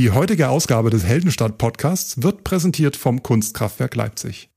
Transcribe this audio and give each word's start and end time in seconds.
Die 0.00 0.10
heutige 0.12 0.48
Ausgabe 0.48 0.88
des 0.88 1.04
Heldenstadt-Podcasts 1.04 2.22
wird 2.22 2.42
präsentiert 2.42 2.96
vom 2.96 3.22
Kunstkraftwerk 3.22 3.94
Leipzig. 3.96 4.48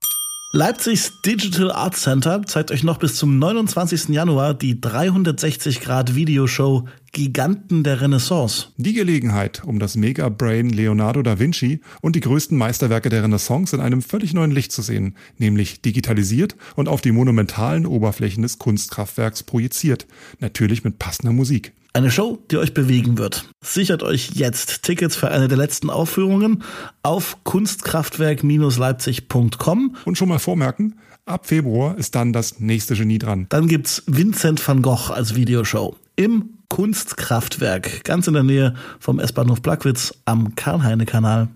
Leipzigs 0.53 1.11
Digital 1.25 1.69
Art 1.69 1.97
Center 1.97 2.43
zeigt 2.45 2.71
euch 2.71 2.83
noch 2.83 2.97
bis 2.97 3.17
zum 3.17 3.39
29. 3.39 4.07
Januar 4.07 4.53
die 4.53 4.75
360-Grad-Videoshow 4.75 6.87
Giganten 7.11 7.83
der 7.83 7.99
Renaissance. 7.99 8.67
Die 8.77 8.93
Gelegenheit, 8.93 9.65
um 9.65 9.79
das 9.79 9.97
Mega-Brain 9.97 10.69
Leonardo 10.69 11.21
da 11.21 11.39
Vinci 11.39 11.81
und 11.99 12.15
die 12.15 12.21
größten 12.21 12.57
Meisterwerke 12.57 13.09
der 13.09 13.23
Renaissance 13.23 13.75
in 13.75 13.81
einem 13.81 14.01
völlig 14.01 14.33
neuen 14.33 14.51
Licht 14.51 14.71
zu 14.71 14.81
sehen, 14.81 15.17
nämlich 15.39 15.81
digitalisiert 15.81 16.55
und 16.77 16.87
auf 16.87 17.01
die 17.01 17.11
monumentalen 17.11 17.85
Oberflächen 17.85 18.43
des 18.43 18.59
Kunstkraftwerks 18.59 19.43
projiziert, 19.43 20.07
natürlich 20.39 20.85
mit 20.85 20.99
passender 20.99 21.33
Musik. 21.33 21.73
Eine 21.95 22.09
Show, 22.09 22.39
die 22.49 22.57
euch 22.57 22.73
bewegen 22.73 23.19
wird. 23.19 23.47
Sichert 23.63 24.01
euch 24.01 24.31
jetzt 24.33 24.81
Tickets 24.81 25.15
für 25.15 25.29
eine 25.29 25.47
der 25.47 25.59
letzten 25.59 25.91
Aufführungen 25.91 26.63
auf 27.03 27.43
kunstkraftwerk-leipzig.com. 27.43 29.95
Und 30.03 30.17
schon 30.17 30.27
mal 30.27 30.39
vormerken, 30.39 30.97
ab 31.27 31.45
Februar 31.45 31.95
ist 31.99 32.15
dann 32.15 32.33
das 32.33 32.59
nächste 32.59 32.95
Genie 32.95 33.19
dran. 33.19 33.45
Dann 33.49 33.67
gibt's 33.67 34.01
Vincent 34.07 34.67
van 34.67 34.81
Gogh 34.81 35.13
als 35.13 35.35
Videoshow 35.35 35.95
im 36.15 36.57
Kunstkraftwerk, 36.67 38.03
ganz 38.03 38.25
in 38.25 38.33
der 38.33 38.41
Nähe 38.41 38.73
vom 38.99 39.19
S-Bahnhof 39.19 39.61
Plagwitz 39.61 40.15
am 40.25 40.55
Karl-Heine-Kanal. 40.55 41.49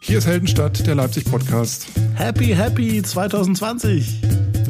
Hier 0.00 0.18
ist 0.18 0.26
Heldenstadt, 0.26 0.84
der 0.84 0.96
Leipzig-Podcast. 0.96 1.86
Happy, 2.16 2.46
happy 2.46 3.04
2020. 3.04 4.20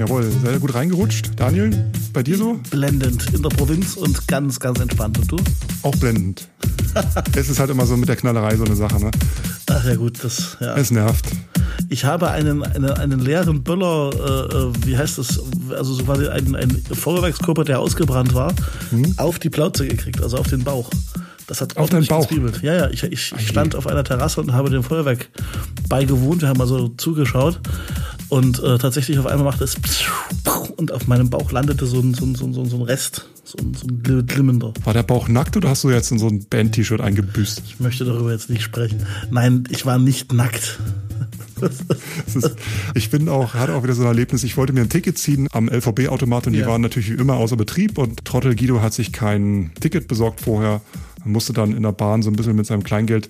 Jawohl, 0.03 0.25
sehr 0.25 0.59
gut 0.59 0.75
reingerutscht. 0.75 1.31
Daniel, 1.37 1.71
bei 2.13 2.25
dir 2.25 2.37
so? 2.37 2.59
Blendend 2.73 3.33
in 3.33 3.41
der 3.41 3.51
Provinz 3.51 3.95
und 3.95 4.27
ganz, 4.27 4.59
ganz 4.59 4.81
entspannt. 4.81 5.17
Und 5.17 5.31
du? 5.31 5.37
Auch 5.83 5.95
blendend. 5.95 6.49
es 7.37 7.49
ist 7.49 7.61
halt 7.61 7.71
immer 7.71 7.87
so 7.87 7.97
mit 7.97 8.09
der 8.09 8.17
Knallerei 8.17 8.57
so 8.57 8.65
eine 8.65 8.75
Sache, 8.75 8.99
ne? 8.99 9.13
Ach 9.71 9.85
ja, 9.85 9.95
gut, 9.95 10.25
das, 10.25 10.57
ja. 10.59 10.77
Es 10.77 10.91
nervt. 10.91 11.25
Ich 11.89 12.05
habe 12.05 12.33
einen, 12.33 12.65
einen, 12.65 12.91
einen 12.91 13.21
leeren 13.21 13.63
Böller, 13.63 14.11
äh, 14.13 14.57
äh 14.57 14.73
wie 14.85 14.99
heißt 14.99 15.19
das, 15.19 15.41
also 15.71 15.95
so 15.95 16.03
quasi 16.03 16.27
einen, 16.27 16.57
einen 16.57 16.83
Feuerwerkskörper, 16.83 17.63
der 17.63 17.79
ausgebrannt 17.79 18.35
war, 18.35 18.53
mhm. 18.91 19.15
auf 19.19 19.39
die 19.39 19.51
Plauze 19.51 19.87
gekriegt, 19.87 20.21
also 20.21 20.37
auf 20.37 20.49
den 20.49 20.65
Bauch. 20.65 20.91
Das 21.47 21.61
hat 21.61 21.77
auf 21.77 21.91
deinen 21.91 22.07
Bauch. 22.07 22.27
Gestriebelt. 22.27 22.61
Ja, 22.63 22.75
ja, 22.75 22.91
ich, 22.91 23.05
ich, 23.05 23.33
ich 23.39 23.49
stand 23.49 23.77
auf 23.77 23.87
einer 23.87 24.03
Terrasse 24.03 24.41
und 24.41 24.53
habe 24.53 24.69
dem 24.69 24.83
Feuerwerk 24.83 25.29
beigewohnt. 25.89 26.43
Wir 26.43 26.49
haben 26.49 26.61
also 26.61 26.89
zugeschaut. 26.89 27.61
Und 28.33 28.63
äh, 28.63 28.79
tatsächlich 28.79 29.19
auf 29.19 29.27
einmal 29.27 29.45
machte 29.45 29.63
es 29.63 29.77
und 30.79 30.91
auf 30.91 31.07
meinem 31.07 31.29
Bauch 31.29 31.53
landete 31.53 31.85
so 31.85 32.01
ein, 32.01 32.15
so 32.15 32.25
ein, 32.25 32.35
so 32.35 32.47
ein, 32.47 32.55
so 32.55 32.77
ein 32.79 32.83
Rest, 32.83 33.29
so 33.45 33.59
ein, 33.59 33.75
so 33.75 33.87
ein 33.87 34.27
glimmender. 34.27 34.73
War 34.85 34.95
der 34.95 35.03
Bauch 35.03 35.29
nackt 35.29 35.55
oder 35.55 35.69
hast 35.69 35.85
du 35.85 35.91
jetzt 35.91 36.11
in 36.13 36.19
so 36.19 36.29
ein 36.29 36.47
Band-T-Shirt 36.49 37.03
eingebüßt? 37.03 37.61
Ich 37.67 37.79
möchte 37.79 38.07
darüber 38.07 38.33
jetzt 38.33 38.49
nicht 38.49 38.63
sprechen. 38.63 39.05
Nein, 39.31 39.65
ich 39.69 39.85
war 39.85 39.99
nicht 39.99 40.33
nackt. 40.33 40.79
ist, 42.27 42.57
ich 42.95 43.11
bin 43.11 43.29
auch, 43.29 43.53
hatte 43.53 43.75
auch 43.75 43.83
wieder 43.83 43.93
so 43.93 44.01
ein 44.01 44.09
Erlebnis, 44.09 44.45
ich 44.45 44.57
wollte 44.57 44.73
mir 44.73 44.81
ein 44.81 44.89
Ticket 44.89 45.19
ziehen 45.19 45.47
am 45.53 45.69
LVB-Automat 45.69 46.47
und 46.47 46.55
die 46.55 46.61
ja. 46.61 46.67
waren 46.69 46.81
natürlich 46.81 47.11
wie 47.11 47.21
immer 47.21 47.35
außer 47.35 47.57
Betrieb 47.57 47.99
und 47.99 48.25
Trottel 48.25 48.57
Guido 48.57 48.81
hat 48.81 48.95
sich 48.95 49.13
kein 49.13 49.73
Ticket 49.79 50.09
besorgt 50.09 50.41
vorher, 50.41 50.81
musste 51.23 51.53
dann 51.53 51.77
in 51.77 51.83
der 51.83 51.93
Bahn 51.93 52.23
so 52.23 52.31
ein 52.31 52.37
bisschen 52.37 52.57
mit 52.57 52.65
seinem 52.65 52.83
Kleingeld 52.83 53.29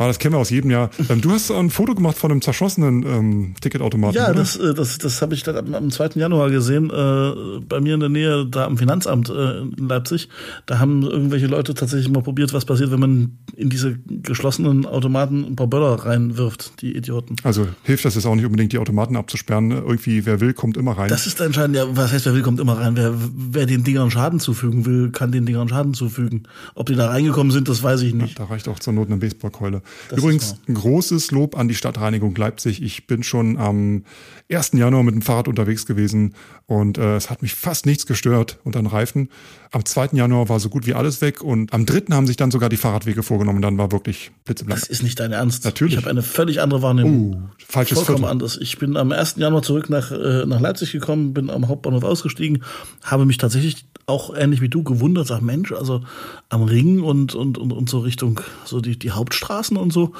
aber 0.00 0.08
das 0.08 0.18
kennen 0.18 0.32
wir 0.32 0.38
aus 0.38 0.48
jedem 0.48 0.70
Jahr. 0.70 0.88
Ähm, 1.10 1.20
du 1.20 1.30
hast 1.30 1.50
ein 1.50 1.68
Foto 1.68 1.94
gemacht 1.94 2.16
von 2.16 2.30
einem 2.30 2.40
zerschossenen 2.40 3.02
ähm, 3.02 3.54
Ticketautomaten. 3.60 4.16
Ja, 4.16 4.30
oder? 4.30 4.36
das, 4.36 4.56
äh, 4.56 4.72
das, 4.72 4.96
das 4.96 5.20
habe 5.20 5.34
ich 5.34 5.42
dann 5.42 5.58
am, 5.58 5.74
am 5.74 5.90
2. 5.90 6.12
Januar 6.14 6.48
gesehen, 6.48 6.88
äh, 6.88 7.60
bei 7.68 7.82
mir 7.82 7.92
in 7.94 8.00
der 8.00 8.08
Nähe, 8.08 8.46
da 8.46 8.64
am 8.64 8.78
Finanzamt 8.78 9.28
äh, 9.28 9.58
in 9.58 9.88
Leipzig. 9.88 10.30
Da 10.64 10.78
haben 10.78 11.02
irgendwelche 11.02 11.48
Leute 11.48 11.74
tatsächlich 11.74 12.10
mal 12.10 12.22
probiert, 12.22 12.54
was 12.54 12.64
passiert, 12.64 12.90
wenn 12.90 13.00
man 13.00 13.38
in 13.56 13.68
diese 13.68 13.98
geschlossenen 14.06 14.86
Automaten 14.86 15.44
ein 15.44 15.56
paar 15.56 15.66
Böller 15.66 15.96
reinwirft, 15.96 16.80
die 16.80 16.96
Idioten. 16.96 17.36
Also 17.42 17.68
hilft 17.82 18.06
das 18.06 18.14
jetzt 18.14 18.24
auch 18.24 18.34
nicht 18.34 18.46
unbedingt, 18.46 18.72
die 18.72 18.78
Automaten 18.78 19.16
abzusperren. 19.16 19.70
Irgendwie, 19.70 20.24
wer 20.24 20.40
will, 20.40 20.54
kommt 20.54 20.78
immer 20.78 20.92
rein. 20.92 21.10
Das 21.10 21.26
ist 21.26 21.38
entscheidend, 21.42 21.76
ja, 21.76 21.84
was 21.94 22.10
heißt, 22.10 22.24
wer 22.24 22.34
will, 22.34 22.42
kommt 22.42 22.58
immer 22.58 22.78
rein. 22.78 22.96
Wer, 22.96 23.12
wer 23.18 23.66
den 23.66 23.84
Dingern 23.84 24.10
Schaden 24.10 24.40
zufügen 24.40 24.86
will, 24.86 25.10
kann 25.10 25.30
den 25.30 25.44
Dingern 25.44 25.68
Schaden 25.68 25.92
zufügen. 25.92 26.44
Ob 26.74 26.86
die 26.86 26.94
da 26.94 27.08
reingekommen 27.10 27.52
sind, 27.52 27.68
das 27.68 27.82
weiß 27.82 28.00
ich 28.00 28.14
nicht. 28.14 28.38
Ja, 28.38 28.46
da 28.46 28.50
reicht 28.50 28.66
auch 28.66 28.78
zur 28.78 28.94
Not 28.94 29.08
eine 29.08 29.18
Baseballkeule. 29.18 29.82
Das 30.08 30.18
Übrigens 30.18 30.56
ein 30.68 30.74
großes 30.74 31.30
Lob 31.30 31.56
an 31.56 31.68
die 31.68 31.74
Stadtreinigung 31.74 32.34
Leipzig. 32.34 32.82
Ich 32.82 33.06
bin 33.06 33.22
schon 33.22 33.56
am 33.56 34.04
1. 34.50 34.72
Januar 34.74 35.02
mit 35.02 35.14
dem 35.14 35.22
Fahrrad 35.22 35.48
unterwegs 35.48 35.86
gewesen 35.86 36.34
und 36.66 36.98
äh, 36.98 37.16
es 37.16 37.30
hat 37.30 37.42
mich 37.42 37.54
fast 37.54 37.86
nichts 37.86 38.06
gestört 38.06 38.58
unter 38.64 38.80
den 38.80 38.86
Reifen. 38.86 39.28
Am 39.72 39.84
2. 39.84 40.10
Januar 40.12 40.48
war 40.48 40.58
so 40.58 40.68
gut 40.68 40.86
wie 40.86 40.94
alles 40.94 41.20
weg 41.20 41.42
und 41.42 41.72
am 41.72 41.86
3. 41.86 42.12
haben 42.12 42.26
sich 42.26 42.36
dann 42.36 42.50
sogar 42.50 42.68
die 42.68 42.76
Fahrradwege 42.76 43.22
vorgenommen. 43.22 43.62
Dann 43.62 43.78
war 43.78 43.92
wirklich 43.92 44.32
blitzeblank. 44.44 44.80
Das 44.80 44.88
ist 44.88 45.02
nicht 45.02 45.20
dein 45.20 45.32
Ernst. 45.32 45.64
Natürlich. 45.64 45.94
Ich 45.94 46.00
habe 46.00 46.10
eine 46.10 46.22
völlig 46.22 46.60
andere 46.60 46.82
Wahrnehmung. 46.82 47.34
Uh, 47.34 47.40
falsches 47.66 47.98
Vollkommen 47.98 48.18
Viertel. 48.18 48.32
anders. 48.32 48.58
Ich 48.60 48.78
bin 48.78 48.96
am 48.96 49.12
1. 49.12 49.36
Januar 49.36 49.62
zurück 49.62 49.90
nach, 49.90 50.10
äh, 50.10 50.44
nach 50.46 50.60
Leipzig 50.60 50.92
gekommen, 50.92 51.32
bin 51.34 51.50
am 51.50 51.68
Hauptbahnhof 51.68 52.02
ausgestiegen, 52.02 52.64
habe 53.02 53.26
mich 53.26 53.38
tatsächlich 53.38 53.86
auch 54.10 54.34
ähnlich 54.34 54.60
wie 54.60 54.68
du 54.68 54.82
gewundert, 54.82 55.26
sag 55.26 55.40
Mensch, 55.40 55.72
also 55.72 56.02
am 56.48 56.62
Ring 56.64 57.00
und, 57.00 57.34
und, 57.34 57.56
und, 57.56 57.72
und 57.72 57.88
so 57.88 58.00
Richtung 58.00 58.40
so 58.64 58.80
die, 58.80 58.98
die 58.98 59.12
Hauptstraßen 59.12 59.76
und 59.76 59.92
so, 59.92 60.12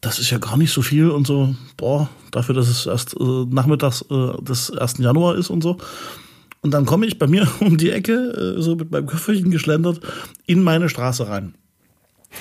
das 0.00 0.18
ist 0.18 0.30
ja 0.30 0.38
gar 0.38 0.56
nicht 0.56 0.72
so 0.72 0.82
viel 0.82 1.10
und 1.10 1.26
so, 1.26 1.54
boah, 1.76 2.08
dafür, 2.30 2.54
dass 2.54 2.68
es 2.68 2.86
erst 2.86 3.14
äh, 3.18 3.44
nachmittags 3.48 4.04
äh, 4.10 4.42
des 4.42 4.70
1. 4.70 4.98
Januar 4.98 5.36
ist 5.36 5.50
und 5.50 5.62
so. 5.62 5.78
Und 6.62 6.72
dann 6.72 6.84
komme 6.84 7.06
ich 7.06 7.18
bei 7.18 7.26
mir 7.26 7.48
um 7.60 7.78
die 7.78 7.90
Ecke, 7.90 8.56
äh, 8.58 8.60
so 8.60 8.76
mit 8.76 8.90
meinem 8.90 9.06
Köfferchen 9.06 9.50
geschlendert, 9.50 10.00
in 10.46 10.62
meine 10.62 10.88
Straße 10.88 11.28
rein 11.28 11.54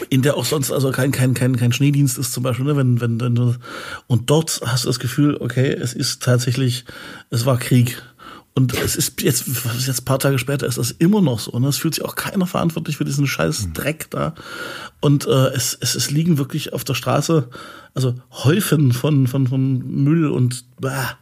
in 0.10 0.22
der 0.22 0.36
auch 0.36 0.46
sonst 0.46 0.72
also 0.72 0.92
kein 0.92 1.12
kein 1.12 1.34
kein 1.34 1.56
kein 1.56 1.72
Schneedienst 1.72 2.18
ist 2.18 2.34
zum 2.34 2.44
Beispiel, 2.44 2.66
ne? 2.66 2.76
wenn 2.76 3.00
wenn 3.00 3.20
wenn 3.22 3.56
und 4.08 4.30
dort 4.30 4.62
hast 4.66 4.84
du 4.84 4.90
das 4.90 5.00
Gefühl, 5.00 5.38
okay, 5.40 5.72
es 5.72 5.94
ist 5.94 6.22
tatsächlich, 6.22 6.86
es 7.30 7.46
war 7.46 7.58
Krieg 7.58 8.02
und 8.58 8.74
es 8.74 8.96
ist 8.96 9.22
jetzt, 9.22 9.48
jetzt 9.48 10.02
ein 10.02 10.06
paar 10.06 10.20
Tage 10.20 10.40
später 10.40 10.66
ist 10.66 10.78
das 10.78 10.92
immer 10.92 11.22
noch 11.22 11.40
so. 11.40 11.60
Ne? 11.60 11.68
Es 11.68 11.78
fühlt 11.78 11.96
sich 11.96 12.06
auch 12.06 12.16
keiner 12.16 12.48
verantwortlich 12.48 12.96
für 12.96 13.04
diesen 13.04 13.28
scheiß 13.28 13.68
mhm. 13.68 13.74
Dreck 13.74 14.10
da. 14.12 14.34
Und 15.06 15.28
äh, 15.28 15.50
es, 15.54 15.78
es, 15.80 15.94
es 15.94 16.10
liegen 16.10 16.40
wirklich 16.40 16.74
auf 16.74 16.84
der 16.84 16.96
Straße, 16.96 17.48
also 17.94 18.16
Häufen 18.32 18.92
von, 18.92 19.28
von, 19.28 19.46
von 19.46 20.04
Müll 20.04 20.32
und 20.32 20.66
bah, 20.82 21.16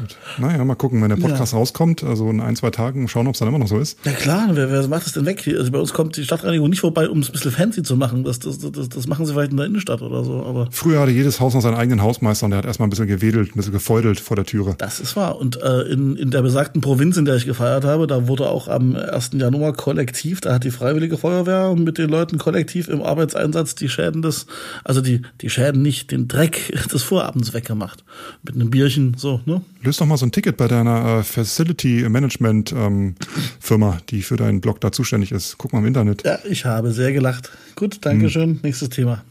Gut. 0.00 0.16
Naja, 0.38 0.64
mal 0.64 0.76
gucken, 0.76 1.02
wenn 1.02 1.10
der 1.10 1.16
Podcast 1.16 1.52
ja. 1.52 1.58
rauskommt, 1.58 2.02
also 2.04 2.30
in 2.30 2.40
ein, 2.40 2.56
zwei 2.56 2.70
Tagen, 2.70 3.06
schauen, 3.08 3.26
ob 3.26 3.34
es 3.34 3.40
dann 3.40 3.48
immer 3.48 3.58
noch 3.58 3.68
so 3.68 3.78
ist. 3.78 3.98
Ja 4.04 4.12
klar, 4.12 4.48
wer, 4.52 4.70
wer 4.70 4.86
macht 4.88 5.04
das 5.04 5.12
denn 5.12 5.26
weg? 5.26 5.46
Also 5.46 5.70
bei 5.70 5.78
uns 5.78 5.92
kommt 5.92 6.16
die 6.16 6.24
Stadtreinigung 6.24 6.70
nicht 6.70 6.80
vorbei, 6.80 7.08
um 7.08 7.18
es 7.18 7.28
ein 7.28 7.32
bisschen 7.32 7.50
fancy 7.50 7.82
zu 7.82 7.96
machen. 7.96 8.24
Das, 8.24 8.38
das, 8.38 8.58
das, 8.58 8.88
das 8.88 9.06
machen 9.06 9.26
sie 9.26 9.32
vielleicht 9.32 9.50
in 9.50 9.58
der 9.58 9.66
Innenstadt 9.66 10.00
oder 10.00 10.24
so. 10.24 10.44
Aber 10.44 10.68
Früher 10.70 11.00
hatte 11.00 11.10
jedes 11.10 11.40
Haus 11.40 11.54
noch 11.54 11.60
seinen 11.60 11.74
eigenen 11.74 12.02
Hausmeister 12.02 12.46
und 12.46 12.52
der 12.52 12.58
hat 12.58 12.64
erstmal 12.64 12.86
ein 12.86 12.90
bisschen 12.90 13.08
gewedelt, 13.08 13.50
ein 13.50 13.56
bisschen 13.56 13.72
gefeudelt 13.72 14.20
vor 14.20 14.36
der 14.36 14.46
Türe. 14.46 14.74
Das 14.78 15.00
ist 15.00 15.16
wahr. 15.16 15.38
Und 15.38 15.60
äh, 15.60 15.82
in, 15.82 16.16
in 16.16 16.30
der 16.30 16.42
besagten 16.42 16.80
Provinz, 16.80 17.16
in 17.16 17.24
der 17.26 17.36
ich 17.36 17.44
gefeiert 17.44 17.84
habe, 17.84 18.06
da 18.06 18.26
wurde 18.26 18.48
auch 18.48 18.68
am 18.68 18.96
1. 18.96 19.30
Januar 19.34 19.74
kollektiv, 19.74 20.40
da 20.40 20.54
hat 20.54 20.64
die 20.64 20.70
Freiwillige 20.70 21.18
Feuerwehr 21.18 21.74
mit 21.74 21.98
den 21.98 22.08
Leuten 22.08 22.38
kollektiv 22.38 22.88
im 22.88 23.02
Arbeitseinsatz 23.34 23.74
die 23.74 23.88
Schäden 23.88 24.22
des, 24.22 24.46
also 24.84 25.00
die, 25.00 25.22
die 25.40 25.50
Schäden 25.50 25.82
nicht, 25.82 26.10
den 26.10 26.28
Dreck 26.28 26.72
des 26.92 27.02
Vorabends 27.02 27.52
weggemacht. 27.52 28.04
Mit 28.42 28.54
einem 28.54 28.70
Bierchen, 28.70 29.14
so, 29.16 29.40
ne? 29.46 29.62
Löst 29.82 30.00
doch 30.00 30.06
mal 30.06 30.16
so 30.16 30.26
ein 30.26 30.32
Ticket 30.32 30.56
bei 30.56 30.68
deiner 30.68 31.18
äh, 31.18 31.22
Facility 31.22 32.08
Management 32.08 32.72
ähm, 32.72 33.14
Firma, 33.58 33.98
die 34.10 34.22
für 34.22 34.36
deinen 34.36 34.60
Blog 34.60 34.80
da 34.80 34.92
zuständig 34.92 35.32
ist. 35.32 35.56
Guck 35.58 35.72
mal 35.72 35.78
im 35.80 35.86
Internet. 35.86 36.24
Ja, 36.24 36.38
ich 36.48 36.64
habe 36.64 36.92
sehr 36.92 37.12
gelacht. 37.12 37.50
Gut, 37.76 37.98
Dankeschön. 38.02 38.50
Hm. 38.50 38.60
Nächstes 38.62 38.90
Thema. 38.90 39.22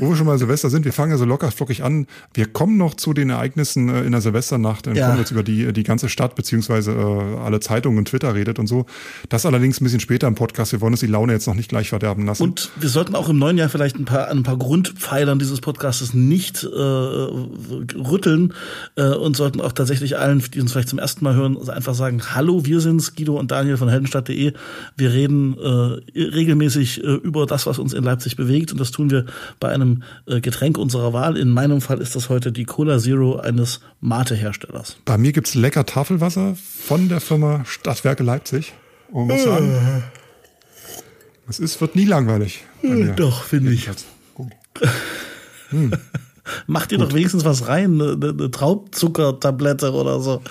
Wo 0.00 0.10
wir 0.10 0.16
schon 0.16 0.26
mal 0.26 0.38
Silvester 0.38 0.70
sind, 0.70 0.84
wir 0.84 0.92
fangen 0.92 1.12
ja 1.12 1.18
so 1.18 1.24
locker 1.24 1.50
flockig 1.50 1.82
an. 1.82 2.06
Wir 2.34 2.46
kommen 2.46 2.76
noch 2.76 2.94
zu 2.94 3.12
den 3.12 3.30
Ereignissen 3.30 3.88
äh, 3.88 4.02
in 4.02 4.12
der 4.12 4.20
Silvesternacht, 4.20 4.86
dann 4.86 4.94
ja. 4.94 5.06
kommen 5.06 5.18
jetzt 5.18 5.30
über 5.30 5.42
die, 5.42 5.72
die 5.72 5.82
ganze 5.82 6.08
Stadt 6.08 6.34
beziehungsweise 6.34 6.92
äh, 6.92 7.38
alle 7.38 7.60
Zeitungen 7.60 7.98
und 7.98 8.08
Twitter 8.08 8.34
redet 8.34 8.58
und 8.58 8.66
so. 8.66 8.86
Das 9.28 9.44
allerdings 9.44 9.80
ein 9.80 9.84
bisschen 9.84 10.00
später 10.00 10.26
im 10.28 10.34
Podcast. 10.34 10.72
Wir 10.72 10.80
wollen 10.80 10.94
uns 10.94 11.00
die 11.00 11.06
Laune 11.06 11.32
jetzt 11.32 11.46
noch 11.46 11.54
nicht 11.54 11.68
gleich 11.68 11.90
verderben 11.90 12.26
lassen. 12.26 12.42
Und 12.42 12.70
wir 12.76 12.88
sollten 12.88 13.14
auch 13.14 13.28
im 13.28 13.38
neuen 13.38 13.58
Jahr 13.58 13.68
vielleicht 13.68 13.96
ein 13.96 14.04
paar, 14.04 14.28
ein 14.28 14.42
paar 14.42 14.56
Grundpfeilern 14.56 15.38
dieses 15.38 15.60
Podcastes 15.60 16.14
nicht 16.14 16.62
äh, 16.64 16.66
rütteln 16.66 18.54
äh, 18.96 19.08
und 19.08 19.36
sollten 19.36 19.60
auch 19.60 19.72
tatsächlich 19.72 20.18
allen, 20.18 20.42
die 20.54 20.60
uns 20.60 20.72
vielleicht 20.72 20.88
zum 20.88 20.98
ersten 20.98 21.24
Mal 21.24 21.34
hören, 21.34 21.56
einfach 21.68 21.94
sagen, 21.94 22.22
hallo, 22.34 22.64
wir 22.64 22.80
sind's, 22.80 23.14
Guido 23.14 23.38
und 23.38 23.50
Daniel 23.50 23.76
von 23.76 23.88
heldenstadt.de. 23.88 24.52
Wir 24.96 25.12
reden 25.12 25.56
äh, 25.58 26.20
regelmäßig 26.20 27.02
äh, 27.02 27.06
über 27.06 27.46
das, 27.46 27.66
was 27.66 27.78
uns 27.78 27.92
in 27.92 28.04
Leipzig 28.04 28.36
bewegt 28.36 28.72
und 28.72 28.80
das 28.80 28.90
tun 28.90 29.10
wir 29.10 29.26
bei 29.60 29.68
einem 29.68 29.81
einem 29.82 30.02
äh, 30.26 30.40
Getränk 30.40 30.78
unserer 30.78 31.12
Wahl. 31.12 31.36
In 31.36 31.50
meinem 31.50 31.80
Fall 31.80 32.00
ist 32.00 32.16
das 32.16 32.28
heute 32.28 32.52
die 32.52 32.64
Cola 32.64 32.98
Zero 32.98 33.36
eines 33.36 33.80
Mate-Herstellers. 34.00 34.96
Bei 35.04 35.18
mir 35.18 35.32
gibt 35.32 35.48
es 35.48 35.54
lecker 35.54 35.84
Tafelwasser 35.84 36.56
von 36.56 37.08
der 37.08 37.20
Firma 37.20 37.64
Stadtwerke 37.66 38.22
Leipzig. 38.22 38.72
Und 39.10 39.26
muss 39.26 39.44
sagen, 39.44 40.02
es 41.48 41.58
ist, 41.58 41.80
wird 41.80 41.96
nie 41.96 42.06
langweilig. 42.06 42.64
Doch, 43.16 43.44
finde 43.44 43.72
ich. 43.72 43.90
Gut. 44.34 44.52
Hm. 45.68 45.92
Mach 46.66 46.86
dir 46.86 46.98
Gut. 46.98 47.08
doch 47.08 47.14
wenigstens 47.14 47.44
was 47.44 47.68
rein, 47.68 48.00
eine, 48.00 48.28
eine 48.28 48.50
Traubzuckertablette 48.50 49.92
oder 49.92 50.20
so. 50.20 50.42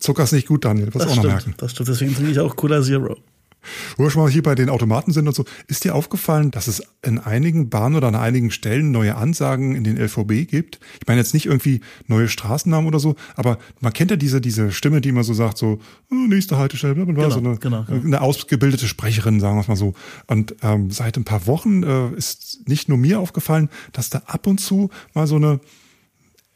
Zucker 0.00 0.24
ist 0.24 0.32
nicht 0.32 0.48
gut, 0.48 0.64
Daniel, 0.64 0.92
wirst 0.94 1.06
auch 1.06 1.10
stimmt, 1.10 1.24
noch 1.24 1.32
merken. 1.32 1.54
Das 1.58 1.72
stimmt, 1.72 1.88
deswegen 1.88 2.14
trinke 2.14 2.32
ich 2.32 2.40
auch 2.40 2.56
Cola 2.56 2.82
Zero. 2.82 3.18
Wo 3.96 4.04
wir 4.04 4.10
schon 4.10 4.22
mal 4.22 4.30
hier 4.30 4.42
bei 4.42 4.54
den 4.54 4.68
Automaten 4.68 5.12
sind 5.12 5.26
und 5.26 5.34
so, 5.34 5.44
ist 5.66 5.84
dir 5.84 5.94
aufgefallen, 5.94 6.50
dass 6.50 6.68
es 6.68 6.82
in 7.02 7.18
einigen 7.18 7.70
Bahnen 7.70 7.96
oder 7.96 8.08
an 8.08 8.14
einigen 8.14 8.50
Stellen 8.50 8.90
neue 8.90 9.16
Ansagen 9.16 9.74
in 9.74 9.84
den 9.84 9.96
LVB 9.96 10.48
gibt? 10.48 10.80
Ich 11.00 11.06
meine 11.06 11.20
jetzt 11.20 11.34
nicht 11.34 11.46
irgendwie 11.46 11.80
neue 12.06 12.28
Straßennamen 12.28 12.86
oder 12.86 12.98
so, 12.98 13.16
aber 13.36 13.58
man 13.80 13.92
kennt 13.92 14.10
ja 14.10 14.16
diese, 14.16 14.40
diese 14.40 14.72
Stimme, 14.72 15.00
die 15.00 15.10
immer 15.10 15.24
so 15.24 15.34
sagt, 15.34 15.58
so, 15.58 15.80
oh, 16.10 16.14
nächste 16.14 16.58
Haltestelle, 16.58 16.94
bla, 16.94 17.04
bla, 17.04 17.14
bla, 17.14 17.22
Genau, 17.22 17.34
so 17.34 17.38
eine, 17.40 17.58
genau, 17.58 17.84
genau. 17.84 18.04
eine 18.04 18.20
ausgebildete 18.20 18.86
Sprecherin, 18.86 19.40
sagen 19.40 19.56
wir 19.56 19.60
es 19.60 19.68
mal 19.68 19.76
so. 19.76 19.94
Und 20.26 20.56
ähm, 20.62 20.90
seit 20.90 21.16
ein 21.16 21.24
paar 21.24 21.46
Wochen 21.46 21.82
äh, 21.82 22.10
ist 22.16 22.68
nicht 22.68 22.88
nur 22.88 22.98
mir 22.98 23.20
aufgefallen, 23.20 23.68
dass 23.92 24.10
da 24.10 24.22
ab 24.26 24.46
und 24.46 24.58
zu 24.58 24.90
mal 25.14 25.26
so 25.26 25.36
eine 25.36 25.60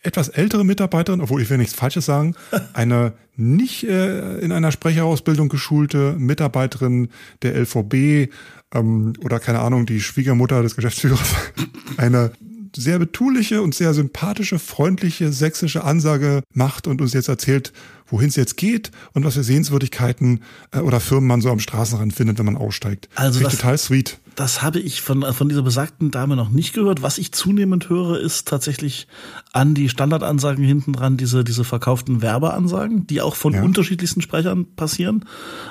etwas 0.07 0.29
ältere 0.29 0.65
Mitarbeiterin, 0.65 1.21
obwohl 1.21 1.43
ich 1.43 1.51
will 1.51 1.59
nichts 1.59 1.75
Falsches 1.75 2.07
sagen, 2.07 2.35
eine 2.73 3.13
nicht 3.37 3.85
äh, 3.85 4.39
in 4.39 4.53
einer 4.53 4.73
Sprecherausbildung 4.73 5.49
geschulte 5.49 6.15
Mitarbeiterin 6.19 7.09
der 7.43 7.55
LVB 7.61 8.33
ähm, 8.75 9.13
oder 9.23 9.39
keine 9.41 9.61
Ahnung, 9.61 9.85
die 9.85 10.01
Schwiegermutter 10.01 10.63
des 10.63 10.77
Geschäftsführers, 10.77 11.35
eine 11.99 12.33
sehr 12.75 12.99
betuliche 12.99 13.63
und 13.63 13.75
sehr 13.75 13.95
sympathische, 13.95 14.59
freundliche 14.59 15.33
sächsische 15.33 15.85
Ansage 15.85 16.43
macht 16.53 16.87
und 16.87 17.01
uns 17.01 17.13
jetzt 17.15 17.29
erzählt, 17.29 17.73
wohin 18.09 18.29
es 18.29 18.37
jetzt 18.37 18.57
geht 18.57 18.91
und 19.15 19.25
was 19.25 19.35
für 19.35 19.43
Sehenswürdigkeiten 19.45 20.41
äh, 20.73 20.79
oder 20.81 21.01
Firmen 21.01 21.27
man 21.29 21.41
so 21.41 21.51
am 21.51 21.59
Straßenrand 21.61 22.13
findet, 22.15 22.39
wenn 22.39 22.47
man 22.47 22.57
aussteigt. 22.57 23.09
Also 23.15 23.41
das- 23.41 23.57
total 23.57 23.79
sweet. 23.79 24.19
Das 24.37 24.61
habe 24.61 24.81
ich 24.81 25.01
von, 25.01 25.23
von 25.33 25.49
dieser 25.49 25.63
besagten 25.63 26.11
Dame 26.11 26.37
noch 26.37 26.51
nicht 26.51 26.75
gehört. 26.75 27.01
Was 27.01 27.17
ich 27.17 27.33
zunehmend 27.33 27.89
höre, 27.89 28.21
ist 28.21 28.47
tatsächlich 28.47 29.07
an 29.55 29.73
die 29.73 29.89
Standardansagen 29.89 30.63
hinten 30.63 30.93
dran 30.93 31.17
diese, 31.17 31.43
diese 31.43 31.65
verkauften 31.65 32.21
Werbeansagen, 32.21 33.07
die 33.07 33.23
auch 33.23 33.35
von 33.35 33.55
Ja. 33.55 33.63
unterschiedlichsten 33.63 34.21
Sprechern 34.21 34.67
passieren. 34.77 35.25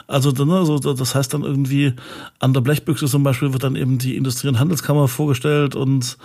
Also, 0.08 0.32
also 0.32 0.94
das 0.96 1.14
heißt 1.14 1.32
dann 1.36 1.44
irgendwie 1.44 1.94
an 2.40 2.54
der 2.56 2.62
Blechbüchse 2.62 3.06
zum 3.06 3.22
Beispiel 3.22 3.54
wird 3.54 3.64
dann 3.64 3.76
eben 3.76 4.00
die 4.00 4.18
Industrie- 4.18 4.48
und 4.48 4.58
Handelskammer 4.58 5.08
vorgestellt 5.08 5.76
und 5.76 6.18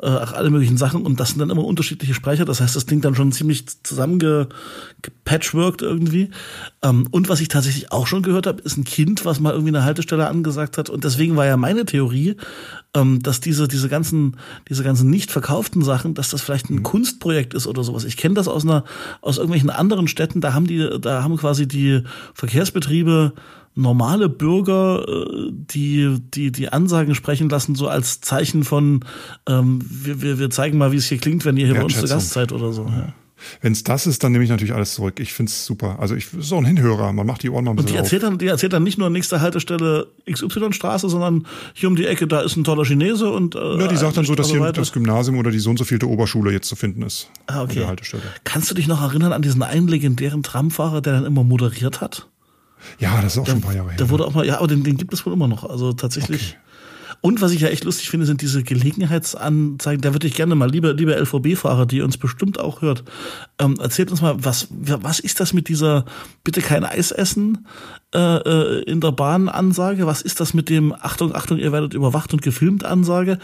äh, 0.00 0.06
alle 0.06 0.50
möglichen 0.50 0.76
Sachen. 0.76 1.02
Und 1.04 1.18
das 1.18 1.30
sind 1.30 1.40
dann 1.40 1.50
immer 1.50 1.64
unterschiedliche 1.64 2.14
Sprecher. 2.14 2.44
Das 2.44 2.60
heißt, 2.60 2.76
das 2.76 2.86
klingt 2.86 3.04
dann 3.06 3.16
schon 3.16 3.32
ziemlich 3.32 3.64
zusammengepatchworked 5.58 5.82
irgendwie. 5.82 6.30
Ähm, 6.82 7.08
und 7.10 7.28
was 7.28 7.40
ich 7.40 7.48
tatsächlich 7.48 7.92
auch 7.92 8.06
schon 8.06 8.22
gehört 8.22 8.46
habe, 8.46 8.62
ist 8.62 8.76
ein 8.76 8.84
Kind, 8.84 9.24
was 9.24 9.40
mal 9.40 9.52
irgendwie 9.52 9.74
eine 9.74 9.84
Haltestelle 9.84 10.28
angesagt 10.28 10.78
hat. 10.78 10.90
Und 10.90 11.04
deswegen 11.04 11.36
war 11.36 11.46
ja 11.46 11.56
meine 11.56 11.84
Theorie, 11.84 12.36
ähm, 12.94 13.20
dass 13.20 13.40
diese, 13.40 13.68
diese 13.68 13.88
ganzen, 13.88 14.36
diese 14.68 14.84
ganzen 14.84 15.10
nicht 15.10 15.30
verkauften 15.30 15.82
Sachen, 15.82 16.14
dass 16.14 16.30
das 16.30 16.40
vielleicht 16.40 16.70
ein 16.70 16.82
Kunstprojekt 16.82 17.54
ist 17.54 17.66
oder 17.66 17.82
sowas. 17.82 18.04
Ich 18.04 18.16
kenne 18.16 18.34
das 18.34 18.48
aus 18.48 18.64
einer, 18.64 18.84
aus 19.20 19.38
irgendwelchen 19.38 19.70
anderen 19.70 20.08
Städten, 20.08 20.40
da 20.40 20.54
haben 20.54 20.66
die, 20.66 20.88
da 21.00 21.22
haben 21.22 21.36
quasi 21.36 21.66
die 21.66 22.02
Verkehrsbetriebe 22.34 23.32
normale 23.74 24.28
Bürger, 24.28 25.06
äh, 25.06 25.50
die, 25.52 26.18
die, 26.34 26.50
die 26.50 26.68
Ansagen 26.68 27.14
sprechen 27.14 27.48
lassen, 27.48 27.76
so 27.76 27.86
als 27.86 28.20
Zeichen 28.20 28.64
von, 28.64 29.04
ähm, 29.48 29.80
wir, 29.88 30.20
wir, 30.20 30.38
wir 30.40 30.50
zeigen 30.50 30.78
mal, 30.78 30.90
wie 30.90 30.96
es 30.96 31.06
hier 31.06 31.18
klingt, 31.18 31.44
wenn 31.44 31.56
ihr 31.56 31.66
hier 31.66 31.76
bei 31.76 31.84
uns 31.84 31.96
zu. 31.96 32.06
Gast 32.06 32.30
seid 32.30 32.50
oder 32.50 32.72
so. 32.72 32.86
Ja. 32.86 33.14
Wenn 33.60 33.72
es 33.72 33.84
das 33.84 34.06
ist, 34.06 34.24
dann 34.24 34.32
nehme 34.32 34.44
ich 34.44 34.50
natürlich 34.50 34.74
alles 34.74 34.94
zurück. 34.94 35.20
Ich 35.20 35.32
finde 35.32 35.50
es 35.50 35.64
super. 35.64 35.98
Also 36.00 36.14
ich 36.14 36.32
ist 36.34 36.52
auch 36.52 36.58
ein 36.58 36.64
Hinhörer. 36.64 37.12
Man 37.12 37.26
macht 37.26 37.42
die 37.42 37.50
Ohren 37.50 37.64
mal 37.64 37.70
ein 37.72 37.78
Und 37.78 37.88
die 37.88 37.92
bisschen 37.92 38.00
auf. 38.00 38.06
erzählt, 38.06 38.22
dann, 38.24 38.38
die 38.38 38.46
erzählt 38.46 38.72
dann 38.72 38.82
nicht 38.82 38.98
nur 38.98 39.10
nächste 39.10 39.40
Haltestelle 39.40 40.08
XY-Straße, 40.30 41.08
sondern 41.08 41.46
hier 41.74 41.88
um 41.88 41.96
die 41.96 42.06
Ecke, 42.06 42.26
da 42.26 42.40
ist 42.40 42.56
ein 42.56 42.64
toller 42.64 42.84
Chinese 42.84 43.30
und 43.30 43.54
äh, 43.54 43.78
Ja, 43.78 43.86
die 43.88 43.96
sagt 43.96 44.16
dann 44.16 44.24
so, 44.24 44.34
dass 44.34 44.50
hier 44.50 44.60
weiter. 44.60 44.80
das 44.80 44.92
Gymnasium 44.92 45.38
oder 45.38 45.50
die 45.50 45.58
so 45.58 45.70
und 45.70 45.78
so 45.78 45.84
vielte 45.84 46.08
Oberschule 46.08 46.50
jetzt 46.52 46.68
zu 46.68 46.76
finden 46.76 47.02
ist. 47.02 47.30
Ah, 47.46 47.62
okay. 47.62 47.74
der 47.76 47.88
Haltestelle. 47.88 48.22
Kannst 48.44 48.70
du 48.70 48.74
dich 48.74 48.88
noch 48.88 49.02
erinnern 49.02 49.32
an 49.32 49.42
diesen 49.42 49.62
einen 49.62 49.88
legendären 49.88 50.42
Tramfahrer, 50.42 51.00
der 51.00 51.14
dann 51.14 51.24
immer 51.24 51.44
moderiert 51.44 52.00
hat? 52.00 52.26
Ja, 52.98 53.20
das 53.22 53.32
ist 53.34 53.38
auch 53.38 53.46
schon 53.46 53.56
ein 53.56 53.60
paar 53.60 53.74
Jahre 53.74 53.88
her. 53.90 53.96
Der 53.98 54.08
wurde 54.10 54.24
auch 54.24 54.34
mal, 54.34 54.46
ja, 54.46 54.58
aber 54.58 54.68
den, 54.68 54.84
den 54.84 54.96
gibt 54.96 55.12
es 55.12 55.26
wohl 55.26 55.32
immer 55.32 55.48
noch. 55.48 55.68
Also 55.68 55.92
tatsächlich. 55.92 56.56
Und 57.20 57.40
was 57.40 57.52
ich 57.52 57.60
ja 57.60 57.68
echt 57.68 57.84
lustig 57.84 58.10
finde, 58.10 58.26
sind 58.26 58.42
diese 58.42 58.62
Gelegenheitsanzeigen. 58.62 60.00
Da 60.00 60.12
würde 60.12 60.28
ich 60.28 60.34
gerne 60.34 60.54
mal, 60.54 60.70
liebe, 60.70 60.92
liebe 60.92 61.14
LVB-Fahrer, 61.14 61.84
die 61.84 62.00
uns 62.00 62.16
bestimmt 62.16 62.60
auch 62.60 62.80
hört, 62.80 63.02
ähm, 63.58 63.76
erzählt 63.80 64.10
uns 64.10 64.20
mal, 64.20 64.36
was, 64.44 64.68
was 64.70 65.18
ist 65.18 65.40
das 65.40 65.52
mit 65.52 65.68
dieser 65.68 66.04
bitte 66.44 66.60
kein 66.60 66.84
Eis 66.84 67.10
essen 67.10 67.66
äh, 68.14 68.18
äh, 68.18 68.82
in 68.84 69.00
der 69.00 69.12
Bahn 69.12 69.48
Ansage? 69.48 70.06
Was 70.06 70.22
ist 70.22 70.38
das 70.38 70.54
mit 70.54 70.68
dem 70.68 70.92
Achtung, 70.92 71.34
Achtung, 71.34 71.58
ihr 71.58 71.72
werdet 71.72 71.92
überwacht 71.92 72.32
und 72.32 72.42
gefilmt 72.42 72.84
Ansage? 72.84 73.38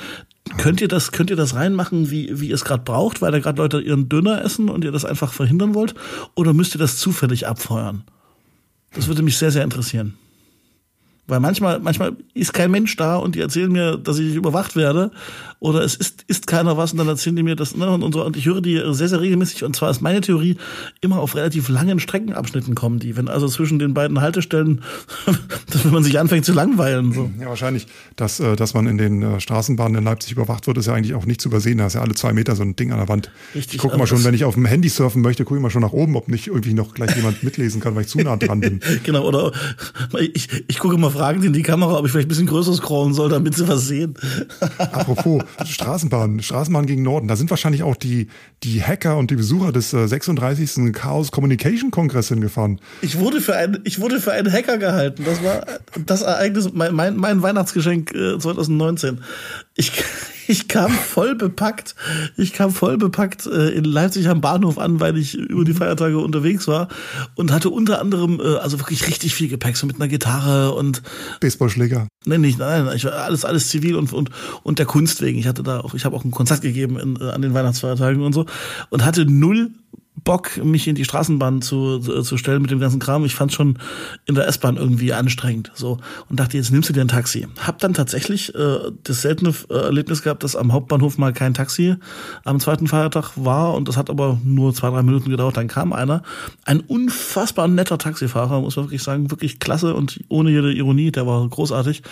Könnt 0.57 0.81
ihr 0.81 0.89
das, 0.89 1.11
könnt 1.11 1.31
ihr 1.31 1.37
das 1.37 1.55
reinmachen, 1.55 2.11
wie, 2.11 2.41
wie 2.41 2.49
ihr 2.49 2.55
es 2.55 2.65
gerade 2.65 2.85
braucht, 2.85 3.23
weil 3.23 3.33
da 3.33 3.41
gerade 3.41 3.61
Leute 3.61 3.81
ihren 3.81 4.09
Döner 4.09 4.45
essen 4.45 4.69
und 4.69 4.85
ihr 4.85 4.93
das 4.93 5.05
einfach 5.05 5.33
verhindern 5.33 5.75
wollt? 5.75 5.95
Oder 6.37 6.53
müsst 6.53 6.77
ihr 6.77 6.79
das 6.79 6.99
zufällig 6.99 7.49
abfeuern? 7.49 8.05
Das 8.95 9.09
würde 9.09 9.23
mich 9.23 9.37
sehr, 9.37 9.51
sehr 9.51 9.65
interessieren. 9.65 10.15
Weil 11.27 11.41
manchmal, 11.41 11.81
manchmal 11.81 12.13
ist 12.35 12.53
kein 12.53 12.71
Mensch 12.71 12.95
da 12.97 13.17
und 13.17 13.35
die 13.35 13.41
erzählen 13.41 13.73
mir, 13.73 13.97
dass 13.97 14.19
ich 14.19 14.35
überwacht 14.35 14.77
werde. 14.77 15.11
Oder 15.59 15.81
es 15.83 15.95
ist, 15.95 16.23
ist 16.29 16.47
keiner 16.47 16.77
was 16.77 16.93
und 16.93 16.99
dann 16.99 17.09
erzählen 17.09 17.35
die 17.37 17.43
mir 17.43 17.57
das, 17.57 17.75
ne, 17.75 17.89
und, 17.89 18.03
und 18.03 18.13
so. 18.13 18.23
Und 18.23 18.37
ich 18.37 18.45
höre 18.45 18.61
die 18.61 18.79
sehr, 18.91 19.09
sehr 19.09 19.21
regelmäßig. 19.23 19.65
Und 19.65 19.75
zwar 19.75 19.91
ist 19.91 20.03
meine 20.03 20.21
Theorie, 20.21 20.57
immer 21.01 21.21
auf 21.21 21.35
relativ 21.35 21.71
langen 21.71 21.99
Streckenabschnitten 22.01 22.75
kommen 22.75 22.99
die. 22.99 23.17
Wenn 23.17 23.29
also 23.29 23.49
zwischen 23.49 23.79
den 23.79 23.95
beiden 23.95 24.21
Haltestellen, 24.21 24.83
dass 25.71 25.85
wenn 25.87 25.93
man 25.93 26.05
sich 26.05 26.19
anfängt 26.19 26.45
zu 26.45 26.53
langweilen, 26.53 27.13
so. 27.13 27.31
Ja, 27.41 27.47
wahrscheinlich, 27.49 27.87
dass, 28.17 28.41
äh, 28.41 28.57
dass 28.57 28.75
man 28.75 28.87
in 28.87 28.99
den 28.99 29.23
äh, 29.23 29.41
Straßenbahnen 29.41 29.97
in 29.97 30.05
Leipzig 30.05 30.33
überwacht 30.33 30.67
wird, 30.67 30.77
ist 30.77 30.87
ja 30.87 30.93
eigentlich 30.93 31.15
auch 31.15 31.25
nicht 31.25 31.41
zu 31.41 31.49
übersehen. 31.49 31.79
Da 31.79 31.87
ist 31.87 31.95
ja 31.95 32.03
alle 32.03 32.15
zwei 32.15 32.35
Meter 32.35 32.55
so 32.57 32.63
ein 32.63 32.77
Ding 32.77 32.93
an 32.93 32.99
der 32.99 33.09
Wand. 33.09 33.31
Richtig, 33.55 33.77
ich 33.77 33.81
gucke 33.81 33.95
also 33.95 33.99
mal 34.03 34.07
schon, 34.07 34.19
das- 34.19 34.27
wenn 34.27 34.35
ich 34.35 34.45
auf 34.45 34.55
dem 34.55 34.67
Handy 34.67 34.91
surfen 34.91 35.23
möchte, 35.23 35.45
gucke 35.45 35.57
ich 35.57 35.63
mal 35.63 35.71
schon 35.71 35.81
nach 35.83 35.93
oben, 35.93 36.17
ob 36.17 36.29
nicht 36.29 36.49
irgendwie 36.49 36.75
noch 36.75 36.93
gleich 36.93 37.17
jemand 37.17 37.43
mitlesen 37.43 37.81
kann, 37.81 37.95
weil 37.95 38.03
ich 38.03 38.09
zu 38.09 38.19
nah 38.19 38.37
dran 38.37 38.61
bin. 38.61 38.81
Genau, 39.05 39.27
oder 39.27 39.53
ich, 40.35 40.49
ich 40.69 40.79
gucke 40.79 40.97
mal 40.99 41.14
Fragen 41.15 41.43
in 41.43 41.53
die 41.53 41.63
Kamera, 41.63 41.99
ob 41.99 42.05
ich 42.05 42.13
vielleicht 42.13 42.27
ein 42.27 42.29
bisschen 42.29 42.47
größer 42.47 42.75
scrollen 42.75 43.15
soll, 43.15 43.29
damit 43.29 43.55
sie 43.55 43.69
was 43.69 43.87
sehen. 43.87 44.15
Apropos 44.79 45.43
Straßenbahn, 45.65 46.43
Straßenbahn 46.43 46.87
gegen 46.87 47.03
Norden, 47.03 47.29
da 47.29 47.37
sind 47.37 47.51
wahrscheinlich 47.51 47.83
auch 47.83 47.97
die, 47.97 48.29
die 48.63 48.83
Hacker 48.83 49.17
und 49.17 49.31
die 49.31 49.37
Besucher 49.37 49.73
des 49.73 49.93
äh, 49.93 50.07
36. 50.07 50.93
Chaos 50.93 51.31
Communication 51.31 51.91
Kongress 51.91 52.29
hingefahren. 52.29 52.81
Ich 53.01 53.19
wurde 53.19 53.41
für 53.41 53.55
einen, 53.55 53.81
ich 53.85 54.01
wurde 54.01 54.21
für 54.21 54.33
einen 54.33 54.53
Hacker 54.53 54.79
gehalten. 54.79 55.25
Das 55.25 55.43
war 55.43 55.65
das 56.05 56.23
Ereignis, 56.23 56.71
mein, 56.73 56.95
mein, 56.95 57.17
mein 57.17 57.43
Weihnachtsgeschenk 57.43 58.13
äh, 58.13 58.39
2019. 58.39 59.21
Ich, 59.77 59.93
ich 60.47 60.69
kam 60.69 60.91
voll 60.91 61.35
bepackt, 61.35 61.95
ich 62.37 62.53
kam 62.53 62.71
voll 62.71 62.97
bepackt 62.97 63.47
äh, 63.47 63.71
in 63.71 63.85
Leipzig 63.85 64.29
am 64.29 64.41
Bahnhof 64.41 64.79
an, 64.79 65.01
weil 65.01 65.17
ich 65.17 65.35
über 65.35 65.65
die 65.65 65.75
Feiertage 65.75 66.19
unterwegs 66.19 66.69
war 66.69 66.89
und 67.35 67.53
hatte 67.53 67.71
unter 67.71 68.01
anderem 68.01 68.41
äh, 68.41 68.57
also 68.57 68.79
wirklich 68.79 69.07
richtig 69.07 69.35
viel 69.35 69.49
Gepäck, 69.49 69.77
so 69.77 69.87
mit 69.87 69.97
einer 69.97 70.09
Gitarre 70.09 70.73
und 70.75 71.03
Baseballschläger. 71.41 72.09
Nein, 72.27 72.41
nicht, 72.41 72.59
nein, 72.59 72.87
nein, 72.87 72.97
ich 72.97 73.05
war 73.05 73.13
alles, 73.13 73.45
alles 73.45 73.69
zivil 73.69 73.97
und, 73.97 74.13
und, 74.13 74.31
und 74.63 74.79
der 74.79 74.87
Kunst 74.87 75.21
wegen. 75.21 75.39
Ich 75.39 75.47
hatte 75.47 75.63
da 75.63 75.81
auch, 75.81 75.95
ich 75.95 76.05
habe 76.05 76.17
auch 76.17 76.25
ein 76.25 76.31
Konzert 76.31 76.63
gegeben 76.63 76.99
in, 76.99 77.17
äh, 77.21 77.31
an 77.31 77.43
den 77.43 77.55
Weihnachtsfeiertagen 77.55 78.23
und 78.23 78.33
so 78.33 78.47
und 78.91 79.05
hatte 79.05 79.27
null 79.27 79.71
Bock, 80.25 80.57
mich 80.65 80.89
in 80.89 80.95
die 80.95 81.05
Straßenbahn 81.05 81.61
zu, 81.61 81.99
zu 81.99 82.37
stellen 82.39 82.63
mit 82.63 82.71
dem 82.71 82.81
ganzen 82.81 82.99
Kram. 82.99 83.25
Ich 83.25 83.35
fand 83.35 83.53
schon 83.53 83.79
in 84.25 84.35
der 84.35 84.49
S-Bahn 84.49 84.77
irgendwie 84.77 85.13
anstrengend. 85.13 85.71
So. 85.75 85.99
Und 86.29 86.41
dachte, 86.41 86.57
jetzt 86.57 86.73
nimmst 86.73 86.89
du 86.89 86.93
dir 86.95 87.03
ein 87.03 87.09
Taxi. 87.09 87.47
Hab 87.61 87.79
dann 87.79 87.93
tatsächlich 87.95 88.55
äh, 88.55 88.79
das 89.03 89.23
seltene 89.23 89.55
äh, 89.69 89.75
Erlebnis 89.75 90.23
gehabt, 90.23 90.43
dass 90.43 90.57
am 90.57 90.73
Hauptbahnhof 90.73 91.19
mal 91.19 91.33
kein 91.33 91.55
Taxi 91.55 91.97
am 92.45 92.59
zweiten 92.59 92.87
Feiertag 92.87 93.33
war 93.37 93.75
und 93.75 93.89
das 93.89 93.97
hat 93.97 94.09
aber 94.09 94.41
nur 94.43 94.75
zwei, 94.75 94.91
drei 94.91 95.03
Minuten 95.03 95.31
gedauert. 95.31 95.57
Dann 95.57 95.69
kam 95.69 95.93
einer. 95.93 96.23
Ein 96.65 96.81
unfassbar 96.81 97.69
netter 97.69 97.99
Taxifahrer, 97.99 98.61
muss 98.61 98.77
man 98.77 98.87
wirklich 98.87 99.03
sagen. 99.03 99.31
Wirklich 99.31 99.59
klasse 99.59 99.95
und 99.95 100.21
ohne 100.29 100.51
jede 100.51 100.73
Ironie, 100.73 101.13
der 101.13 101.27
war 101.27 101.47
großartig. 101.49 102.03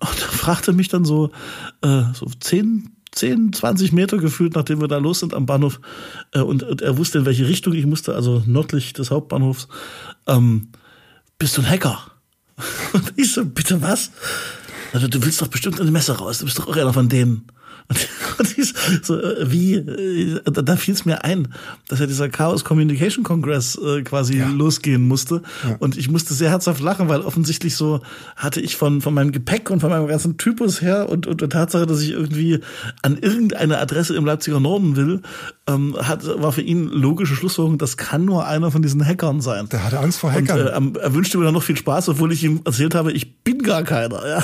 Und 0.00 0.10
fragte 0.14 0.72
mich 0.72 0.88
dann 0.88 1.04
so, 1.04 1.30
äh, 1.82 2.02
so 2.12 2.26
zehn 2.40 2.90
10, 3.14 3.52
20 3.52 3.92
Meter 3.92 4.18
gefühlt, 4.18 4.54
nachdem 4.54 4.80
wir 4.80 4.88
da 4.88 4.98
los 4.98 5.20
sind 5.20 5.34
am 5.34 5.46
Bahnhof. 5.46 5.80
Äh, 6.32 6.40
und, 6.40 6.62
und 6.62 6.82
er 6.82 6.98
wusste, 6.98 7.18
in 7.18 7.26
welche 7.26 7.48
Richtung 7.48 7.72
ich 7.74 7.86
musste, 7.86 8.14
also 8.14 8.42
nördlich 8.46 8.92
des 8.92 9.10
Hauptbahnhofs. 9.10 9.68
Ähm, 10.26 10.68
bist 11.38 11.56
du 11.56 11.62
ein 11.62 11.68
Hacker? 11.68 12.00
Und 12.92 13.12
ich 13.16 13.32
so, 13.32 13.44
bitte 13.44 13.82
was? 13.82 14.12
Also, 14.92 15.08
du 15.08 15.24
willst 15.24 15.42
doch 15.42 15.48
bestimmt 15.48 15.80
eine 15.80 15.90
Messe 15.90 16.16
raus, 16.16 16.38
du 16.38 16.44
bist 16.44 16.58
doch 16.58 16.68
auch 16.68 16.76
einer 16.76 16.92
von 16.92 17.08
denen. 17.08 17.48
Und, 17.88 18.08
und 18.38 18.58
ich 18.58 18.72
so, 19.02 19.20
äh, 19.20 19.50
wie, 19.50 19.74
äh, 19.74 20.40
da, 20.44 20.62
da 20.62 20.76
fiel 20.76 20.94
es 20.94 21.04
mir 21.04 21.22
ein, 21.24 21.48
dass 21.88 22.00
ja 22.00 22.06
dieser 22.06 22.28
Chaos 22.28 22.64
Communication 22.64 23.24
Congress 23.24 23.76
äh, 23.76 24.02
quasi 24.02 24.38
losgehen 24.38 25.06
musste. 25.06 25.42
Und 25.80 25.96
ich 25.96 26.08
musste 26.10 26.32
sehr 26.34 26.50
herzhaft 26.50 26.80
lachen, 26.80 27.08
weil 27.08 27.20
offensichtlich 27.20 27.76
so 27.76 28.00
hatte 28.36 28.60
ich 28.60 28.76
von, 28.76 29.00
von 29.02 29.12
meinem 29.14 29.32
Gepäck 29.32 29.70
und 29.70 29.80
von 29.80 29.90
meinem 29.90 30.06
ganzen 30.06 30.38
Typus 30.38 30.80
her 30.80 31.08
und, 31.08 31.26
und 31.26 31.40
der 31.40 31.48
Tatsache, 31.50 31.86
dass 31.86 32.00
ich 32.00 32.10
irgendwie 32.10 32.60
an 33.02 33.18
irgendeine 33.18 33.78
Adresse 33.78 34.14
im 34.16 34.24
Leipziger 34.24 34.60
Norden 34.60 34.96
will, 34.96 35.20
ähm, 35.66 35.94
hat, 35.98 36.24
war 36.40 36.52
für 36.52 36.62
ihn 36.62 36.88
logische 36.88 37.34
Schlussfolgerung, 37.36 37.78
das 37.78 37.96
kann 37.96 38.24
nur 38.24 38.46
einer 38.46 38.70
von 38.70 38.82
diesen 38.82 39.04
Hackern 39.04 39.40
sein. 39.40 39.68
Der 39.70 39.84
hatte 39.84 39.98
Angst 40.00 40.18
vor 40.20 40.30
Und 40.30 40.36
Hackern. 40.48 40.58
äh, 40.58 40.70
er- 40.70 41.02
er 41.04 41.14
wünschte 41.14 41.38
mir 41.38 41.44
dann 41.44 41.54
noch 41.54 41.62
viel 41.62 41.76
Spaß, 41.76 42.08
obwohl 42.08 42.32
ich 42.32 42.42
ihm 42.44 42.60
erzählt 42.64 42.94
habe, 42.94 43.12
ich 43.12 43.42
bin 43.42 43.62
gar 43.62 43.82
keiner. 43.82 44.26
Ja. 44.26 44.42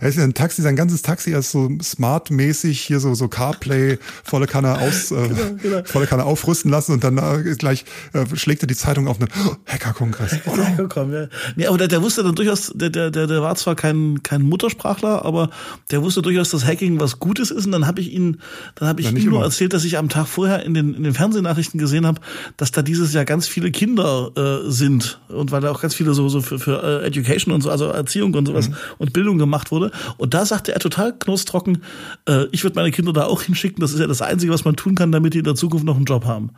Er 0.00 0.08
ist 0.08 0.16
ja 0.16 0.24
ein 0.24 0.34
Taxi, 0.34 0.62
sein 0.62 0.76
ganzes 0.76 1.02
Taxi 1.02 1.32
ist 1.32 1.50
so 1.50 1.70
smart-mäßig, 1.82 2.80
hier 2.80 3.00
so, 3.00 3.14
so 3.14 3.28
CarPlay, 3.28 3.98
volle 4.22 4.46
Kanne 4.46 4.78
aus, 4.78 5.10
äh, 5.10 5.28
genau, 5.28 5.56
genau. 5.62 5.82
volle 5.84 6.06
Kanne 6.06 6.24
aufrüsten 6.24 6.70
lassen 6.70 6.92
und 6.92 7.04
dann 7.04 7.18
äh, 7.18 7.54
gleich 7.56 7.84
äh, 8.12 8.24
schlägt 8.34 8.62
er 8.62 8.66
die 8.66 8.76
Zeitung 8.76 9.08
auf 9.08 9.20
einen 9.20 9.28
oh, 9.46 9.56
Hacker-Kongress. 9.66 10.38
Oh, 10.46 10.56
no. 10.56 11.12
ja. 11.12 11.28
Nee, 11.56 11.66
aber 11.66 11.78
der, 11.78 11.88
der 11.88 12.02
wusste 12.02 12.22
dann 12.22 12.34
durchaus, 12.34 12.72
der, 12.74 12.90
der, 12.90 13.10
der, 13.10 13.42
war 13.42 13.54
zwar 13.56 13.74
kein, 13.74 14.22
kein 14.22 14.42
Muttersprachler, 14.42 15.24
aber 15.24 15.50
der 15.90 16.02
wusste 16.02 16.22
durchaus, 16.22 16.50
dass 16.50 16.64
Hacking 16.64 17.00
was 17.00 17.18
Gutes 17.18 17.50
ist 17.50 17.66
und 17.66 17.72
dann 17.72 17.86
habe 17.86 18.00
ich 18.00 18.12
ihn, 18.12 18.40
dann 18.74 18.88
habe 18.88 19.00
ich 19.00 19.10
ihm 19.10 19.30
nur 19.30 19.42
erzählt, 19.42 19.72
dass 19.72 19.84
ich 19.84 19.98
am 19.98 20.08
Tag 20.08 20.26
vorher 20.26 20.64
in 20.64 20.74
den, 20.74 20.94
in 20.94 21.02
den 21.02 21.14
Fernsehnachrichten 21.14 21.78
gesehen 21.78 22.06
habe, 22.06 22.20
dass 22.56 22.72
da 22.72 22.82
dieses 22.82 23.12
Jahr 23.12 23.24
ganz 23.24 23.48
viele 23.48 23.70
Kinder 23.70 24.30
äh, 24.36 24.70
sind 24.70 25.20
und 25.28 25.52
weil 25.52 25.60
da 25.60 25.70
auch 25.70 25.80
ganz 25.80 25.94
viele 25.94 26.14
so, 26.14 26.28
so 26.28 26.40
für, 26.40 26.58
für 26.58 26.82
uh, 26.82 27.04
Education 27.04 27.52
und 27.52 27.62
so, 27.62 27.70
also 27.70 27.86
Erziehung 27.86 28.34
und 28.34 28.46
sowas 28.46 28.68
mhm. 28.68 28.76
und 28.98 29.12
Bildung 29.12 29.38
gemacht 29.38 29.70
wurde. 29.70 29.90
Und 30.16 30.34
da 30.34 30.46
sagte 30.46 30.72
er 30.72 30.80
total 30.80 31.12
knoßtrocken, 31.12 31.82
äh, 32.28 32.44
ich 32.52 32.62
würde 32.64 32.76
meine 32.76 32.90
Kinder 32.90 33.12
da 33.12 33.24
auch 33.24 33.42
hinschicken. 33.42 33.80
Das 33.80 33.92
ist 33.92 34.00
ja 34.00 34.06
das 34.06 34.22
Einzige, 34.22 34.52
was 34.52 34.64
man 34.64 34.76
tun 34.76 34.94
kann, 34.94 35.12
damit 35.12 35.34
die 35.34 35.38
in 35.38 35.44
der 35.44 35.54
Zukunft 35.54 35.84
noch 35.84 35.96
einen 35.96 36.04
Job 36.04 36.24
haben. 36.24 36.50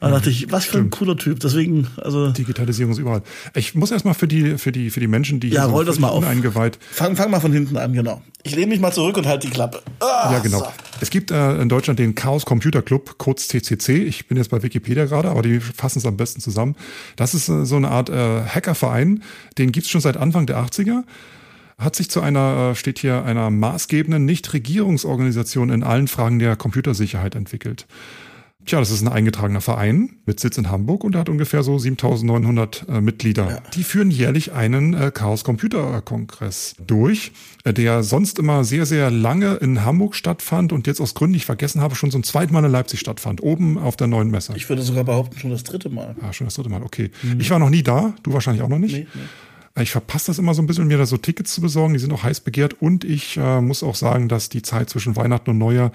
Da 0.00 0.08
mhm. 0.08 0.12
dachte 0.12 0.30
ich, 0.30 0.50
was 0.50 0.64
für 0.64 0.78
ein 0.78 0.90
cooler 0.90 1.16
Typ. 1.16 1.40
Deswegen, 1.40 1.86
also. 1.96 2.30
Digitalisierung 2.30 2.92
ist 2.92 2.98
überall. 2.98 3.22
Ich 3.54 3.74
muss 3.74 3.90
erstmal 3.90 4.14
für 4.14 4.26
die, 4.26 4.56
für 4.58 4.72
die, 4.72 4.90
für 4.90 5.00
die 5.00 5.08
Menschen, 5.08 5.40
die 5.40 5.48
ja, 5.48 5.66
roll 5.66 5.84
so 5.84 5.92
das 5.92 6.00
mal 6.00 6.08
auf. 6.08 6.26
eingeweiht. 6.26 6.78
Fang, 6.90 7.16
fang 7.16 7.30
mal 7.30 7.40
von 7.40 7.52
hinten 7.52 7.76
an, 7.76 7.92
genau. 7.92 8.22
Ich 8.42 8.56
lehne 8.56 8.68
mich 8.68 8.80
mal 8.80 8.92
zurück 8.92 9.18
und 9.18 9.26
halte 9.26 9.46
die 9.46 9.52
Klappe. 9.52 9.82
Ah, 10.00 10.30
ja, 10.32 10.38
genau. 10.38 10.60
So. 10.60 10.66
Es 11.02 11.10
gibt 11.10 11.30
äh, 11.30 11.60
in 11.60 11.68
Deutschland 11.68 11.98
den 11.98 12.14
Chaos 12.14 12.46
Computer 12.46 12.80
Club, 12.80 13.16
kurz 13.18 13.48
TCC. 13.48 14.04
Ich 14.04 14.28
bin 14.28 14.38
jetzt 14.38 14.50
bei 14.50 14.62
Wikipedia 14.62 15.04
gerade, 15.04 15.28
aber 15.28 15.42
die 15.42 15.60
fassen 15.60 15.98
es 15.98 16.06
am 16.06 16.16
besten 16.16 16.40
zusammen. 16.40 16.76
Das 17.16 17.34
ist 17.34 17.48
äh, 17.50 17.66
so 17.66 17.76
eine 17.76 17.90
Art 17.90 18.08
äh, 18.08 18.42
Hackerverein. 18.44 19.22
Den 19.58 19.72
gibt's 19.72 19.90
schon 19.90 20.00
seit 20.00 20.16
Anfang 20.16 20.46
der 20.46 20.58
80er 20.58 21.02
hat 21.80 21.96
sich 21.96 22.10
zu 22.10 22.20
einer, 22.20 22.70
äh, 22.70 22.74
steht 22.74 22.98
hier, 22.98 23.24
einer 23.24 23.50
maßgebenden 23.50 24.24
Nichtregierungsorganisation 24.24 25.70
in 25.70 25.82
allen 25.82 26.08
Fragen 26.08 26.38
der 26.38 26.56
Computersicherheit 26.56 27.34
entwickelt. 27.34 27.86
Tja, 28.66 28.78
das 28.78 28.90
ist 28.90 29.00
ein 29.00 29.08
eingetragener 29.08 29.62
Verein 29.62 30.18
mit 30.26 30.38
Sitz 30.38 30.58
in 30.58 30.70
Hamburg 30.70 31.02
und 31.02 31.16
hat 31.16 31.30
ungefähr 31.30 31.62
so 31.62 31.78
7900 31.78 32.86
äh, 32.88 33.00
Mitglieder. 33.00 33.48
Ja. 33.48 33.62
Die 33.74 33.82
führen 33.82 34.10
jährlich 34.10 34.52
einen 34.52 34.92
äh, 34.92 35.10
Chaos 35.12 35.44
Computer 35.44 36.02
Kongress 36.02 36.76
durch, 36.86 37.32
äh, 37.64 37.72
der 37.72 38.02
sonst 38.02 38.38
immer 38.38 38.62
sehr, 38.64 38.84
sehr 38.84 39.10
lange 39.10 39.54
in 39.54 39.84
Hamburg 39.84 40.14
stattfand 40.14 40.74
und 40.74 40.86
jetzt 40.86 41.00
aus 41.00 41.14
Gründen, 41.14 41.32
die 41.32 41.38
ich 41.38 41.46
vergessen 41.46 41.80
habe, 41.80 41.94
schon 41.94 42.10
so 42.10 42.18
ein 42.18 42.22
zweites 42.22 42.52
Mal 42.52 42.64
in 42.64 42.70
Leipzig 42.70 43.00
stattfand, 43.00 43.42
oben 43.42 43.78
auf 43.78 43.96
der 43.96 44.08
neuen 44.08 44.30
Messe. 44.30 44.52
Ich 44.54 44.68
würde 44.68 44.82
sogar 44.82 45.04
behaupten, 45.04 45.38
schon 45.38 45.50
das 45.50 45.64
dritte 45.64 45.88
Mal. 45.88 46.14
Ah, 46.20 46.34
schon 46.34 46.46
das 46.46 46.54
dritte 46.54 46.68
Mal, 46.68 46.82
okay. 46.82 47.10
Mhm. 47.22 47.40
Ich 47.40 47.50
war 47.50 47.58
noch 47.58 47.70
nie 47.70 47.82
da, 47.82 48.14
du 48.22 48.34
wahrscheinlich 48.34 48.62
auch 48.62 48.68
noch 48.68 48.78
nicht. 48.78 48.94
Nee, 48.94 49.06
nee. 49.14 49.20
Ich 49.78 49.92
verpasse 49.92 50.26
das 50.26 50.38
immer 50.38 50.52
so 50.52 50.62
ein 50.62 50.66
bisschen, 50.66 50.88
mir 50.88 50.98
da 50.98 51.06
so 51.06 51.16
Tickets 51.16 51.54
zu 51.54 51.60
besorgen. 51.60 51.94
Die 51.94 52.00
sind 52.00 52.12
auch 52.12 52.24
heiß 52.24 52.40
begehrt. 52.40 52.82
Und 52.82 53.04
ich 53.04 53.36
äh, 53.36 53.60
muss 53.60 53.84
auch 53.84 53.94
sagen, 53.94 54.28
dass 54.28 54.48
die 54.48 54.62
Zeit 54.62 54.90
zwischen 54.90 55.14
Weihnachten 55.14 55.50
und 55.50 55.58
Neujahr 55.58 55.92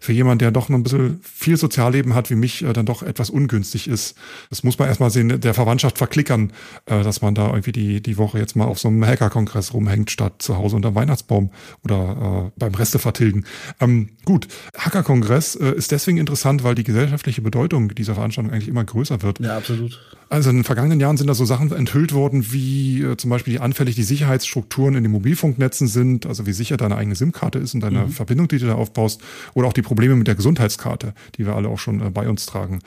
für 0.00 0.12
jemanden, 0.12 0.40
der 0.40 0.50
doch 0.50 0.68
noch 0.68 0.76
ein 0.76 0.82
bisschen 0.82 1.20
viel 1.22 1.56
Sozialleben 1.56 2.14
hat 2.14 2.30
wie 2.30 2.34
mich, 2.34 2.62
äh, 2.62 2.72
dann 2.72 2.84
doch 2.84 3.04
etwas 3.04 3.30
ungünstig 3.30 3.86
ist. 3.86 4.16
Das 4.50 4.64
muss 4.64 4.78
man 4.78 4.88
erstmal 4.88 5.10
sehen, 5.10 5.40
der 5.40 5.54
Verwandtschaft 5.54 5.98
verklickern, 5.98 6.52
äh, 6.86 7.04
dass 7.04 7.22
man 7.22 7.36
da 7.36 7.46
irgendwie 7.48 7.72
die, 7.72 8.02
die 8.02 8.18
Woche 8.18 8.40
jetzt 8.40 8.56
mal 8.56 8.64
auf 8.64 8.80
so 8.80 8.88
einem 8.88 9.06
Hacker-Kongress 9.06 9.72
rumhängt, 9.72 10.10
statt 10.10 10.42
zu 10.42 10.56
Hause 10.56 10.74
unter 10.74 10.96
Weihnachtsbaum 10.96 11.50
oder 11.84 12.48
äh, 12.48 12.58
beim 12.58 12.74
Reste 12.74 12.98
vertilgen. 12.98 13.44
Ähm, 13.80 14.10
gut, 14.24 14.48
Hacker-Kongress 14.76 15.54
äh, 15.54 15.72
ist 15.76 15.92
deswegen 15.92 16.18
interessant, 16.18 16.64
weil 16.64 16.74
die 16.74 16.84
gesellschaftliche 16.84 17.40
Bedeutung 17.40 17.94
dieser 17.94 18.14
Veranstaltung 18.14 18.52
eigentlich 18.52 18.68
immer 18.68 18.84
größer 18.84 19.22
wird. 19.22 19.38
Ja, 19.38 19.56
absolut. 19.56 20.00
Also 20.32 20.48
in 20.48 20.56
den 20.56 20.64
vergangenen 20.64 20.98
Jahren 20.98 21.18
sind 21.18 21.26
da 21.26 21.34
so 21.34 21.44
Sachen 21.44 21.70
enthüllt 21.72 22.14
worden, 22.14 22.54
wie 22.54 23.02
äh, 23.02 23.18
zum 23.18 23.28
Beispiel, 23.28 23.52
wie 23.52 23.58
anfällig 23.58 23.96
die 23.96 24.02
Sicherheitsstrukturen 24.02 24.94
in 24.94 25.02
den 25.02 25.12
Mobilfunknetzen 25.12 25.88
sind, 25.88 26.24
also 26.24 26.46
wie 26.46 26.54
sicher 26.54 26.78
deine 26.78 26.96
eigene 26.96 27.14
SIM-Karte 27.14 27.58
ist 27.58 27.74
und 27.74 27.80
deine 27.80 28.06
mhm. 28.06 28.12
Verbindung, 28.12 28.48
die 28.48 28.58
du 28.58 28.66
da 28.66 28.76
aufbaust, 28.76 29.20
oder 29.52 29.68
auch 29.68 29.74
die 29.74 29.82
Probleme 29.82 30.16
mit 30.16 30.26
der 30.28 30.34
Gesundheitskarte, 30.34 31.12
die 31.36 31.44
wir 31.44 31.54
alle 31.54 31.68
auch 31.68 31.78
schon 31.78 32.00
äh, 32.00 32.08
bei 32.08 32.30
uns 32.30 32.46
tragen. 32.46 32.78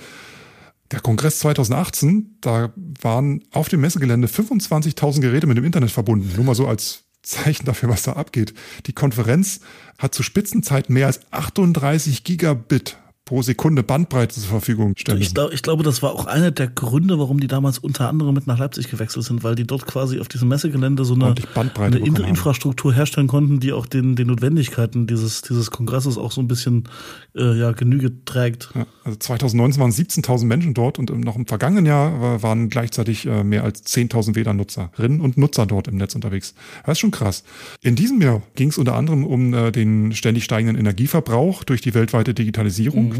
Der 0.89 1.01
Kongress 1.01 1.37
2018, 1.37 2.37
da 2.41 2.73
waren 2.99 3.43
auf 3.51 3.69
dem 3.69 3.81
Messegelände 3.81 4.27
25.000 4.27 5.21
Geräte 5.21 5.45
mit 5.45 5.55
dem 5.55 5.65
Internet 5.65 5.91
verbunden. 5.91 6.31
Nur 6.35 6.45
mal 6.45 6.55
so 6.55 6.65
als 6.65 7.03
Zeichen 7.21 7.65
dafür, 7.65 7.89
was 7.89 8.01
da 8.01 8.13
abgeht. 8.13 8.55
Die 8.87 8.93
Konferenz 8.93 9.59
hat 9.99 10.15
zu 10.15 10.23
Spitzenzeiten 10.23 10.95
mehr 10.95 11.05
als 11.05 11.19
38 11.31 12.23
Gigabit 12.23 12.97
pro 13.25 13.41
Sekunde 13.41 13.81
Bandbreite 13.81 14.35
zur 14.35 14.49
Verfügung 14.49 14.93
stellen. 14.95 15.19
Ich, 15.19 15.33
glaub, 15.33 15.51
ich 15.51 15.63
glaube, 15.63 15.81
das 15.81 16.03
war 16.03 16.13
auch 16.13 16.27
einer 16.27 16.51
der 16.51 16.67
Gründe, 16.67 17.17
warum 17.17 17.39
die 17.39 17.47
damals 17.47 17.79
unter 17.79 18.07
anderem 18.07 18.35
mit 18.35 18.45
nach 18.45 18.59
Leipzig 18.59 18.87
gewechselt 18.87 19.25
sind, 19.25 19.43
weil 19.43 19.55
die 19.55 19.65
dort 19.65 19.87
quasi 19.87 20.19
auf 20.19 20.27
diesem 20.27 20.47
Messegelände 20.47 21.03
so 21.05 21.15
eine, 21.15 21.33
eine 21.55 21.97
In 21.97 22.15
Infrastruktur 22.17 22.93
herstellen 22.93 23.27
konnten, 23.27 23.59
die 23.59 23.73
auch 23.73 23.87
den, 23.87 24.15
den 24.15 24.27
Notwendigkeiten 24.27 25.07
dieses, 25.07 25.41
dieses 25.41 25.71
Kongresses 25.71 26.19
auch 26.19 26.31
so 26.31 26.39
ein 26.39 26.47
bisschen 26.47 26.87
äh, 27.35 27.57
ja, 27.57 27.71
Genüge 27.71 28.23
trägt. 28.25 28.69
Ja, 28.75 28.85
also 29.03 29.17
2019 29.17 29.81
waren 29.81 29.91
17.000 29.91 30.45
Menschen 30.45 30.75
dort 30.75 30.99
und 30.99 31.09
noch 31.25 31.35
im 31.35 31.47
vergangenen 31.47 31.87
Jahr 31.87 32.43
waren 32.43 32.69
gleichzeitig 32.69 33.25
äh, 33.25 33.43
mehr 33.43 33.63
als 33.63 33.85
10.000 33.87 34.35
WLAN-Nutzerinnen 34.35 35.19
und 35.19 35.35
Nutzer 35.35 35.65
dort 35.65 35.87
im 35.87 35.97
Netz 35.97 36.13
unterwegs. 36.13 36.53
Das 36.85 36.93
ist 36.93 36.99
schon 36.99 37.11
krass. 37.11 37.43
In 37.81 37.95
diesem 37.95 38.21
Jahr 38.21 38.43
ging 38.53 38.69
es 38.69 38.77
unter 38.77 38.93
anderem 38.93 39.25
um 39.25 39.55
äh, 39.55 39.71
den 39.71 40.13
ständig 40.13 40.43
steigenden 40.43 40.77
Energieverbrauch 40.77 41.63
durch 41.63 41.81
die 41.81 41.95
weltweite 41.95 42.35
Digitalisierung. 42.35 43.09
Mhm. 43.09 43.14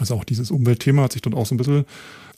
Also 0.00 0.14
auch 0.14 0.24
dieses 0.24 0.50
Umweltthema 0.50 1.02
hat 1.02 1.12
sich 1.12 1.22
dort 1.22 1.34
auch 1.34 1.46
so 1.46 1.54
ein 1.54 1.58
bisschen 1.58 1.84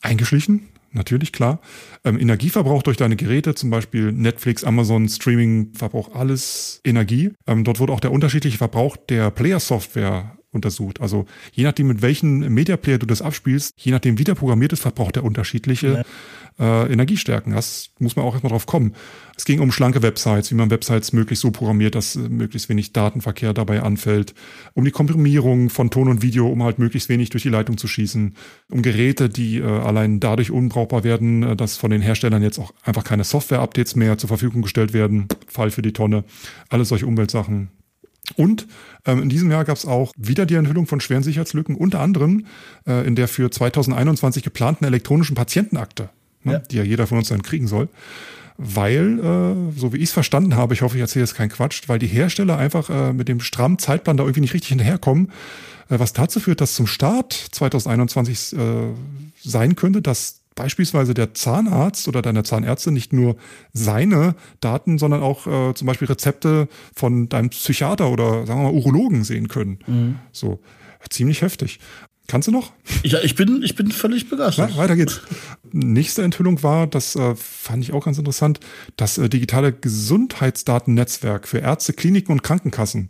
eingeschlichen. 0.01 0.67
Natürlich, 0.91 1.33
klar. 1.33 1.59
Ähm, 2.05 2.17
Energieverbrauch 2.17 2.81
durch 2.81 2.95
deine 2.95 3.17
Geräte, 3.17 3.53
zum 3.53 3.69
Beispiel 3.69 4.13
Netflix, 4.13 4.63
Amazon, 4.63 5.09
Streaming, 5.09 5.73
verbraucht 5.73 6.15
alles 6.15 6.79
Energie. 6.85 7.31
Ähm, 7.47 7.65
dort 7.65 7.79
wurde 7.79 7.91
auch 7.91 7.99
der 7.99 8.13
unterschiedliche 8.13 8.57
Verbrauch 8.57 8.95
der 8.95 9.29
Player-Software 9.29 10.37
untersucht. 10.55 11.01
Also 11.01 11.25
je 11.51 11.63
nachdem, 11.63 11.87
mit 11.87 12.01
welchem 12.01 12.39
Media 12.53 12.77
Player 12.77 12.97
du 12.97 13.05
das 13.05 13.21
abspielst, 13.21 13.73
je 13.77 13.91
nachdem, 13.91 14.17
wie 14.17 14.23
der 14.23 14.35
programmiert 14.35 14.73
ist, 14.73 14.81
verbraucht 14.81 15.17
er 15.17 15.23
unterschiedliche 15.23 16.05
ja. 16.57 16.83
äh, 16.83 16.91
Energiestärken. 16.91 17.53
Das 17.53 17.91
muss 17.99 18.15
man 18.15 18.25
auch 18.25 18.33
erstmal 18.33 18.51
drauf 18.51 18.65
kommen. 18.65 18.95
Es 19.37 19.45
ging 19.45 19.59
um 19.59 19.71
schlanke 19.71 20.01
Websites, 20.01 20.49
wie 20.51 20.55
man 20.55 20.71
Websites 20.71 21.11
möglichst 21.11 21.41
so 21.41 21.51
programmiert, 21.51 21.95
dass 21.95 22.15
äh, 22.15 22.19
möglichst 22.29 22.69
wenig 22.69 22.93
Datenverkehr 22.93 23.53
dabei 23.53 23.83
anfällt. 23.83 24.33
Um 24.73 24.85
die 24.85 24.91
Komprimierung 24.91 25.69
von 25.69 25.89
Ton 25.89 26.07
und 26.07 26.21
Video, 26.21 26.47
um 26.47 26.63
halt 26.63 26.79
möglichst 26.79 27.09
wenig 27.09 27.29
durch 27.29 27.43
die 27.43 27.49
Leitung 27.49 27.77
zu 27.77 27.87
schießen. 27.87 28.35
Um 28.71 28.81
Geräte, 28.81 29.29
die 29.29 29.59
äh, 29.59 29.63
allein 29.63 30.19
dadurch 30.19 30.51
unbrauchbar 30.51 31.03
werden, 31.03 31.43
äh, 31.43 31.55
dass 31.55 31.77
von 31.77 31.91
den 31.91 32.01
Herstellern 32.01 32.41
jetzt 32.41 32.59
auch 32.59 32.73
einfach 32.83 33.03
keine 33.03 33.23
Software-Updates 33.23 33.95
mehr 33.95 34.17
zur 34.17 34.29
Verfügung 34.29 34.61
gestellt 34.61 34.93
werden. 34.93 35.27
Fall 35.47 35.71
für 35.71 35.81
die 35.81 35.93
Tonne. 35.93 36.23
Alles 36.69 36.89
solche 36.89 37.05
Umweltsachen. 37.05 37.69
Und 38.35 38.67
ähm, 39.05 39.21
in 39.23 39.29
diesem 39.29 39.51
Jahr 39.51 39.65
gab 39.65 39.77
es 39.77 39.85
auch 39.85 40.11
wieder 40.17 40.45
die 40.45 40.55
Enthüllung 40.55 40.87
von 40.87 40.99
schweren 40.99 41.23
Sicherheitslücken, 41.23 41.75
unter 41.75 41.99
anderem 41.99 42.45
äh, 42.87 43.05
in 43.05 43.15
der 43.15 43.27
für 43.27 43.49
2021 43.49 44.43
geplanten 44.43 44.85
elektronischen 44.85 45.35
Patientenakte, 45.35 46.09
ne, 46.43 46.53
ja. 46.53 46.59
die 46.59 46.77
ja 46.77 46.83
jeder 46.83 47.07
von 47.07 47.17
uns 47.17 47.29
dann 47.29 47.43
kriegen 47.43 47.67
soll. 47.67 47.89
Weil, 48.57 49.19
äh, 49.19 49.79
so 49.79 49.91
wie 49.91 49.97
ich 49.97 50.05
es 50.05 50.11
verstanden 50.13 50.55
habe, 50.55 50.73
ich 50.73 50.81
hoffe, 50.81 50.95
ich 50.95 51.01
erzähle 51.01 51.25
jetzt 51.25 51.35
keinen 51.35 51.49
Quatsch, 51.49 51.83
weil 51.87 51.99
die 51.99 52.07
Hersteller 52.07 52.57
einfach 52.57 52.89
äh, 52.89 53.11
mit 53.11 53.27
dem 53.27 53.41
strammen 53.41 53.79
Zeitplan 53.79 54.15
da 54.15 54.23
irgendwie 54.23 54.41
nicht 54.41 54.53
richtig 54.53 54.69
hinterherkommen, 54.69 55.31
äh, 55.89 55.99
was 55.99 56.13
dazu 56.13 56.39
führt, 56.39 56.61
dass 56.61 56.73
zum 56.73 56.87
Start 56.87 57.33
2021 57.33 58.57
äh, 58.57 58.57
sein 59.43 59.75
könnte, 59.75 60.01
dass 60.01 60.44
beispielsweise 60.55 61.13
der 61.13 61.33
Zahnarzt 61.33 62.07
oder 62.07 62.21
deine 62.21 62.43
Zahnärztin 62.43 62.93
nicht 62.93 63.13
nur 63.13 63.35
seine 63.73 64.35
Daten, 64.61 64.97
sondern 64.97 65.21
auch 65.21 65.45
äh, 65.45 65.73
zum 65.73 65.85
Beispiel 65.85 66.07
Rezepte 66.07 66.67
von 66.95 67.29
deinem 67.29 67.49
Psychiater 67.49 68.09
oder 68.09 68.45
sagen 68.45 68.61
wir 68.61 68.71
mal 68.71 68.73
Urologen 68.73 69.23
sehen 69.23 69.47
können. 69.47 69.79
Mhm. 69.85 70.19
So 70.31 70.61
ziemlich 71.09 71.41
heftig. 71.41 71.79
Kannst 72.27 72.47
du 72.47 72.51
noch? 72.51 72.73
Ja, 73.03 73.19
ich 73.21 73.35
bin, 73.35 73.61
ich 73.61 73.75
bin 73.75 73.91
völlig 73.91 74.29
begeistert. 74.29 74.71
Ja, 74.71 74.77
weiter 74.77 74.95
geht's. 74.95 75.21
Nächste 75.71 76.23
Enthüllung 76.23 76.63
war, 76.63 76.87
das 76.87 77.15
äh, 77.15 77.35
fand 77.35 77.83
ich 77.83 77.93
auch 77.93 78.05
ganz 78.05 78.17
interessant, 78.17 78.59
das 78.95 79.19
äh, 79.19 79.29
digitale 79.29 79.71
Gesundheitsdatennetzwerk 79.71 81.47
für 81.47 81.59
Ärzte, 81.59 81.93
Kliniken 81.93 82.31
und 82.31 82.41
Krankenkassen. 82.41 83.09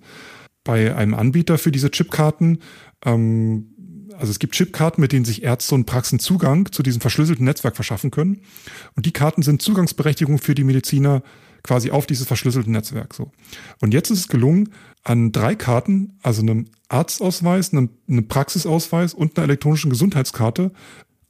Bei 0.65 0.95
einem 0.95 1.13
Anbieter 1.13 1.57
für 1.57 1.71
diese 1.71 1.91
Chipkarten 1.91 2.59
ähm, 3.05 3.74
also 4.17 4.31
es 4.31 4.39
gibt 4.39 4.55
Chipkarten, 4.55 5.01
mit 5.01 5.11
denen 5.11 5.25
sich 5.25 5.43
Ärzte 5.43 5.75
und 5.75 5.85
Praxen 5.85 6.19
Zugang 6.19 6.71
zu 6.71 6.83
diesem 6.83 7.01
verschlüsselten 7.01 7.45
Netzwerk 7.45 7.75
verschaffen 7.75 8.11
können. 8.11 8.41
Und 8.95 9.05
die 9.05 9.11
Karten 9.11 9.41
sind 9.41 9.61
Zugangsberechtigung 9.61 10.37
für 10.37 10.55
die 10.55 10.63
Mediziner 10.63 11.23
quasi 11.63 11.89
auf 11.89 12.05
dieses 12.05 12.27
verschlüsselte 12.27 12.71
Netzwerk. 12.71 13.15
So. 13.15 13.31
Und 13.81 13.93
jetzt 13.93 14.11
ist 14.11 14.19
es 14.19 14.27
gelungen, 14.27 14.69
an 15.03 15.31
drei 15.31 15.55
Karten, 15.55 16.19
also 16.21 16.41
einem 16.41 16.67
Arztausweis, 16.89 17.73
einem, 17.73 17.89
einem 18.07 18.27
Praxisausweis 18.27 19.13
und 19.13 19.37
einer 19.37 19.45
elektronischen 19.45 19.89
Gesundheitskarte, 19.89 20.71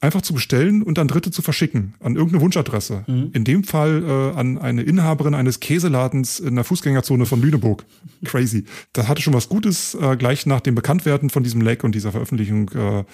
einfach 0.00 0.22
zu 0.22 0.34
bestellen 0.34 0.82
und 0.82 0.98
an 0.98 1.08
Dritte 1.08 1.30
zu 1.30 1.42
verschicken, 1.42 1.94
an 2.00 2.16
irgendeine 2.16 2.42
Wunschadresse. 2.42 3.04
Mhm. 3.06 3.30
In 3.32 3.44
dem 3.44 3.64
Fall 3.64 4.02
äh, 4.04 4.38
an 4.38 4.58
eine 4.58 4.82
Inhaberin 4.82 5.34
eines 5.34 5.60
Käseladens 5.60 6.38
in 6.38 6.54
der 6.54 6.64
Fußgängerzone 6.64 7.26
von 7.26 7.40
Lüneburg. 7.40 7.84
Crazy. 8.24 8.64
Das 8.92 9.08
hatte 9.08 9.22
schon 9.22 9.34
was 9.34 9.48
Gutes. 9.48 9.94
Äh, 9.94 10.16
gleich 10.16 10.46
nach 10.46 10.60
dem 10.60 10.74
Bekanntwerden 10.74 11.30
von 11.30 11.42
diesem 11.42 11.60
Leck 11.60 11.84
und 11.84 11.94
dieser 11.94 12.12
Veröffentlichung 12.12 12.70
äh, 12.70 13.04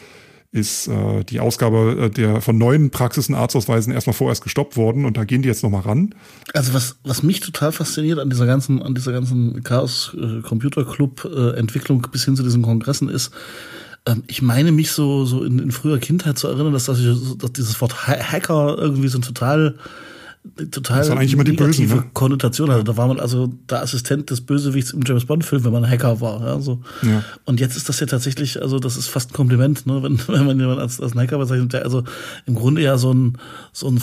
ist 0.52 0.86
äh, 0.86 1.24
die 1.24 1.40
Ausgabe 1.40 1.96
äh, 1.98 2.10
der 2.10 2.42
von 2.42 2.58
neuen 2.58 2.90
Praxisen 2.90 3.34
Arztausweisen 3.34 3.92
erstmal 3.92 4.12
vorerst 4.12 4.42
gestoppt 4.42 4.76
worden 4.76 5.06
und 5.06 5.16
da 5.16 5.24
gehen 5.24 5.40
die 5.40 5.48
jetzt 5.48 5.62
nochmal 5.62 5.80
ran. 5.80 6.14
Also 6.52 6.74
was, 6.74 6.96
was 7.04 7.22
mich 7.22 7.40
total 7.40 7.72
fasziniert 7.72 8.18
an 8.18 8.28
dieser 8.28 8.44
ganzen, 8.44 8.82
an 8.82 8.94
dieser 8.94 9.12
ganzen 9.12 9.62
Chaos 9.62 10.14
äh, 10.14 10.42
Computer 10.42 10.84
Club 10.84 11.24
äh, 11.24 11.56
Entwicklung 11.56 12.06
bis 12.12 12.26
hin 12.26 12.36
zu 12.36 12.42
diesen 12.42 12.60
Kongressen 12.60 13.08
ist, 13.08 13.32
ähm, 14.06 14.24
ich 14.26 14.42
meine 14.42 14.72
mich 14.72 14.92
so, 14.92 15.24
so 15.24 15.44
in, 15.44 15.58
in 15.58 15.70
früher 15.70 15.98
Kindheit 15.98 16.38
zu 16.38 16.48
erinnern, 16.48 16.72
dass, 16.72 16.86
dass, 16.86 16.98
ich, 16.98 17.38
dass 17.38 17.52
dieses 17.52 17.80
Wort 17.80 18.06
Hacker 18.06 18.76
irgendwie 18.78 19.08
so 19.08 19.18
ein 19.18 19.22
total 19.22 19.76
total 20.72 20.98
das 20.98 21.08
waren 21.08 21.18
eigentlich 21.18 21.34
immer 21.34 21.44
die 21.44 21.52
Bösen, 21.52 21.86
ne? 21.86 22.04
Konnotation 22.14 22.70
hatte. 22.70 22.82
Da 22.82 22.96
war 22.96 23.06
man 23.06 23.20
also 23.20 23.46
der 23.46 23.82
Assistent 23.82 24.28
des 24.30 24.40
Bösewichts 24.40 24.90
im 24.92 25.02
James 25.06 25.24
Bond 25.24 25.44
Film, 25.44 25.64
wenn 25.64 25.72
man 25.72 25.88
Hacker 25.88 26.20
war. 26.20 26.40
Ja, 26.40 26.60
so. 26.60 26.80
Ja. 27.02 27.22
Und 27.44 27.60
jetzt 27.60 27.76
ist 27.76 27.88
das 27.88 28.00
ja 28.00 28.06
tatsächlich, 28.06 28.60
also 28.60 28.80
das 28.80 28.96
ist 28.96 29.06
fast 29.08 29.30
ein 29.30 29.34
Kompliment, 29.34 29.86
ne, 29.86 30.02
wenn, 30.02 30.18
wenn 30.26 30.46
man 30.46 30.58
jemanden 30.58 30.80
als, 30.80 31.00
als 31.00 31.14
Hacker 31.14 31.38
bezeichnet, 31.38 31.72
der 31.72 31.84
also 31.84 32.02
im 32.46 32.56
Grunde 32.56 32.82
ja 32.82 32.98
so 32.98 33.14
ein 33.14 33.38
so 33.72 33.86
ein 33.88 33.98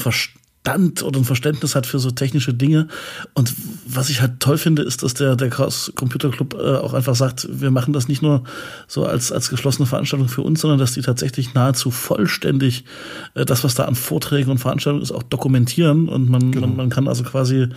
Verstand 0.63 1.03
oder 1.03 1.19
ein 1.19 1.25
Verständnis 1.25 1.75
hat 1.75 1.85
für 1.87 1.99
so 1.99 2.11
technische 2.11 2.53
Dinge. 2.53 2.87
Und 3.33 3.53
was 3.87 4.09
ich 4.09 4.21
halt 4.21 4.39
toll 4.39 4.57
finde, 4.57 4.83
ist, 4.83 5.03
dass 5.03 5.13
der, 5.13 5.35
der 5.35 5.49
Chaos 5.49 5.91
Computer 5.95 6.29
Club 6.29 6.53
äh, 6.53 6.75
auch 6.75 6.93
einfach 6.93 7.15
sagt, 7.15 7.47
wir 7.49 7.71
machen 7.71 7.93
das 7.93 8.07
nicht 8.07 8.21
nur 8.21 8.43
so 8.87 9.05
als, 9.05 9.31
als 9.31 9.49
geschlossene 9.49 9.85
Veranstaltung 9.85 10.27
für 10.27 10.41
uns, 10.41 10.61
sondern 10.61 10.79
dass 10.79 10.93
die 10.93 11.01
tatsächlich 11.01 11.53
nahezu 11.53 11.91
vollständig 11.91 12.83
äh, 13.33 13.45
das, 13.45 13.63
was 13.63 13.75
da 13.75 13.85
an 13.85 13.95
Vorträgen 13.95 14.51
und 14.51 14.57
Veranstaltungen 14.59 15.01
ist, 15.01 15.11
auch 15.11 15.23
dokumentieren. 15.23 16.09
Und 16.09 16.29
man, 16.29 16.51
genau. 16.51 16.67
man, 16.67 16.75
man 16.75 16.89
kann 16.89 17.07
also 17.07 17.23
quasi, 17.23 17.61
äh, 17.61 17.69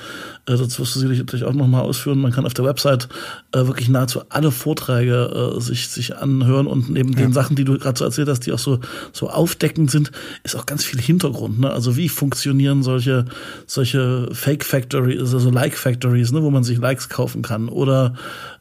das 0.46 0.78
wirst 0.78 0.94
du 0.94 0.98
sicherlich 0.98 1.20
natürlich 1.20 1.44
auch 1.44 1.54
nochmal 1.54 1.82
ausführen, 1.82 2.20
man 2.20 2.32
kann 2.32 2.44
auf 2.44 2.54
der 2.54 2.64
Website 2.64 3.08
äh, 3.52 3.66
wirklich 3.66 3.88
nahezu 3.88 4.22
alle 4.28 4.50
Vorträge 4.50 5.54
äh, 5.56 5.60
sich, 5.60 5.88
sich 5.88 6.16
anhören 6.16 6.66
und 6.66 6.90
neben 6.90 7.12
ja. 7.12 7.20
den 7.20 7.32
Sachen, 7.32 7.56
die 7.56 7.64
du 7.64 7.78
gerade 7.78 7.98
so 7.98 8.04
erzählt 8.04 8.28
hast, 8.28 8.40
die 8.40 8.52
auch 8.52 8.58
so, 8.58 8.80
so 9.12 9.30
aufdeckend 9.30 9.90
sind, 9.90 10.10
ist 10.42 10.56
auch 10.56 10.66
ganz 10.66 10.84
viel 10.84 11.00
Hintergrund. 11.00 11.60
Ne? 11.60 11.70
Also 11.70 11.96
wie 11.96 12.08
funktionieren 12.08 12.71
funktionieren 12.72 12.82
solche, 12.82 13.24
solche 13.66 14.28
Fake 14.32 14.64
Factories, 14.64 15.34
also 15.34 15.50
Like 15.50 15.76
Factories, 15.76 16.32
ne, 16.32 16.42
wo 16.42 16.50
man 16.50 16.64
sich 16.64 16.78
Likes 16.78 17.08
kaufen 17.08 17.42
kann. 17.42 17.68
Oder 17.68 18.14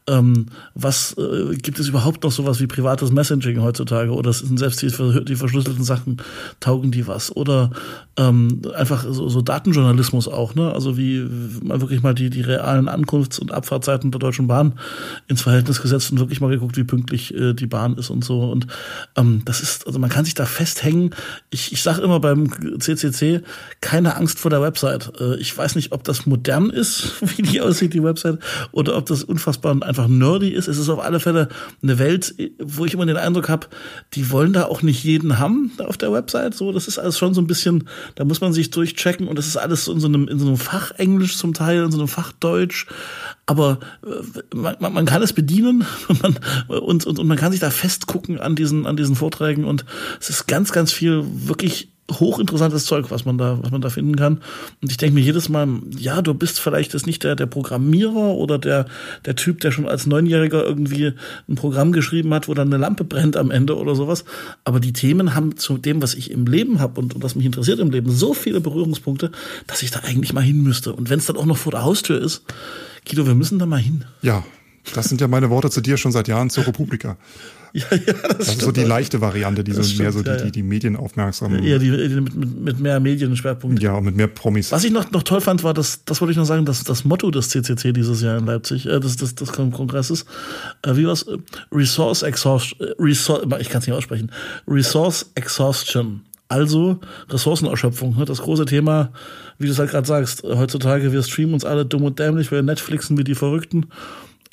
ähm, 0.08 0.46
was 0.74 1.16
äh, 1.16 1.54
gibt 1.56 1.78
es 1.78 1.88
überhaupt 1.88 2.24
noch 2.24 2.32
sowas 2.32 2.60
wie 2.60 2.66
privates 2.66 3.12
Messaging 3.12 3.62
heutzutage? 3.62 4.10
Oder 4.12 4.32
sind 4.32 4.58
selbst 4.58 4.82
die, 4.82 4.88
die 5.24 5.36
verschlüsselten 5.36 5.84
Sachen, 5.84 6.16
taugen 6.58 6.90
die 6.90 7.06
was? 7.06 7.34
Oder 7.34 7.70
ähm, 8.16 8.62
einfach 8.74 9.04
so, 9.08 9.28
so 9.28 9.42
Datenjournalismus 9.42 10.26
auch, 10.26 10.54
ne? 10.54 10.72
Also 10.72 10.96
wie 10.96 11.26
mal 11.62 11.80
wirklich 11.80 12.02
mal 12.02 12.14
die, 12.14 12.30
die 12.30 12.40
realen 12.40 12.88
Ankunfts- 12.88 13.38
und 13.38 13.52
Abfahrtzeiten 13.52 14.10
der 14.10 14.18
Deutschen 14.18 14.48
Bahn 14.48 14.74
ins 15.28 15.42
Verhältnis 15.42 15.80
gesetzt 15.80 16.10
und 16.10 16.18
wirklich 16.18 16.40
mal 16.40 16.50
geguckt, 16.50 16.76
wie 16.76 16.84
pünktlich 16.84 17.32
äh, 17.34 17.54
die 17.54 17.66
Bahn 17.66 17.96
ist 17.96 18.10
und 18.10 18.24
so. 18.24 18.50
Und 18.50 18.66
ähm, 19.16 19.42
das 19.44 19.60
ist, 19.60 19.86
also 19.86 19.98
man 19.98 20.10
kann 20.10 20.24
sich 20.24 20.34
da 20.34 20.46
festhängen. 20.46 21.14
Ich, 21.50 21.72
ich 21.72 21.82
sage 21.82 22.02
immer 22.02 22.18
beim 22.18 22.50
CCC, 22.80 23.42
keine 23.80 24.16
Angst 24.16 24.40
vor 24.40 24.50
der 24.50 24.62
Website. 24.62 25.12
Äh, 25.20 25.36
ich 25.36 25.56
weiß 25.56 25.76
nicht, 25.76 25.92
ob 25.92 26.02
das 26.04 26.26
modern 26.26 26.70
ist, 26.70 27.14
wie 27.36 27.42
die 27.42 27.60
aussieht, 27.60 27.94
die 27.94 28.02
Website, 28.02 28.40
oder 28.72 28.96
ob 28.96 29.06
das 29.06 29.22
unfassbar 29.22 29.72
einfach 29.92 30.08
nerdy 30.08 30.48
ist. 30.48 30.68
Es 30.68 30.78
ist 30.78 30.88
auf 30.88 31.00
alle 31.00 31.20
Fälle 31.20 31.48
eine 31.82 31.98
Welt, 31.98 32.34
wo 32.58 32.86
ich 32.86 32.94
immer 32.94 33.04
den 33.04 33.18
Eindruck 33.18 33.50
habe, 33.50 33.66
die 34.14 34.30
wollen 34.30 34.54
da 34.54 34.64
auch 34.64 34.80
nicht 34.80 35.04
jeden 35.04 35.38
haben 35.38 35.70
auf 35.78 35.98
der 35.98 36.12
Website. 36.12 36.54
So, 36.54 36.72
das 36.72 36.88
ist 36.88 36.98
alles 36.98 37.18
schon 37.18 37.34
so 37.34 37.42
ein 37.42 37.46
bisschen, 37.46 37.88
da 38.14 38.24
muss 38.24 38.40
man 38.40 38.54
sich 38.54 38.70
durchchecken 38.70 39.28
und 39.28 39.36
das 39.36 39.46
ist 39.46 39.58
alles 39.58 39.86
in 39.88 40.00
so 40.00 40.08
einem, 40.08 40.28
in 40.28 40.38
so 40.38 40.46
einem 40.46 40.56
Fachenglisch 40.56 41.36
zum 41.36 41.52
Teil, 41.52 41.84
in 41.84 41.92
so 41.92 41.98
einem 41.98 42.08
Fachdeutsch. 42.08 42.86
Aber 43.44 43.80
äh, 44.02 44.56
man, 44.56 44.76
man 44.80 45.04
kann 45.04 45.22
es 45.22 45.34
bedienen 45.34 45.84
und 46.08 46.22
man, 46.22 46.38
und, 46.68 47.06
und, 47.06 47.18
und 47.18 47.26
man 47.26 47.36
kann 47.36 47.52
sich 47.52 47.60
da 47.60 47.70
festgucken 47.70 48.40
an 48.40 48.56
diesen, 48.56 48.86
an 48.86 48.96
diesen 48.96 49.14
Vorträgen 49.14 49.64
und 49.64 49.84
es 50.20 50.30
ist 50.30 50.46
ganz, 50.46 50.72
ganz 50.72 50.90
viel 50.90 51.22
wirklich 51.26 51.92
hochinteressantes 52.20 52.84
Zeug, 52.84 53.10
was 53.10 53.24
man 53.24 53.38
da, 53.38 53.58
was 53.62 53.70
man 53.70 53.80
da 53.80 53.90
finden 53.90 54.16
kann. 54.16 54.38
Und 54.80 54.90
ich 54.90 54.96
denke 54.96 55.14
mir 55.14 55.20
jedes 55.20 55.48
Mal, 55.48 55.68
ja, 55.96 56.22
du 56.22 56.34
bist 56.34 56.60
vielleicht 56.60 56.92
jetzt 56.94 57.06
nicht 57.06 57.24
der, 57.24 57.36
der 57.36 57.46
Programmierer 57.46 58.34
oder 58.34 58.58
der, 58.58 58.86
der 59.24 59.36
Typ, 59.36 59.60
der 59.60 59.70
schon 59.70 59.88
als 59.88 60.06
Neunjähriger 60.06 60.64
irgendwie 60.64 61.12
ein 61.48 61.54
Programm 61.54 61.92
geschrieben 61.92 62.32
hat, 62.34 62.48
wo 62.48 62.54
dann 62.54 62.68
eine 62.68 62.78
Lampe 62.78 63.04
brennt 63.04 63.36
am 63.36 63.50
Ende 63.50 63.76
oder 63.76 63.94
sowas. 63.94 64.24
Aber 64.64 64.80
die 64.80 64.92
Themen 64.92 65.34
haben 65.34 65.56
zu 65.56 65.78
dem, 65.78 66.02
was 66.02 66.14
ich 66.14 66.30
im 66.30 66.46
Leben 66.46 66.80
habe 66.80 67.00
und, 67.00 67.14
und 67.14 67.22
was 67.22 67.34
mich 67.34 67.46
interessiert 67.46 67.80
im 67.80 67.90
Leben, 67.90 68.10
so 68.10 68.34
viele 68.34 68.60
Berührungspunkte, 68.60 69.30
dass 69.66 69.82
ich 69.82 69.90
da 69.90 70.00
eigentlich 70.00 70.32
mal 70.32 70.42
hin 70.42 70.62
müsste. 70.62 70.92
Und 70.92 71.10
wenn 71.10 71.18
es 71.18 71.26
dann 71.26 71.36
auch 71.36 71.46
noch 71.46 71.56
vor 71.56 71.72
der 71.72 71.84
Haustür 71.84 72.20
ist, 72.20 72.42
Guido, 73.08 73.26
wir 73.26 73.34
müssen 73.34 73.58
da 73.58 73.66
mal 73.66 73.80
hin. 73.80 74.04
Ja, 74.22 74.44
das 74.94 75.08
sind 75.08 75.20
ja 75.20 75.28
meine 75.28 75.50
Worte 75.50 75.70
zu 75.70 75.80
dir 75.80 75.96
schon 75.96 76.12
seit 76.12 76.28
Jahren 76.28 76.50
zur 76.50 76.66
Republika. 76.66 77.16
Ja, 77.82 77.86
ja, 77.90 78.12
das, 78.12 78.38
das 78.38 78.48
ist 78.48 78.60
so 78.60 78.70
die 78.70 78.82
leichte 78.82 79.22
Variante, 79.22 79.64
die 79.64 79.72
so 79.72 79.82
stimmt, 79.82 80.00
mehr 80.00 80.12
so 80.12 80.22
die, 80.22 80.28
ja, 80.28 80.36
ja. 80.36 80.44
die, 80.44 80.52
die 80.52 80.62
Medien 80.62 80.94
aufmerksam. 80.94 81.54
Ja, 81.64 81.78
die, 81.78 81.90
die 81.90 82.20
mit, 82.20 82.34
mit, 82.34 82.60
mit 82.60 82.80
mehr 82.80 83.00
Medienschwerpunkten. 83.00 83.82
Ja, 83.82 83.94
und 83.94 84.04
mit 84.04 84.14
mehr 84.14 84.26
Promis. 84.26 84.70
Was 84.72 84.84
ich 84.84 84.92
noch, 84.92 85.10
noch 85.10 85.22
toll 85.22 85.40
fand, 85.40 85.64
war, 85.64 85.72
das, 85.72 86.04
das 86.04 86.20
wollte 86.20 86.32
ich 86.32 86.36
noch 86.36 86.44
sagen, 86.44 86.66
das, 86.66 86.84
das 86.84 87.06
Motto 87.06 87.30
des 87.30 87.48
CCC 87.48 87.94
dieses 87.94 88.20
Jahr 88.20 88.36
in 88.36 88.44
Leipzig, 88.44 88.84
äh, 88.86 89.00
des, 89.00 89.16
des, 89.16 89.34
des 89.36 89.52
Kongresses, 89.52 90.26
äh, 90.82 90.96
wie 90.96 91.06
war's? 91.06 91.24
Resource 91.72 92.22
Exhaustion, 92.22 92.78
äh, 92.80 92.92
Resource, 92.98 93.42
ich 93.60 93.70
kann 93.70 93.80
es 93.80 93.86
nicht 93.86 93.96
aussprechen, 93.96 94.30
Resource 94.68 95.30
Exhaustion. 95.34 96.20
Also 96.48 97.00
Ressourcenerschöpfung, 97.30 98.18
ne? 98.18 98.26
das 98.26 98.42
große 98.42 98.66
Thema, 98.66 99.10
wie 99.58 99.64
du 99.64 99.72
es 99.72 99.78
halt 99.78 99.90
gerade 99.90 100.06
sagst, 100.06 100.42
heutzutage, 100.42 101.10
wir 101.10 101.22
streamen 101.22 101.54
uns 101.54 101.64
alle 101.64 101.86
dumm 101.86 102.02
und 102.02 102.18
dämlich, 102.18 102.50
wir 102.50 102.62
Netflixen 102.62 103.16
wie 103.16 103.24
die 103.24 103.34
Verrückten 103.34 103.86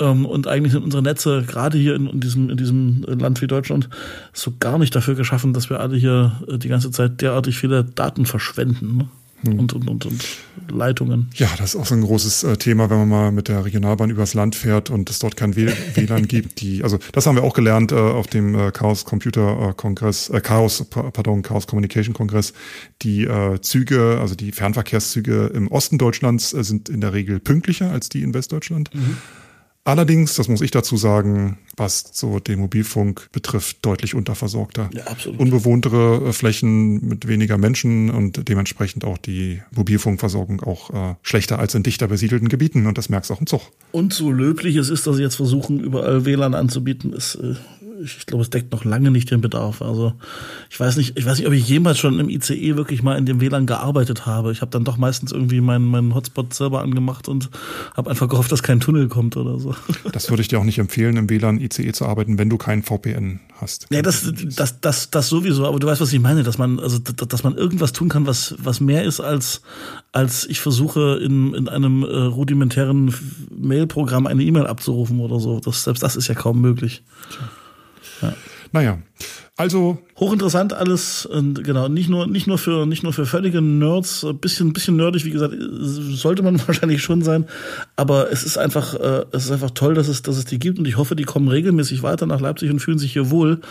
und 0.05 0.47
eigentlich 0.47 0.73
sind 0.73 0.83
unsere 0.83 1.03
Netze, 1.03 1.43
gerade 1.45 1.77
hier 1.77 1.95
in, 1.95 2.07
in, 2.07 2.19
diesem, 2.19 2.49
in 2.49 2.57
diesem 2.57 3.03
Land 3.03 3.41
wie 3.41 3.47
Deutschland, 3.47 3.89
so 4.33 4.53
gar 4.59 4.77
nicht 4.77 4.95
dafür 4.95 5.15
geschaffen, 5.15 5.53
dass 5.53 5.69
wir 5.69 5.79
alle 5.79 5.97
hier 5.97 6.41
äh, 6.47 6.57
die 6.57 6.69
ganze 6.69 6.91
Zeit 6.91 7.21
derartig 7.21 7.57
viele 7.57 7.83
Daten 7.83 8.25
verschwenden. 8.25 8.97
Ne? 8.97 9.07
Hm. 9.43 9.59
Und, 9.59 9.73
und, 9.73 9.89
und, 9.89 10.05
und 10.05 10.25
Leitungen. 10.69 11.29
Ja, 11.35 11.47
das 11.57 11.73
ist 11.73 11.79
auch 11.79 11.85
so 11.85 11.95
ein 11.95 12.01
großes 12.01 12.43
äh, 12.43 12.57
Thema, 12.57 12.89
wenn 12.89 12.97
man 12.97 13.09
mal 13.09 13.31
mit 13.31 13.47
der 13.47 13.63
Regionalbahn 13.63 14.09
übers 14.09 14.33
Land 14.33 14.55
fährt 14.55 14.89
und 14.89 15.09
es 15.09 15.19
dort 15.19 15.37
kein 15.37 15.55
WLAN 15.95 16.27
gibt. 16.27 16.59
Die, 16.61 16.83
also 16.83 16.99
das 17.13 17.25
haben 17.25 17.35
wir 17.35 17.43
auch 17.43 17.53
gelernt 17.53 17.91
äh, 17.91 17.95
auf 17.95 18.27
dem 18.27 18.55
äh, 18.55 18.71
Chaos 18.71 19.05
Computer 19.05 19.69
äh, 19.69 19.73
Kongress, 19.73 20.29
äh, 20.29 20.41
Chaos, 20.41 20.85
pardon, 20.89 21.41
Chaos 21.41 21.67
Communication 21.67 22.13
Kongress. 22.13 22.53
Die 23.01 23.23
äh, 23.23 23.61
Züge, 23.61 24.17
also 24.19 24.35
die 24.35 24.51
Fernverkehrszüge 24.51 25.51
im 25.53 25.69
Osten 25.69 25.97
Deutschlands 25.97 26.49
sind 26.49 26.89
in 26.89 26.99
der 26.99 27.13
Regel 27.13 27.39
pünktlicher 27.39 27.91
als 27.91 28.09
die 28.09 28.23
in 28.23 28.33
Westdeutschland. 28.33 28.93
Mhm. 28.93 29.17
Allerdings, 29.89 30.35
das 30.35 30.47
muss 30.47 30.61
ich 30.61 30.69
dazu 30.69 30.97
sagen, 30.97 31.57
was 31.75 32.11
so 32.13 32.39
den 32.39 32.59
Mobilfunk 32.59 33.27
betrifft, 33.31 33.77
deutlich 33.81 34.13
unterversorgter. 34.13 34.87
Ja, 34.93 35.05
absolut. 35.05 35.39
Unbewohntere 35.39 36.27
äh, 36.27 36.31
Flächen 36.31 37.07
mit 37.07 37.27
weniger 37.27 37.57
Menschen 37.57 38.11
und 38.11 38.47
dementsprechend 38.47 39.03
auch 39.03 39.17
die 39.17 39.63
Mobilfunkversorgung 39.71 40.61
auch 40.61 40.91
äh, 40.91 41.15
schlechter 41.23 41.57
als 41.57 41.73
in 41.73 41.81
dichter 41.81 42.07
besiedelten 42.07 42.49
Gebieten 42.49 42.85
und 42.85 42.99
das 42.99 43.09
merkst 43.09 43.31
du 43.31 43.33
auch 43.33 43.39
im 43.39 43.47
Zug. 43.47 43.61
Und 43.91 44.13
so 44.13 44.31
löblich 44.31 44.75
es 44.75 44.89
ist, 44.89 45.07
dass 45.07 45.15
sie 45.15 45.23
jetzt 45.23 45.35
versuchen, 45.35 45.79
überall 45.79 46.23
WLAN 46.23 46.53
anzubieten, 46.53 47.11
ist 47.11 47.35
äh, 47.35 47.55
ich 48.03 48.25
glaube, 48.25 48.43
es 48.43 48.49
deckt 48.49 48.71
noch 48.71 48.85
lange 48.85 49.11
nicht 49.11 49.31
den 49.31 49.41
Bedarf. 49.41 49.81
Also 49.81 50.13
ich 50.69 50.79
weiß 50.79 50.97
nicht, 50.97 51.17
ich 51.17 51.25
weiß 51.25 51.37
nicht, 51.37 51.47
ob 51.47 51.53
ich 51.53 51.67
jemals 51.67 51.99
schon 51.99 52.19
im 52.19 52.29
ICE 52.29 52.75
wirklich 52.75 53.03
mal 53.03 53.17
in 53.17 53.25
dem 53.25 53.41
WLAN 53.41 53.65
gearbeitet 53.65 54.25
habe. 54.25 54.51
Ich 54.51 54.61
habe 54.61 54.71
dann 54.71 54.83
doch 54.83 54.97
meistens 54.97 55.31
irgendwie 55.31 55.61
meinen, 55.61 55.85
meinen 55.85 56.15
Hotspot 56.15 56.53
selber 56.53 56.81
angemacht 56.81 57.27
und 57.27 57.49
habe 57.95 58.09
einfach 58.09 58.29
gehofft, 58.29 58.51
dass 58.51 58.63
kein 58.63 58.79
Tunnel 58.79 59.07
kommt 59.07 59.37
oder 59.37 59.59
so. 59.59 59.75
Das 60.11 60.29
würde 60.29 60.41
ich 60.41 60.47
dir 60.47 60.59
auch 60.59 60.63
nicht 60.63 60.79
empfehlen, 60.79 61.17
im 61.17 61.29
WLAN 61.29 61.59
ICE 61.59 61.91
zu 61.91 62.05
arbeiten, 62.05 62.37
wenn 62.37 62.49
du 62.49 62.57
keinen 62.57 62.83
VPN 62.83 63.39
hast. 63.59 63.87
Ja, 63.91 64.01
das, 64.01 64.31
das, 64.55 64.81
das, 64.81 65.09
das 65.11 65.29
sowieso. 65.29 65.65
Aber 65.65 65.79
du 65.79 65.87
weißt, 65.87 66.01
was 66.01 66.11
ich 66.11 66.19
meine, 66.19 66.43
dass 66.43 66.57
man, 66.57 66.79
also, 66.79 66.99
dass 66.99 67.43
man 67.43 67.55
irgendwas 67.55 67.93
tun 67.93 68.09
kann, 68.09 68.25
was, 68.25 68.55
was 68.57 68.79
mehr 68.79 69.03
ist 69.03 69.19
als, 69.19 69.61
als 70.11 70.45
ich 70.45 70.59
versuche 70.59 71.19
in, 71.23 71.53
in 71.53 71.69
einem 71.69 72.03
äh, 72.03 72.07
rudimentären 72.07 73.13
Mailprogramm 73.55 74.25
eine 74.25 74.43
E-Mail 74.43 74.67
abzurufen 74.67 75.19
oder 75.19 75.39
so. 75.39 75.59
Das, 75.59 75.83
selbst 75.83 76.01
das 76.01 76.15
ist 76.15 76.27
ja 76.27 76.35
kaum 76.35 76.59
möglich. 76.61 77.03
Tja. 77.31 77.49
Ja. 78.21 78.33
Naja, 78.71 78.99
also 79.57 79.97
hochinteressant 80.19 80.73
alles 80.73 81.25
und 81.25 81.63
genau 81.63 81.87
nicht 81.87 82.09
nur 82.09 82.27
nicht 82.27 82.45
nur 82.45 82.57
für 82.57 82.85
nicht 82.85 83.03
nur 83.03 83.13
für 83.13 83.25
völlige 83.25 83.61
Nerds 83.61 84.25
ein 84.25 84.37
bisschen 84.37 84.73
bisschen 84.73 84.97
nerdig 84.97 85.23
wie 85.23 85.31
gesagt 85.31 85.53
sollte 85.59 86.43
man 86.43 86.59
wahrscheinlich 86.67 87.01
schon 87.01 87.21
sein 87.21 87.45
aber 87.95 88.31
es 88.31 88.43
ist 88.43 88.57
einfach 88.57 88.95
äh, 88.95 89.25
es 89.31 89.45
ist 89.45 89.51
einfach 89.51 89.71
toll 89.71 89.93
dass 89.93 90.09
es 90.09 90.21
dass 90.21 90.37
es 90.37 90.45
die 90.45 90.59
gibt 90.59 90.77
und 90.77 90.87
ich 90.87 90.97
hoffe 90.97 91.15
die 91.15 91.23
kommen 91.23 91.47
regelmäßig 91.47 92.03
weiter 92.03 92.25
nach 92.25 92.41
Leipzig 92.41 92.69
und 92.69 92.79
fühlen 92.79 92.99
sich 92.99 93.13
hier 93.13 93.29
wohl. 93.29 93.61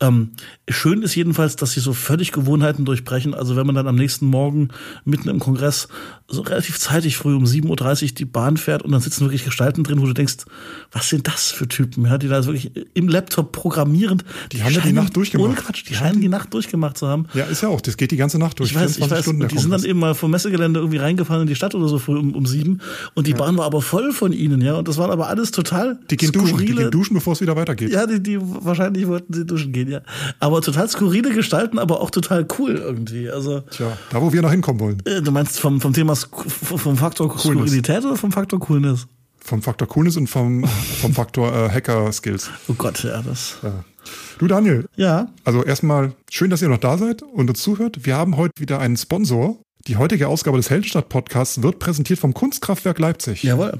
Ähm, 0.00 0.30
schön 0.68 1.02
ist 1.02 1.14
jedenfalls 1.14 1.56
dass 1.56 1.72
sie 1.72 1.80
so 1.80 1.94
völlig 1.94 2.32
Gewohnheiten 2.32 2.84
durchbrechen 2.84 3.32
also 3.32 3.56
wenn 3.56 3.66
man 3.66 3.74
dann 3.74 3.88
am 3.88 3.96
nächsten 3.96 4.26
Morgen 4.26 4.68
mitten 5.04 5.30
im 5.30 5.38
Kongress 5.38 5.88
so 6.28 6.42
relativ 6.42 6.78
zeitig 6.78 7.16
früh 7.16 7.34
um 7.34 7.44
7.30 7.44 8.02
Uhr 8.02 8.14
die 8.14 8.24
Bahn 8.26 8.58
fährt 8.58 8.82
und 8.82 8.92
dann 8.92 9.00
sitzen 9.00 9.24
wirklich 9.24 9.44
Gestalten 9.44 9.84
drin 9.84 10.02
wo 10.02 10.06
du 10.06 10.12
denkst 10.12 10.44
was 10.92 11.08
sind 11.08 11.26
das 11.28 11.50
für 11.50 11.66
Typen? 11.66 12.04
Ja 12.04 12.18
die 12.18 12.28
da 12.28 12.44
wirklich 12.44 12.72
im 12.92 13.08
Laptop 13.08 13.52
programmierend 13.52 14.24
die, 14.52 14.58
die 14.58 14.62
haben 14.62 14.72
ja 14.74 14.80
die 14.80 14.92
Nacht 14.92 15.16
durchgemacht. 15.16 15.56
Quatsch, 15.56 15.84
die 15.94 15.98
scheinen 15.98 16.20
die 16.20 16.28
Nacht 16.28 16.52
durchgemacht 16.52 16.98
zu 16.98 17.06
haben. 17.06 17.26
Ja, 17.34 17.44
ist 17.44 17.62
ja 17.62 17.68
auch. 17.68 17.80
Das 17.80 17.96
geht 17.96 18.10
die 18.10 18.16
ganze 18.16 18.38
Nacht 18.38 18.58
durch. 18.58 18.70
Ich 18.70 18.76
weiß, 18.76 18.98
ich 18.98 19.10
weiß. 19.10 19.22
Stunden 19.22 19.48
die 19.48 19.58
sind 19.58 19.70
dann 19.70 19.84
eben 19.84 19.98
mal 19.98 20.14
vom 20.14 20.30
Messegelände 20.30 20.80
irgendwie 20.80 20.98
reingefahren 20.98 21.42
in 21.42 21.48
die 21.48 21.54
Stadt 21.54 21.74
oder 21.74 21.88
so 21.88 21.98
früh 21.98 22.18
um, 22.18 22.34
um 22.34 22.46
sieben. 22.46 22.80
Und 23.14 23.26
die 23.26 23.32
ja. 23.32 23.36
Bahn 23.36 23.56
war 23.56 23.66
aber 23.66 23.80
voll 23.80 24.12
von 24.12 24.32
ihnen, 24.32 24.60
ja. 24.60 24.74
Und 24.74 24.88
das 24.88 24.98
waren 24.98 25.10
aber 25.10 25.28
alles 25.28 25.50
total 25.50 25.98
Die 26.10 26.16
gehen 26.16 26.28
skurrile, 26.28 26.52
duschen, 26.52 26.66
die 26.66 26.74
gehen 26.74 26.90
duschen, 26.90 27.14
bevor 27.14 27.32
es 27.34 27.40
wieder 27.40 27.56
weitergeht. 27.56 27.90
Ja, 27.90 28.06
die, 28.06 28.22
die 28.22 28.38
wahrscheinlich 28.40 29.06
wollten 29.06 29.32
sie 29.32 29.46
duschen 29.46 29.72
gehen, 29.72 29.90
ja. 29.90 30.00
Aber 30.40 30.60
total 30.60 30.88
skurrile 30.88 31.32
Gestalten, 31.32 31.78
aber 31.78 32.00
auch 32.00 32.10
total 32.10 32.46
cool 32.58 32.76
irgendwie. 32.76 33.30
Also. 33.30 33.60
Tja, 33.70 33.96
da 34.10 34.20
wo 34.20 34.32
wir 34.32 34.42
noch 34.42 34.50
hinkommen 34.50 34.80
wollen. 34.80 35.02
Äh, 35.04 35.22
du 35.22 35.30
meinst 35.30 35.60
vom, 35.60 35.80
vom 35.80 35.92
Thema 35.92 36.14
vom 36.14 36.96
Faktor 36.96 37.28
Coolness. 37.28 37.42
Skurrilität 37.42 38.04
oder 38.04 38.16
vom 38.16 38.32
Faktor 38.32 38.60
Coolness? 38.60 39.06
Vom 39.38 39.60
Faktor 39.60 39.86
Coolness 39.88 40.16
und 40.16 40.28
vom, 40.28 40.64
vom 41.00 41.12
Faktor 41.12 41.52
äh, 41.52 41.70
Hacker-Skills. 41.70 42.50
Oh 42.68 42.74
Gott, 42.74 43.04
ja, 43.04 43.20
das. 43.22 43.58
Ja. 43.62 43.84
Du 44.38 44.46
Daniel. 44.46 44.86
Ja. 44.96 45.28
Also 45.44 45.64
erstmal 45.64 46.12
schön, 46.30 46.50
dass 46.50 46.62
ihr 46.62 46.68
noch 46.68 46.78
da 46.78 46.98
seid 46.98 47.22
und 47.22 47.48
uns 47.48 47.62
zuhört. 47.62 48.04
Wir 48.04 48.16
haben 48.16 48.36
heute 48.36 48.52
wieder 48.58 48.80
einen 48.80 48.96
Sponsor. 48.96 49.58
Die 49.86 49.96
heutige 49.96 50.28
Ausgabe 50.28 50.56
des 50.56 50.70
Heldenstadt-Podcasts 50.70 51.62
wird 51.62 51.78
präsentiert 51.78 52.18
vom 52.18 52.34
Kunstkraftwerk 52.34 52.98
Leipzig. 52.98 53.42
Jawohl. 53.42 53.78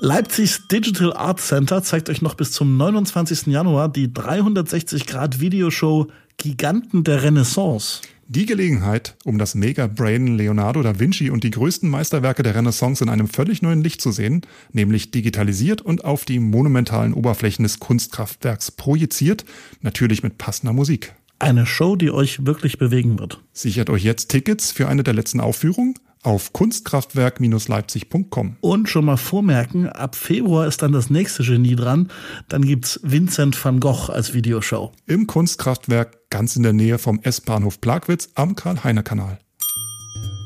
Leipzigs 0.00 0.68
Digital 0.68 1.12
Art 1.12 1.40
Center 1.40 1.82
zeigt 1.82 2.08
euch 2.08 2.22
noch 2.22 2.34
bis 2.34 2.52
zum 2.52 2.76
29. 2.76 3.46
Januar 3.46 3.88
die 3.88 4.12
360 4.12 5.06
Grad 5.06 5.40
Videoshow 5.40 6.06
Giganten 6.36 7.02
der 7.02 7.24
Renaissance. 7.24 8.00
Die 8.30 8.44
Gelegenheit, 8.44 9.16
um 9.24 9.38
das 9.38 9.54
Mega-Brain 9.54 10.36
Leonardo 10.36 10.82
da 10.82 11.00
Vinci 11.00 11.30
und 11.30 11.44
die 11.44 11.50
größten 11.50 11.88
Meisterwerke 11.88 12.42
der 12.42 12.54
Renaissance 12.54 13.02
in 13.02 13.08
einem 13.08 13.26
völlig 13.26 13.62
neuen 13.62 13.82
Licht 13.82 14.02
zu 14.02 14.12
sehen, 14.12 14.42
nämlich 14.70 15.10
digitalisiert 15.10 15.80
und 15.80 16.04
auf 16.04 16.26
die 16.26 16.38
monumentalen 16.38 17.14
Oberflächen 17.14 17.62
des 17.62 17.80
Kunstkraftwerks 17.80 18.70
projiziert, 18.70 19.46
natürlich 19.80 20.22
mit 20.22 20.36
passender 20.36 20.74
Musik. 20.74 21.14
Eine 21.38 21.64
Show, 21.64 21.96
die 21.96 22.10
euch 22.10 22.44
wirklich 22.44 22.76
bewegen 22.76 23.18
wird. 23.18 23.42
Sichert 23.54 23.88
euch 23.88 24.04
jetzt 24.04 24.28
Tickets 24.28 24.72
für 24.72 24.88
eine 24.88 25.04
der 25.04 25.14
letzten 25.14 25.40
Aufführungen 25.40 25.94
auf 26.22 26.52
kunstkraftwerk-leipzig.com. 26.52 28.56
Und 28.60 28.88
schon 28.88 29.04
mal 29.04 29.16
vormerken, 29.16 29.88
ab 29.88 30.16
Februar 30.16 30.66
ist 30.66 30.82
dann 30.82 30.92
das 30.92 31.10
nächste 31.10 31.42
Genie 31.42 31.76
dran. 31.76 32.08
Dann 32.48 32.62
gibt's 32.62 33.00
Vincent 33.02 33.62
van 33.62 33.80
Gogh 33.80 34.12
als 34.12 34.34
Videoshow. 34.34 34.92
Im 35.06 35.26
Kunstkraftwerk 35.26 36.30
ganz 36.30 36.56
in 36.56 36.62
der 36.62 36.72
Nähe 36.72 36.98
vom 36.98 37.20
S-Bahnhof 37.22 37.80
Plagwitz 37.80 38.30
am 38.34 38.54
Karl-Heine-Kanal. 38.54 39.38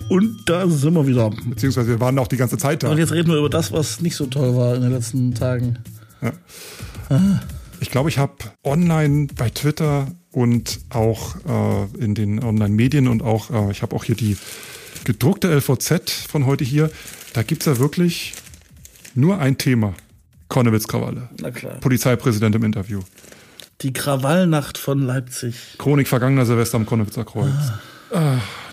Und 0.08 0.44
da 0.46 0.68
sind 0.68 0.94
wir 0.94 1.06
wieder. 1.06 1.30
Beziehungsweise 1.46 1.88
wir 1.88 2.00
waren 2.00 2.18
auch 2.18 2.28
die 2.28 2.36
ganze 2.36 2.58
Zeit 2.58 2.82
da. 2.82 2.90
Und 2.90 2.98
jetzt 2.98 3.12
reden 3.12 3.30
wir 3.30 3.38
über 3.38 3.48
das, 3.48 3.72
was 3.72 4.00
nicht 4.00 4.16
so 4.16 4.26
toll 4.26 4.56
war 4.56 4.74
in 4.74 4.82
den 4.82 4.92
letzten 4.92 5.34
Tagen. 5.34 5.78
Ja. 6.20 6.32
Ah. 7.08 7.40
Ich 7.80 7.90
glaube, 7.90 8.10
ich 8.10 8.18
habe 8.18 8.34
online 8.62 9.28
bei 9.34 9.50
Twitter 9.50 10.06
und 10.30 10.80
auch 10.90 11.36
äh, 11.46 11.86
in 11.98 12.14
den 12.14 12.42
Online-Medien 12.42 13.08
und 13.08 13.22
auch, 13.22 13.50
äh, 13.50 13.70
ich 13.70 13.82
habe 13.82 13.96
auch 13.96 14.04
hier 14.04 14.14
die 14.14 14.36
gedruckte 15.04 15.48
LVZ 15.48 16.10
von 16.10 16.46
heute 16.46 16.64
hier, 16.64 16.90
da 17.32 17.42
gibt 17.42 17.62
es 17.62 17.66
ja 17.66 17.78
wirklich 17.78 18.34
nur 19.14 19.38
ein 19.38 19.58
Thema. 19.58 19.94
Konnewitz-Krawalle. 20.48 21.30
Na 21.40 21.50
klar. 21.50 21.74
Polizeipräsident 21.80 22.54
im 22.54 22.64
Interview. 22.64 23.00
Die 23.80 23.92
Krawallnacht 23.92 24.76
von 24.76 25.00
Leipzig. 25.00 25.54
Chronik 25.78 26.08
vergangener 26.08 26.44
Silvester 26.44 26.76
am 26.76 26.86
Konnewitzer 26.86 27.24
Kreuz. 27.24 27.50
Ah. 27.50 27.80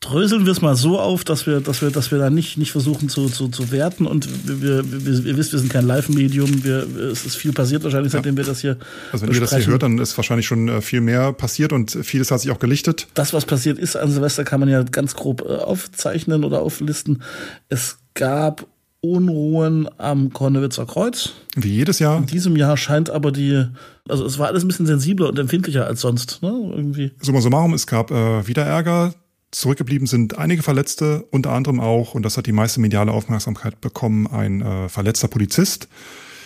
Dröseln 0.02 0.46
wir 0.46 0.52
es 0.52 0.62
mal 0.62 0.76
so 0.76 1.00
auf, 1.00 1.24
dass 1.24 1.46
wir, 1.46 1.60
dass 1.60 1.82
wir, 1.82 1.92
dass 1.92 2.10
wir 2.10 2.18
da 2.18 2.30
nicht, 2.30 2.58
nicht 2.58 2.72
versuchen 2.72 3.10
zu, 3.10 3.28
zu, 3.30 3.48
zu 3.50 3.72
werten 3.72 4.08
und 4.08 4.28
wir, 4.48 4.62
wir, 4.92 5.06
wir, 5.06 5.26
ihr 5.26 5.38
wisst, 5.38 5.52
wir 5.52 5.60
sind 5.60 5.72
kein 5.72 5.86
Live-Medium, 5.86 6.64
es 7.12 7.26
ist 7.26 7.36
viel 7.36 7.54
passiert 7.54 7.84
wahrscheinlich, 7.84 8.12
seitdem 8.12 8.36
ja. 8.36 8.38
wir 8.38 8.46
das 8.46 8.62
hier 8.62 8.78
Also 9.12 9.22
wenn 9.22 9.30
besprechen. 9.30 9.36
ihr 9.36 9.42
das 9.42 9.56
hier 9.66 9.68
hört, 9.68 9.84
dann 9.84 10.00
ist 10.00 10.18
wahrscheinlich 10.18 10.48
schon 10.48 10.68
äh, 10.68 10.82
viel 10.82 11.02
mehr 11.02 11.34
passiert 11.34 11.74
und 11.74 11.92
vieles 11.92 12.32
hat 12.32 12.42
sich 12.42 12.50
auch 12.50 12.60
gelichtet. 12.60 13.08
Das, 13.14 13.34
was 13.34 13.46
passiert 13.46 13.78
ist 13.78 13.98
an 13.98 14.12
Silvester, 14.12 14.44
kann 14.46 14.60
man 14.62 14.70
ja 14.70 14.84
ganz 14.84 15.16
grob 15.16 15.42
äh, 15.42 15.54
aufzeichnen 15.58 16.44
oder 16.44 16.62
auflisten. 16.62 17.22
Es 17.68 18.00
gab 18.14 18.66
Unruhen 19.02 19.88
am 19.98 20.34
Kornewitzer 20.34 20.86
Kreuz. 20.86 21.34
Wie 21.56 21.70
jedes 21.70 22.00
Jahr. 22.00 22.18
In 22.18 22.26
diesem 22.26 22.56
Jahr 22.56 22.78
scheint 22.78 23.10
aber 23.10 23.32
die, 23.32 23.66
also 24.08 24.26
es 24.26 24.40
war 24.40 24.48
alles 24.48 24.64
ein 24.64 24.68
bisschen 24.68 24.88
sensibler 24.88 25.30
und 25.30 25.40
empfindlicher 25.40 25.86
als 25.86 26.02
sonst, 26.02 26.42
ne? 26.42 26.50
Irgendwie. 26.50 27.12
Summa 27.22 27.42
summarum, 27.42 27.74
es 27.74 27.88
gab 27.88 28.12
äh, 28.12 28.48
wieder 28.48 28.64
Ärger. 28.64 29.14
Zurückgeblieben 29.52 30.06
sind 30.06 30.38
einige 30.38 30.62
Verletzte, 30.62 31.26
unter 31.32 31.52
anderem 31.52 31.80
auch, 31.80 32.14
und 32.14 32.24
das 32.24 32.38
hat 32.38 32.46
die 32.46 32.52
meiste 32.52 32.80
mediale 32.80 33.12
Aufmerksamkeit 33.12 33.82
bekommen, 33.82 34.28
ein 34.28 34.62
äh, 34.62 34.90
verletzter 34.90 35.28
Polizist. 35.28 35.88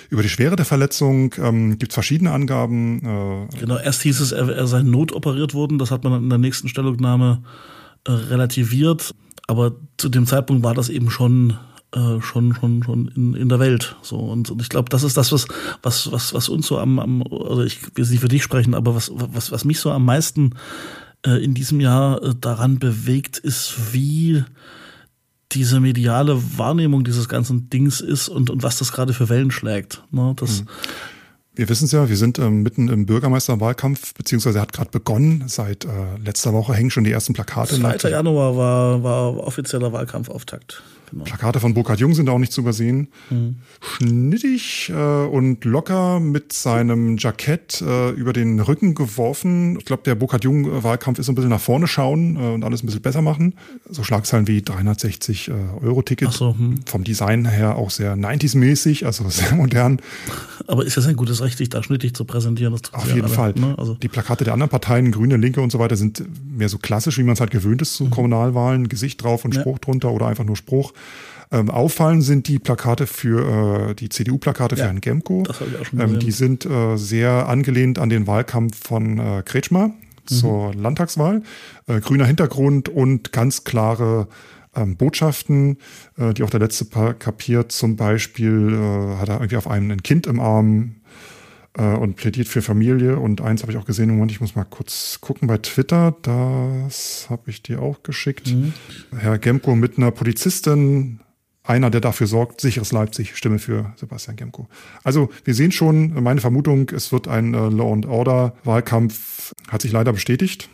Über 0.09 0.21
die 0.21 0.29
Schwere 0.29 0.55
der 0.55 0.65
Verletzung 0.65 1.33
ähm, 1.37 1.77
gibt 1.79 1.91
es 1.91 1.95
verschiedene 1.95 2.31
Angaben. 2.31 2.99
Äh, 3.51 3.57
genau, 3.57 3.77
erst 3.77 4.03
hieß 4.03 4.21
es, 4.21 4.31
er, 4.31 4.47
er 4.47 4.67
sei 4.67 4.83
notoperiert 4.83 5.53
worden. 5.53 5.79
Das 5.79 5.91
hat 5.91 6.03
man 6.03 6.23
in 6.23 6.29
der 6.29 6.37
nächsten 6.37 6.69
Stellungnahme 6.69 7.43
äh, 8.05 8.11
relativiert. 8.11 9.13
Aber 9.47 9.73
zu 9.97 10.09
dem 10.09 10.25
Zeitpunkt 10.25 10.63
war 10.63 10.73
das 10.73 10.89
eben 10.89 11.09
schon 11.09 11.57
äh, 11.93 12.21
schon 12.21 12.55
schon 12.55 12.83
schon 12.83 13.07
in, 13.15 13.33
in 13.35 13.49
der 13.49 13.59
Welt 13.59 13.95
so 14.01 14.17
und, 14.17 14.49
und 14.49 14.61
ich 14.61 14.69
glaube 14.69 14.89
das 14.89 15.03
ist 15.03 15.15
das 15.15 15.31
was 15.31 15.47
was 15.83 16.11
was 16.11 16.33
was 16.33 16.49
uns 16.49 16.65
so 16.65 16.79
am, 16.79 16.97
am 16.97 17.23
also 17.23 17.63
ich 17.63 17.95
will 17.95 18.07
nicht 18.07 18.19
für 18.19 18.27
dich 18.27 18.41
sprechen 18.41 18.73
aber 18.73 18.95
was 18.95 19.11
was 19.13 19.51
was 19.51 19.63
mich 19.63 19.79
so 19.79 19.91
am 19.91 20.05
meisten 20.05 20.55
in 21.29 21.53
diesem 21.53 21.79
Jahr 21.79 22.21
äh, 22.21 22.33
daran 22.39 22.79
bewegt 22.79 23.37
ist 23.37 23.93
wie 23.93 24.43
diese 25.51 25.79
mediale 25.79 26.41
Wahrnehmung 26.57 27.03
dieses 27.03 27.29
ganzen 27.29 27.69
Dings 27.69 28.01
ist 28.01 28.29
und 28.29 28.49
und 28.49 28.63
was 28.63 28.77
das 28.77 28.91
gerade 28.91 29.13
für 29.13 29.29
Wellen 29.29 29.51
schlägt 29.51 30.03
ne 30.11 30.33
das 30.35 30.61
mhm. 30.61 30.67
Wir 31.55 31.69
wissen 31.69 31.85
es 31.85 31.91
ja, 31.91 32.09
wir 32.09 32.17
sind 32.17 32.39
ähm, 32.39 32.63
mitten 32.63 32.87
im 32.89 33.05
Bürgermeisterwahlkampf, 33.05 34.15
beziehungsweise 34.15 34.59
hat 34.59 34.73
gerade 34.73 34.89
begonnen. 34.89 35.43
Seit 35.45 35.85
äh, 35.85 35.89
letzter 36.17 36.51
Woche 36.51 36.73
hängen 36.73 36.89
schon 36.89 37.03
die 37.03 37.11
ersten 37.11 37.33
Plakate. 37.33 37.79
2. 37.79 38.09
Januar 38.09 38.57
war, 38.57 39.03
war 39.03 39.37
offizieller 39.37 39.93
Wahlkampfauftakt. 39.93 40.81
Genau. 41.13 41.25
Plakate 41.25 41.59
von 41.59 41.73
Burkhard 41.73 41.99
Jung 41.99 42.15
sind 42.15 42.27
auch 42.29 42.39
nicht 42.39 42.51
zu 42.51 42.61
übersehen. 42.61 43.07
Mhm. 43.29 43.57
Schnittig 43.81 44.91
äh, 44.93 45.25
und 45.25 45.63
locker 45.63 46.19
mit 46.19 46.53
seinem 46.53 47.17
Jackett 47.17 47.81
äh, 47.81 48.09
über 48.11 48.33
den 48.33 48.59
Rücken 48.59 48.95
geworfen. 48.95 49.77
Ich 49.77 49.85
glaube, 49.85 50.03
der 50.03 50.15
Burkhard 50.15 50.43
Jung-Wahlkampf 50.43 51.19
ist 51.19 51.27
so 51.27 51.31
ein 51.31 51.35
bisschen 51.35 51.51
nach 51.51 51.61
vorne 51.61 51.87
schauen 51.87 52.35
äh, 52.35 52.53
und 52.53 52.63
alles 52.63 52.81
ein 52.81 52.87
bisschen 52.87 53.01
besser 53.01 53.21
machen. 53.21 53.53
So 53.89 54.03
Schlagzeilen 54.03 54.47
wie 54.47 54.63
360 54.63 55.49
äh, 55.49 55.53
Euro-Ticket. 55.81 56.31
So, 56.31 56.55
hm. 56.57 56.79
Vom 56.85 57.03
Design 57.03 57.45
her 57.45 57.75
auch 57.75 57.91
sehr 57.91 58.15
90s-mäßig, 58.15 59.05
also 59.05 59.29
sehr 59.29 59.53
modern. 59.53 59.99
Aber 60.65 60.85
ist 60.85 60.97
das 60.97 61.05
ein 61.05 61.15
gutes 61.15 61.41
Recht, 61.41 61.57
sich 61.57 61.69
da 61.69 61.83
schnittig 61.83 62.15
zu 62.15 62.25
präsentieren? 62.25 62.73
Auf 62.73 63.07
jeden 63.07 63.25
alle, 63.25 63.29
Fall. 63.29 63.53
Ne? 63.55 63.75
Also 63.77 63.93
die 63.95 64.07
Plakate 64.07 64.45
der 64.45 64.53
anderen 64.53 64.69
Parteien, 64.69 65.11
Grüne, 65.11 65.37
Linke 65.37 65.61
und 65.61 65.71
so 65.71 65.77
weiter, 65.77 65.95
sind 65.95 66.23
mehr 66.57 66.69
so 66.69 66.79
klassisch, 66.79 67.17
wie 67.19 67.23
man 67.23 67.33
es 67.33 67.39
halt 67.39 67.51
gewöhnt 67.51 67.81
ist 67.81 67.95
zu 67.95 68.05
mhm. 68.05 68.09
Kommunalwahlen. 68.09 68.89
Gesicht 68.89 69.23
drauf 69.23 69.45
und 69.45 69.53
Spruch 69.53 69.75
ja. 69.75 69.79
drunter 69.79 70.11
oder 70.11 70.27
einfach 70.27 70.45
nur 70.45 70.55
Spruch. 70.55 70.93
Ähm, 71.51 71.69
auffallen 71.69 72.21
sind 72.21 72.47
die 72.47 72.57
Plakate 72.57 73.05
für 73.05 73.89
äh, 73.89 73.93
die 73.93 74.09
CDU-Plakate 74.09 74.75
ja, 74.75 74.81
für 74.81 74.87
Herrn 74.87 75.01
Gemko. 75.01 75.43
Das 75.43 75.59
ich 75.71 75.79
auch 75.79 75.85
schon 75.85 75.99
ähm, 75.99 76.19
die 76.19 76.31
sind 76.31 76.65
äh, 76.65 76.97
sehr 76.97 77.47
angelehnt 77.47 77.99
an 77.99 78.09
den 78.09 78.25
Wahlkampf 78.25 78.87
von 78.87 79.19
äh, 79.19 79.43
Kretschmer 79.45 79.89
mhm. 79.89 79.93
zur 80.25 80.73
Landtagswahl. 80.73 81.43
Äh, 81.87 81.99
grüner 81.99 82.25
Hintergrund 82.25 82.89
und 82.89 83.31
ganz 83.31 83.63
ähm, 84.75 84.97
Botschaften, 84.97 85.77
äh, 86.17 86.33
die 86.33 86.43
auch 86.43 86.49
der 86.49 86.59
letzte 86.59 86.85
kapiert. 87.13 87.71
Zum 87.71 87.95
Beispiel 87.95 88.73
äh, 88.73 89.17
hat 89.17 89.29
er 89.29 89.35
irgendwie 89.35 89.57
auf 89.57 89.67
einem 89.67 89.91
ein 89.91 90.01
Kind 90.03 90.25
im 90.25 90.39
Arm 90.39 90.95
äh, 91.77 91.83
und 91.83 92.15
plädiert 92.15 92.47
für 92.47 92.61
Familie. 92.61 93.17
Und 93.17 93.41
eins 93.41 93.61
habe 93.61 93.71
ich 93.71 93.77
auch 93.77 93.85
gesehen, 93.85 94.09
Moment, 94.09 94.31
ich 94.31 94.41
muss 94.41 94.55
mal 94.55 94.63
kurz 94.63 95.19
gucken 95.21 95.47
bei 95.47 95.57
Twitter. 95.57 96.15
Das 96.21 97.27
habe 97.29 97.49
ich 97.49 97.61
dir 97.63 97.81
auch 97.81 98.03
geschickt. 98.03 98.53
Mhm. 98.53 98.73
Herr 99.17 99.37
Gemko 99.37 99.75
mit 99.75 99.97
einer 99.97 100.11
Polizistin 100.11 101.19
einer, 101.63 101.89
der 101.89 102.01
dafür 102.01 102.27
sorgt, 102.27 102.59
sicheres 102.59 102.91
Leipzig, 102.91 103.37
Stimme 103.37 103.57
für 103.57 103.93
Sebastian 103.95 104.35
Gemko. 104.35 104.67
Also 105.03 105.29
wir 105.45 105.53
sehen 105.53 105.71
schon, 105.71 106.21
meine 106.21 106.41
Vermutung, 106.41 106.89
es 106.89 107.11
wird 107.11 107.27
ein 107.27 107.53
äh, 107.53 107.69
Law 107.69 107.93
and 107.93 108.05
Order 108.05 108.53
Wahlkampf, 108.65 109.53
hat 109.69 109.81
sich 109.81 109.91
leider 109.91 110.11
bestätigt. 110.11 110.69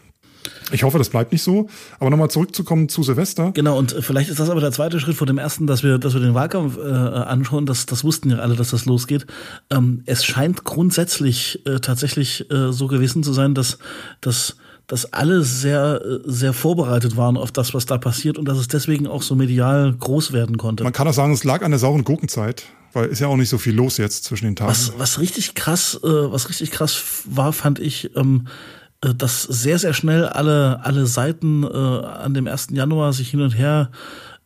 Ich 0.71 0.83
hoffe, 0.83 0.97
das 0.97 1.09
bleibt 1.09 1.31
nicht 1.31 1.43
so. 1.43 1.67
Aber 1.99 2.09
nochmal 2.09 2.29
zurückzukommen 2.29 2.89
zu 2.89 3.03
Silvester. 3.03 3.51
Genau, 3.51 3.77
und 3.77 3.93
äh, 3.93 4.01
vielleicht 4.01 4.29
ist 4.29 4.39
das 4.39 4.49
aber 4.49 4.61
der 4.61 4.71
zweite 4.71 4.99
Schritt 4.99 5.15
vor 5.15 5.27
dem 5.27 5.37
ersten, 5.37 5.67
dass 5.67 5.83
wir, 5.83 5.97
dass 5.97 6.13
wir 6.13 6.21
den 6.21 6.33
Wahlkampf 6.33 6.77
äh, 6.77 6.81
anschauen. 6.81 7.65
Das, 7.65 7.85
das 7.85 8.03
wussten 8.03 8.29
ja 8.29 8.37
alle, 8.37 8.55
dass 8.55 8.69
das 8.69 8.85
losgeht. 8.85 9.25
Ähm, 9.69 10.03
es 10.05 10.25
scheint 10.25 10.63
grundsätzlich 10.63 11.65
äh, 11.65 11.79
tatsächlich 11.79 12.49
äh, 12.51 12.71
so 12.71 12.87
gewesen 12.87 13.23
zu 13.23 13.33
sein, 13.33 13.53
dass, 13.55 13.79
dass 14.21 14.57
dass 14.89 15.13
alle 15.13 15.43
sehr, 15.43 16.01
sehr 16.25 16.51
vorbereitet 16.51 17.15
waren 17.15 17.37
auf 17.37 17.51
das, 17.51 17.75
was 17.75 17.85
da 17.85 17.99
passiert 17.99 18.39
und 18.39 18.45
dass 18.45 18.57
es 18.57 18.67
deswegen 18.67 19.05
auch 19.05 19.21
so 19.21 19.35
medial 19.35 19.93
groß 19.93 20.33
werden 20.33 20.57
konnte. 20.57 20.83
Man 20.83 20.93
kann 20.93 21.07
auch 21.07 21.13
sagen, 21.13 21.31
es 21.31 21.43
lag 21.43 21.61
an 21.61 21.69
der 21.69 21.79
sauren 21.79 22.03
Gurkenzeit, 22.03 22.63
weil 22.93 23.05
ist 23.05 23.19
ja 23.19 23.27
auch 23.27 23.37
nicht 23.37 23.49
so 23.49 23.59
viel 23.59 23.75
los 23.75 23.97
jetzt 23.97 24.23
zwischen 24.23 24.45
den 24.45 24.55
Tagen. 24.55 24.71
Was, 24.71 24.93
was 24.97 25.19
richtig 25.19 25.53
krass, 25.53 25.99
äh, 26.03 26.07
was 26.07 26.49
richtig 26.49 26.71
krass 26.71 27.03
war, 27.25 27.53
fand 27.53 27.77
ich, 27.77 28.15
ähm, 28.15 28.47
äh, 28.47 28.78
dass 29.01 29.43
sehr, 29.43 29.79
sehr 29.79 29.93
schnell 29.93 30.25
alle, 30.25 30.81
alle 30.83 31.05
Seiten 31.05 31.63
äh, 31.63 31.67
an 31.67 32.33
dem 32.33 32.47
1. 32.47 32.69
Januar 32.71 33.13
sich 33.13 33.29
hin 33.29 33.41
und 33.41 33.57
her 33.57 33.91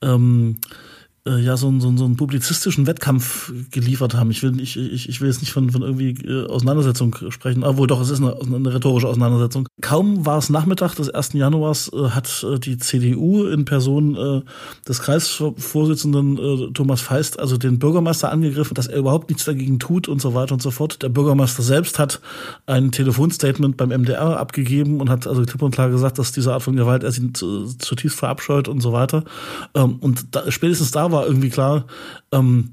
ähm, 0.01 0.57
äh, 1.27 1.39
ja 1.39 1.55
so, 1.55 1.71
so, 1.79 1.95
so 1.95 2.05
einen 2.05 2.17
publizistischen 2.17 2.85
Wettkampf 2.85 3.51
geliefert 3.71 4.13
haben. 4.13 4.31
Ich 4.31 4.43
will, 4.43 4.59
ich, 4.59 4.77
ich, 4.77 5.07
ich 5.07 5.21
will 5.21 5.29
jetzt 5.29 5.41
nicht 5.41 5.53
von, 5.53 5.71
von 5.71 5.81
irgendwie 5.81 6.11
äh, 6.27 6.47
Auseinandersetzung 6.47 7.15
sprechen, 7.29 7.63
obwohl 7.63 7.87
doch, 7.87 8.01
es 8.01 8.09
ist 8.09 8.21
eine, 8.21 8.35
eine 8.41 8.73
rhetorische 8.73 9.07
Auseinandersetzung. 9.07 9.67
Kaum 9.81 10.25
war 10.25 10.37
es 10.37 10.49
Nachmittag 10.49 10.95
des 10.95 11.09
1. 11.09 11.33
Januars, 11.33 11.91
äh, 11.93 12.09
hat 12.09 12.45
äh, 12.49 12.59
die 12.59 12.77
CDU 12.77 13.45
in 13.45 13.65
Person 13.65 14.15
äh, 14.15 14.41
des 14.87 15.01
Kreisvorsitzenden 15.01 16.37
äh, 16.37 16.71
Thomas 16.73 17.01
Feist 17.01 17.39
also 17.39 17.57
den 17.57 17.79
Bürgermeister 17.79 18.29
angegriffen, 18.31 18.73
dass 18.73 18.87
er 18.87 18.99
überhaupt 18.99 19.29
nichts 19.29 19.45
dagegen 19.45 19.79
tut 19.79 20.07
und 20.07 20.21
so 20.21 20.33
weiter 20.33 20.53
und 20.53 20.61
so 20.61 20.71
fort. 20.71 21.01
Der 21.03 21.09
Bürgermeister 21.09 21.63
selbst 21.63 21.99
hat 21.99 22.19
ein 22.65 22.91
Telefonstatement 22.91 23.77
beim 23.77 23.89
MDR 23.89 24.39
abgegeben 24.39 24.99
und 24.99 25.09
hat 25.09 25.25
also 25.25 25.43
klipp 25.43 25.61
und 25.61 25.71
klar 25.71 25.89
gesagt, 25.89 26.19
dass 26.19 26.33
diese 26.33 26.53
Art 26.53 26.63
von 26.63 26.75
Gewalt 26.75 27.03
er 27.03 27.11
sie 27.11 27.31
zutiefst 27.31 28.19
verabscheut 28.19 28.67
und 28.67 28.81
so 28.81 28.91
weiter. 28.91 29.23
Ähm, 29.73 29.97
und 30.01 30.35
da, 30.35 30.51
spätestens 30.51 30.91
da 30.91 31.12
war 31.13 31.25
irgendwie 31.25 31.49
klar, 31.49 31.85
ähm, 32.33 32.71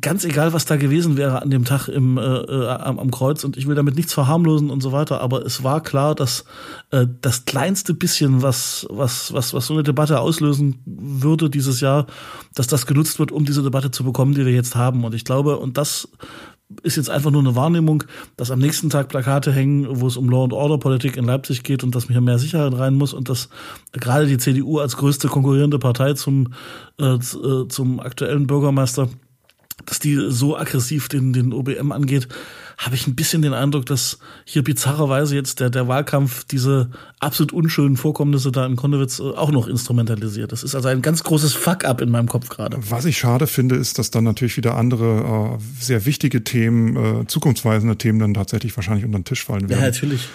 ganz 0.00 0.24
egal, 0.24 0.52
was 0.52 0.64
da 0.64 0.76
gewesen 0.76 1.16
wäre 1.16 1.42
an 1.42 1.50
dem 1.50 1.64
Tag 1.64 1.88
im, 1.88 2.16
äh, 2.16 2.22
äh, 2.22 2.68
am, 2.68 2.98
am, 2.98 3.10
Kreuz 3.10 3.44
und 3.44 3.56
ich 3.56 3.66
will 3.66 3.74
damit 3.74 3.96
nichts 3.96 4.12
verharmlosen 4.14 4.70
und 4.70 4.80
so 4.80 4.92
weiter, 4.92 5.20
aber 5.20 5.44
es 5.44 5.64
war 5.64 5.82
klar, 5.82 6.14
dass 6.14 6.44
äh, 6.90 7.06
das 7.20 7.44
kleinste 7.44 7.92
bisschen, 7.92 8.42
was, 8.42 8.86
was, 8.90 9.32
was, 9.32 9.52
was 9.52 9.66
so 9.66 9.74
eine 9.74 9.82
Debatte 9.82 10.20
auslösen 10.20 10.80
würde 10.86 11.50
dieses 11.50 11.80
Jahr, 11.80 12.06
dass 12.54 12.66
das 12.68 12.86
genutzt 12.86 13.18
wird, 13.18 13.32
um 13.32 13.44
diese 13.44 13.62
Debatte 13.62 13.90
zu 13.90 14.04
bekommen, 14.04 14.34
die 14.34 14.46
wir 14.46 14.52
jetzt 14.52 14.76
haben. 14.76 15.04
Und 15.04 15.14
ich 15.14 15.24
glaube, 15.24 15.58
und 15.58 15.76
das 15.76 16.08
ist 16.82 16.96
jetzt 16.96 17.10
einfach 17.10 17.30
nur 17.30 17.40
eine 17.40 17.54
Wahrnehmung, 17.54 18.04
dass 18.36 18.50
am 18.50 18.58
nächsten 18.58 18.90
Tag 18.90 19.08
Plakate 19.08 19.52
hängen, 19.52 19.86
wo 20.00 20.06
es 20.06 20.16
um 20.16 20.28
Law 20.28 20.44
and 20.44 20.52
Order 20.52 20.78
Politik 20.78 21.16
in 21.16 21.24
Leipzig 21.24 21.62
geht 21.62 21.84
und 21.84 21.94
dass 21.94 22.06
hier 22.06 22.20
mehr 22.20 22.38
Sicherheit 22.38 22.76
rein 22.78 22.94
muss 22.94 23.12
und 23.12 23.28
dass 23.28 23.48
gerade 23.92 24.26
die 24.26 24.38
CDU 24.38 24.78
als 24.78 24.96
größte 24.96 25.28
konkurrierende 25.28 25.78
Partei 25.78 26.14
zum, 26.14 26.54
äh, 26.98 27.14
äh, 27.14 27.68
zum 27.68 28.00
aktuellen 28.00 28.46
Bürgermeister, 28.46 29.08
dass 29.86 29.98
die 29.98 30.30
so 30.30 30.56
aggressiv 30.56 31.08
den, 31.08 31.32
den 31.32 31.52
OBM 31.52 31.92
angeht, 31.92 32.28
habe 32.78 32.94
ich 32.94 33.06
ein 33.06 33.14
bisschen 33.14 33.42
den 33.42 33.54
Eindruck, 33.54 33.86
dass 33.86 34.18
hier 34.44 34.64
bizarrerweise 34.64 35.34
jetzt 35.34 35.60
der, 35.60 35.70
der 35.70 35.88
Wahlkampf 35.88 36.44
diese 36.44 36.90
absolut 37.20 37.52
unschönen 37.52 37.96
Vorkommnisse 37.96 38.52
da 38.52 38.66
in 38.66 38.76
Konnewitz 38.76 39.18
äh, 39.20 39.22
auch 39.22 39.50
noch 39.50 39.68
instrumentalisiert. 39.68 40.52
Das 40.52 40.62
ist 40.62 40.74
also 40.74 40.88
ein 40.88 41.02
ganz 41.02 41.22
großes 41.22 41.54
Fuck-up 41.54 42.00
in 42.00 42.10
meinem 42.10 42.28
Kopf 42.28 42.48
gerade. 42.48 42.78
Was 42.88 43.04
ich 43.04 43.18
schade 43.18 43.46
finde, 43.46 43.76
ist, 43.76 43.98
dass 43.98 44.10
dann 44.10 44.24
natürlich 44.24 44.56
wieder 44.56 44.76
andere 44.76 45.58
äh, 45.58 45.82
sehr 45.82 46.04
wichtige 46.06 46.44
Themen, 46.44 46.96
äh, 47.22 47.26
zukunftsweisende 47.26 47.96
Themen 47.96 48.18
dann 48.18 48.34
tatsächlich 48.34 48.76
wahrscheinlich 48.76 49.04
unter 49.04 49.18
den 49.18 49.24
Tisch 49.24 49.44
fallen 49.44 49.68
werden. 49.68 49.80
Ja, 49.80 49.86
natürlich 49.86 50.28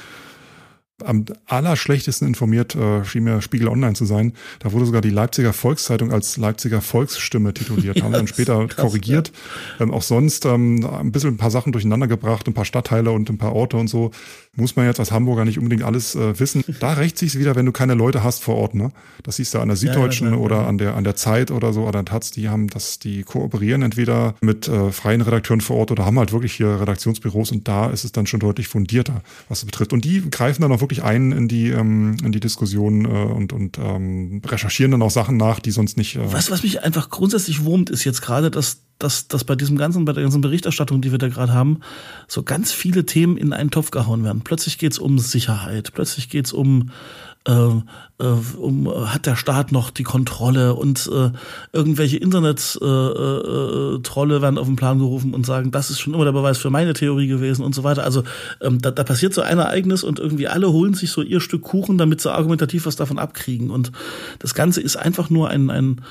am 1.05 1.25
allerschlechtesten 1.45 2.27
informiert 2.27 2.75
äh, 2.75 3.05
schien 3.05 3.23
mir 3.23 3.41
Spiegel 3.41 3.67
Online 3.67 3.93
zu 3.93 4.05
sein. 4.05 4.33
Da 4.59 4.71
wurde 4.71 4.85
sogar 4.85 5.01
die 5.01 5.11
Leipziger 5.11 5.53
Volkszeitung 5.53 6.11
als 6.11 6.37
Leipziger 6.37 6.81
Volksstimme 6.81 7.53
tituliert. 7.53 7.97
ja, 7.97 8.03
Haben 8.03 8.13
dann 8.13 8.27
später 8.27 8.67
krass, 8.67 8.83
korrigiert. 8.83 9.31
Ja. 9.77 9.85
Ähm, 9.85 9.93
auch 9.93 10.01
sonst 10.01 10.45
ähm, 10.45 10.85
ein 10.85 11.11
bisschen 11.11 11.35
ein 11.35 11.37
paar 11.37 11.51
Sachen 11.51 11.71
durcheinander 11.71 12.07
gebracht, 12.07 12.47
ein 12.47 12.53
paar 12.53 12.65
Stadtteile 12.65 13.11
und 13.11 13.29
ein 13.29 13.37
paar 13.37 13.53
Orte 13.53 13.77
und 13.77 13.87
so. 13.87 14.11
Muss 14.55 14.75
man 14.75 14.87
jetzt 14.87 14.99
als 14.99 15.11
Hamburger 15.11 15.45
nicht 15.45 15.59
unbedingt 15.59 15.83
alles 15.83 16.15
äh, 16.15 16.39
wissen. 16.39 16.63
Da 16.79 16.93
rächt 16.93 17.19
sich's 17.19 17.37
wieder, 17.37 17.55
wenn 17.55 17.67
du 17.67 17.71
keine 17.71 17.93
Leute 17.93 18.23
hast 18.23 18.43
vor 18.43 18.55
Ort. 18.55 18.73
Ne? 18.73 18.91
Das 19.21 19.35
siehst 19.35 19.53
du 19.53 19.59
an 19.59 19.67
der 19.67 19.77
Süddeutschen 19.77 20.31
ja, 20.31 20.37
oder 20.37 20.65
an 20.67 20.79
der 20.79 20.95
an 20.95 21.03
der 21.03 21.15
Zeit 21.15 21.51
oder 21.51 21.73
so 21.73 21.87
oder 21.87 22.03
Taz. 22.03 22.31
Die 22.31 22.49
haben 22.49 22.67
das, 22.69 22.97
die 22.97 23.21
kooperieren 23.21 23.83
entweder 23.83 24.33
mit 24.41 24.67
äh, 24.67 24.91
freien 24.91 25.21
Redakteuren 25.21 25.61
vor 25.61 25.77
Ort 25.77 25.91
oder 25.91 26.05
haben 26.05 26.17
halt 26.17 26.31
wirklich 26.31 26.53
hier 26.53 26.81
Redaktionsbüros 26.81 27.51
und 27.51 27.67
da 27.67 27.91
ist 27.91 28.03
es 28.03 28.11
dann 28.13 28.25
schon 28.25 28.39
deutlich 28.39 28.67
fundierter, 28.67 29.21
was 29.47 29.59
es 29.59 29.65
betrifft. 29.65 29.93
Und 29.93 30.05
die 30.05 30.27
greifen 30.29 30.63
dann 30.63 30.71
auch 30.71 30.81
wirklich 30.81 30.86
ein 31.03 31.31
in 31.31 31.47
die, 31.47 31.69
ähm, 31.69 32.17
in 32.23 32.31
die 32.31 32.39
Diskussion 32.39 33.05
äh, 33.05 33.07
und, 33.07 33.53
und 33.53 33.77
ähm, 33.77 34.41
recherchieren 34.45 34.91
dann 34.91 35.01
auch 35.01 35.11
Sachen 35.11 35.37
nach, 35.37 35.59
die 35.59 35.71
sonst 35.71 35.97
nicht. 35.97 36.15
Äh 36.15 36.33
was, 36.33 36.51
was 36.51 36.63
mich 36.63 36.83
einfach 36.83 37.09
grundsätzlich 37.09 37.63
wurmt, 37.63 37.89
ist 37.89 38.03
jetzt 38.03 38.21
gerade, 38.21 38.49
dass, 38.51 38.81
dass, 38.99 39.27
dass 39.27 39.43
bei 39.43 39.55
diesem 39.55 39.77
ganzen, 39.77 40.05
bei 40.05 40.13
der 40.13 40.23
ganzen 40.23 40.41
Berichterstattung, 40.41 41.01
die 41.01 41.11
wir 41.11 41.19
da 41.19 41.27
gerade 41.27 41.53
haben, 41.53 41.79
so 42.27 42.43
ganz 42.43 42.71
viele 42.71 43.05
Themen 43.05 43.37
in 43.37 43.53
einen 43.53 43.71
Topf 43.71 43.91
gehauen 43.91 44.23
werden. 44.23 44.41
Plötzlich 44.43 44.77
geht's 44.77 44.99
um 44.99 45.19
Sicherheit, 45.19 45.91
plötzlich 45.93 46.29
geht's 46.29 46.53
um 46.53 46.81
äh, 46.81 46.91
äh, 46.91 47.26
um, 47.47 48.91
hat 49.05 49.25
der 49.25 49.35
Staat 49.35 49.71
noch 49.71 49.91
die 49.91 50.03
Kontrolle 50.03 50.73
und 50.73 51.09
äh, 51.13 51.31
irgendwelche 51.71 52.17
Internet-Trolle 52.17 54.33
äh, 54.33 54.37
äh, 54.37 54.41
werden 54.41 54.57
auf 54.57 54.67
den 54.67 54.75
Plan 54.75 54.99
gerufen 54.99 55.33
und 55.33 55.45
sagen, 55.45 55.71
das 55.71 55.89
ist 55.89 55.99
schon 55.99 56.13
immer 56.13 56.25
der 56.25 56.31
Beweis 56.31 56.57
für 56.57 56.69
meine 56.69 56.93
Theorie 56.93 57.27
gewesen 57.27 57.63
und 57.63 57.75
so 57.75 57.83
weiter. 57.83 58.03
Also 58.03 58.23
ähm, 58.61 58.81
da, 58.81 58.91
da 58.91 59.03
passiert 59.03 59.33
so 59.33 59.41
ein 59.41 59.59
Ereignis 59.59 60.03
und 60.03 60.19
irgendwie 60.19 60.47
alle 60.47 60.71
holen 60.71 60.95
sich 60.95 61.11
so 61.11 61.21
ihr 61.21 61.39
Stück 61.39 61.61
Kuchen, 61.61 61.97
damit 61.97 62.21
sie 62.21 62.31
argumentativ 62.31 62.85
was 62.85 62.95
davon 62.95 63.19
abkriegen. 63.19 63.69
Und 63.69 63.91
das 64.39 64.53
Ganze 64.53 64.81
ist 64.81 64.95
einfach 64.95 65.29
nur 65.29 65.49
ein, 65.49 65.69
ein 65.69 66.01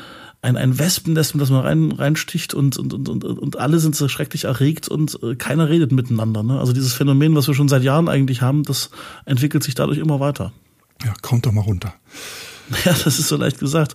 ein, 0.42 0.56
ein 0.56 0.78
Wespennest, 0.78 1.34
das 1.40 1.50
man 1.50 1.62
rein, 1.62 1.90
reinsticht 1.90 2.54
und, 2.54 2.78
und, 2.78 2.92
und, 2.92 3.08
und, 3.08 3.24
und 3.24 3.58
alle 3.58 3.80
sind 3.80 3.96
so 3.96 4.06
schrecklich 4.06 4.44
erregt 4.44 4.86
und 4.86 5.18
äh, 5.22 5.34
keiner 5.34 5.68
redet 5.68 5.90
miteinander. 5.90 6.44
Ne? 6.44 6.60
Also 6.60 6.72
dieses 6.72 6.92
Phänomen, 6.92 7.34
was 7.34 7.48
wir 7.48 7.54
schon 7.54 7.68
seit 7.68 7.82
Jahren 7.82 8.08
eigentlich 8.08 8.42
haben, 8.42 8.62
das 8.62 8.90
entwickelt 9.24 9.64
sich 9.64 9.74
dadurch 9.74 9.98
immer 9.98 10.20
weiter. 10.20 10.52
Ja, 11.06 11.14
kommt 11.22 11.46
doch 11.46 11.52
mal 11.52 11.62
runter. 11.62 11.94
Ja, 12.84 12.92
das 12.92 13.20
ist 13.20 13.28
so 13.28 13.36
leicht 13.36 13.60
gesagt. 13.60 13.94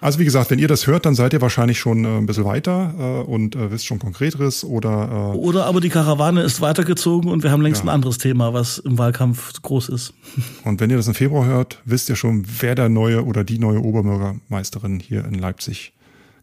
Also 0.00 0.18
wie 0.18 0.24
gesagt, 0.24 0.50
wenn 0.50 0.58
ihr 0.58 0.66
das 0.66 0.88
hört, 0.88 1.06
dann 1.06 1.14
seid 1.14 1.32
ihr 1.32 1.40
wahrscheinlich 1.40 1.78
schon 1.78 2.04
äh, 2.04 2.18
ein 2.18 2.26
bisschen 2.26 2.44
weiter 2.44 2.94
äh, 2.98 3.30
und 3.30 3.54
äh, 3.54 3.70
wisst 3.70 3.86
schon 3.86 4.00
Konkreteres 4.00 4.64
oder 4.64 5.32
äh, 5.34 5.36
Oder 5.36 5.66
aber 5.66 5.80
die 5.80 5.88
Karawane 5.88 6.42
ist 6.42 6.60
weitergezogen 6.60 7.30
und 7.30 7.44
wir 7.44 7.52
haben 7.52 7.62
längst 7.62 7.82
ja. 7.82 7.86
ein 7.86 7.94
anderes 7.94 8.18
Thema, 8.18 8.52
was 8.52 8.78
im 8.78 8.98
Wahlkampf 8.98 9.62
groß 9.62 9.88
ist. 9.90 10.14
Und 10.64 10.80
wenn 10.80 10.90
ihr 10.90 10.96
das 10.96 11.06
im 11.06 11.14
Februar 11.14 11.46
hört, 11.46 11.80
wisst 11.84 12.08
ihr 12.08 12.16
schon, 12.16 12.44
wer 12.60 12.74
der 12.74 12.88
neue 12.88 13.24
oder 13.24 13.44
die 13.44 13.60
neue 13.60 13.80
Oberbürgermeisterin 13.80 14.98
hier 14.98 15.24
in 15.24 15.34
Leipzig 15.34 15.92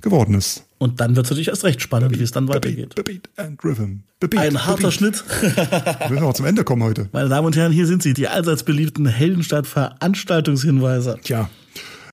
geworden 0.05 0.35
ist. 0.35 0.63
Und 0.77 1.01
dann 1.01 1.17
wird 1.17 1.25
es 1.25 1.31
natürlich 1.31 1.49
erst 1.49 1.65
recht 1.65 1.81
spannend, 1.81 2.17
wie 2.17 2.23
es 2.23 2.31
dann 2.31 2.47
weitergeht. 2.47 2.95
Bebeat 2.95 3.27
and 3.35 3.61
Rhythm. 3.63 4.03
Bebeat, 4.21 4.39
Ein 4.39 4.65
harter. 4.65 4.89
Schnitt. 4.91 5.21
Wir 5.41 6.09
müssen 6.09 6.23
auch 6.23 6.33
zum 6.33 6.45
Ende 6.45 6.63
kommen 6.63 6.81
heute. 6.83 7.09
Meine 7.11 7.27
Damen 7.27 7.47
und 7.47 7.57
Herren, 7.57 7.73
hier 7.73 7.87
sind 7.87 8.01
sie, 8.03 8.13
die 8.13 8.29
allseits 8.29 8.63
beliebten 8.63 9.05
Heldenstadt-Veranstaltungshinweise. 9.05 11.19
Tja, 11.23 11.49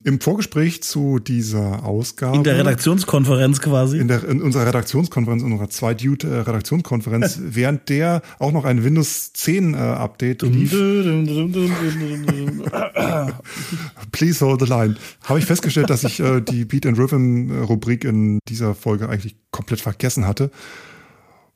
im 0.04 0.20
Vorgespräch 0.20 0.82
zu 0.82 1.18
dieser 1.18 1.84
Ausgabe. 1.84 2.36
In 2.36 2.44
der 2.44 2.58
Redaktionskonferenz 2.58 3.60
quasi. 3.60 3.98
In, 3.98 4.08
der, 4.08 4.24
in 4.24 4.42
unserer 4.42 4.66
Redaktionskonferenz, 4.66 5.42
in 5.42 5.52
unserer 5.52 5.70
Zwei-Dude-Redaktionskonferenz, 5.70 7.38
während 7.42 7.88
der 7.88 8.22
auch 8.38 8.52
noch 8.52 8.64
ein 8.64 8.84
Windows 8.84 9.32
10 9.32 9.74
äh, 9.74 9.76
Update 9.76 10.42
lief. 10.42 10.70
Please 14.12 14.44
hold 14.44 14.60
the 14.60 14.66
line. 14.66 14.96
Habe 15.24 15.38
ich 15.38 15.44
festgestellt, 15.44 15.90
dass 15.90 16.04
ich 16.04 16.20
äh, 16.20 16.40
die 16.40 16.64
Beat 16.64 16.86
and 16.86 16.98
Rhythm 16.98 17.50
Rubrik 17.62 18.04
in 18.04 18.38
dieser 18.48 18.74
Folge 18.74 19.08
eigentlich 19.08 19.36
komplett 19.50 19.80
vergessen 19.80 20.26
hatte. 20.26 20.50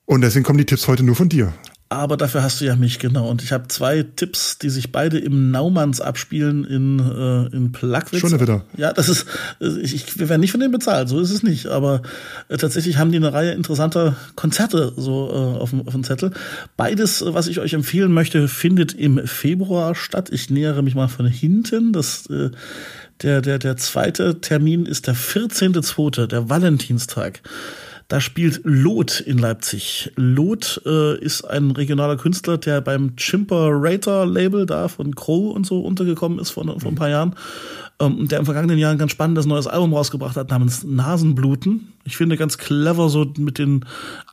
Und 0.05 0.21
deswegen 0.21 0.45
kommen 0.45 0.59
die 0.59 0.67
Tipps 0.67 0.87
heute 0.87 1.03
nur 1.03 1.17
von 1.17 1.29
dir. 1.29 1.53
Aber 1.88 2.16
dafür 2.16 2.42
hast 2.42 2.61
du 2.61 2.64
ja 2.64 2.75
mich, 2.75 2.99
genau. 2.99 3.29
Und 3.29 3.44
ich 3.44 3.53
habe 3.53 3.68
zwei 3.68 4.03
Tipps, 4.03 4.59
die 4.59 4.70
sich 4.70 4.90
beide 4.90 5.18
im 5.18 5.53
Naumanns 5.53 6.01
abspielen 6.01 6.64
in, 6.64 6.99
äh, 6.99 7.57
in 7.57 7.70
Plagwitz. 7.70 8.20
Schon 8.20 8.40
wieder. 8.40 8.64
Ja, 8.77 8.92
das 8.92 9.09
ist, 9.09 9.27
ich, 9.61 9.94
ich, 9.94 10.18
wir 10.18 10.29
werden 10.29 10.40
nicht 10.40 10.51
von 10.51 10.59
denen 10.59 10.72
bezahlt, 10.72 11.09
so 11.09 11.20
ist 11.20 11.31
es 11.31 11.44
nicht. 11.44 11.66
Aber 11.68 12.03
äh, 12.49 12.57
tatsächlich 12.57 12.99
haben 12.99 13.12
die 13.12 13.18
eine 13.18 13.33
Reihe 13.33 13.53
interessanter 13.53 14.16
Konzerte 14.35 14.94
so 14.96 15.31
äh, 15.31 15.61
auf, 15.61 15.70
dem, 15.70 15.87
auf 15.87 15.92
dem 15.92 16.03
Zettel. 16.03 16.33
Beides, 16.77 17.22
was 17.25 17.46
ich 17.46 17.61
euch 17.61 17.72
empfehlen 17.75 18.12
möchte, 18.12 18.49
findet 18.49 18.92
im 18.92 19.25
Februar 19.25 19.94
statt. 19.94 20.31
Ich 20.33 20.51
nähere 20.51 20.83
mich 20.83 20.96
mal 20.96 21.09
von 21.09 21.27
hinten. 21.27 21.92
Das, 21.92 22.27
äh, 22.27 22.51
der, 23.22 23.42
der, 23.42 23.61
der 23.61 23.77
zweite 23.77 24.40
Termin 24.40 24.87
ist 24.87 25.07
der 25.07 25.14
14.2., 25.14 26.27
der 26.27 26.51
Valentinstag. 26.51 27.42
Da 28.09 28.21
spielt 28.21 28.61
Lot 28.62 29.19
in 29.19 29.38
Leipzig. 29.38 30.12
Lot 30.14 30.81
äh, 30.87 31.19
ist 31.19 31.42
ein 31.42 31.73
regionaler 31.73 32.16
Künstler, 32.16 32.57
der 32.57 32.81
beim 32.81 33.16
Chimper 33.16 33.71
Rater 33.73 34.25
Label 34.27 34.64
da 34.64 34.87
von 34.87 35.14
Crow 35.16 35.55
und 35.55 35.66
so 35.66 35.81
untergekommen 35.81 36.38
ist 36.38 36.51
vor, 36.51 36.64
vor 36.79 36.90
ein 36.90 36.95
paar 36.95 37.09
Jahren. 37.09 37.35
Ähm, 37.99 38.29
der 38.29 38.38
im 38.38 38.45
vergangenen 38.45 38.79
Jahr 38.79 38.92
ein 38.92 38.99
ganz 38.99 39.11
spannendes 39.11 39.47
neues 39.47 39.66
Album 39.66 39.92
rausgebracht 39.92 40.37
hat 40.37 40.51
namens 40.51 40.85
Nasenbluten. 40.85 41.95
Ich 42.05 42.16
finde 42.16 42.37
ganz 42.37 42.59
clever 42.59 43.09
so 43.09 43.33
mit 43.38 43.59
den 43.59 43.85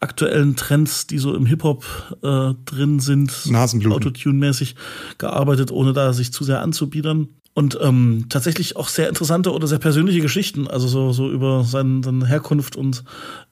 aktuellen 0.01 0.55
Trends, 0.55 1.07
die 1.07 1.17
so 1.17 1.33
im 1.33 1.47
Hip-Hop 1.47 1.83
äh, 2.21 2.53
drin 2.65 2.99
sind. 2.99 3.49
Nasenbluten. 3.49 3.93
Autotune-mäßig 3.93 4.75
gearbeitet, 5.17 5.71
ohne 5.71 5.93
da 5.93 6.13
sich 6.13 6.31
zu 6.31 6.43
sehr 6.43 6.61
anzubiedern 6.61 7.29
und 7.55 7.77
ähm, 7.81 8.25
tatsächlich 8.29 8.75
auch 8.75 8.87
sehr 8.87 9.07
interessante 9.07 9.51
oder 9.51 9.67
sehr 9.67 9.77
persönliche 9.77 10.21
Geschichten, 10.21 10.67
also 10.67 10.87
so, 10.87 11.11
so 11.11 11.29
über 11.29 11.63
seine, 11.63 12.03
seine 12.03 12.25
Herkunft 12.25 12.75
und 12.75 13.03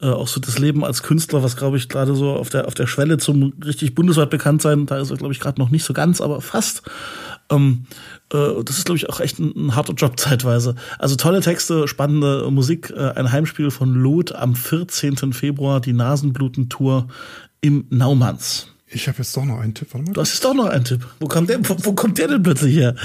äh, 0.01 0.07
auch 0.07 0.27
so 0.27 0.39
das 0.39 0.57
Leben 0.57 0.83
als 0.83 1.03
Künstler, 1.03 1.43
was 1.43 1.55
glaube 1.55 1.77
ich 1.77 1.87
gerade 1.87 2.15
so 2.15 2.31
auf 2.31 2.49
der 2.49 2.67
auf 2.67 2.73
der 2.73 2.87
Schwelle 2.87 3.19
zum 3.19 3.53
richtig 3.63 3.93
bundesweit 3.93 4.31
bekannt 4.31 4.63
sein, 4.63 4.87
da 4.87 4.97
ist 4.97 5.11
er 5.11 5.17
glaube 5.17 5.33
ich 5.33 5.39
gerade 5.39 5.61
noch 5.61 5.69
nicht 5.69 5.83
so 5.83 5.93
ganz, 5.93 6.19
aber 6.19 6.41
fast. 6.41 6.81
Ähm, 7.51 7.85
äh, 8.33 8.63
das 8.65 8.79
ist 8.79 8.85
glaube 8.85 8.97
ich 8.97 9.07
auch 9.07 9.19
echt 9.19 9.37
ein, 9.37 9.53
ein, 9.55 9.75
harter 9.75 9.93
Job 9.93 10.19
zeitweise. 10.19 10.75
Also 10.97 11.15
tolle 11.15 11.41
Texte, 11.41 11.87
spannende 11.87 12.49
Musik, 12.49 12.89
äh, 12.89 13.11
ein 13.11 13.31
Heimspiel 13.31 13.69
von 13.69 13.93
Lot 13.93 14.33
am 14.33 14.55
14. 14.55 15.33
Februar, 15.33 15.79
die 15.79 15.93
Nasenbluten-Tour 15.93 17.07
im 17.61 17.85
Naumanns. 17.91 18.67
Ich 18.87 19.07
habe 19.07 19.19
jetzt 19.19 19.37
doch 19.37 19.45
noch 19.45 19.59
einen 19.59 19.73
Tipp. 19.73 19.89
Warte 19.91 20.07
mal. 20.07 20.13
Du 20.13 20.21
hast 20.21 20.33
jetzt 20.33 20.43
doch 20.43 20.53
noch 20.53 20.65
einen 20.65 20.83
Tipp. 20.83 21.05
Wo 21.19 21.27
kommt 21.27 21.49
der, 21.49 21.59
wo, 21.69 21.75
wo 21.83 21.93
kommt 21.93 22.17
der 22.17 22.27
denn 22.27 22.43
plötzlich 22.43 22.75
her? 22.75 22.95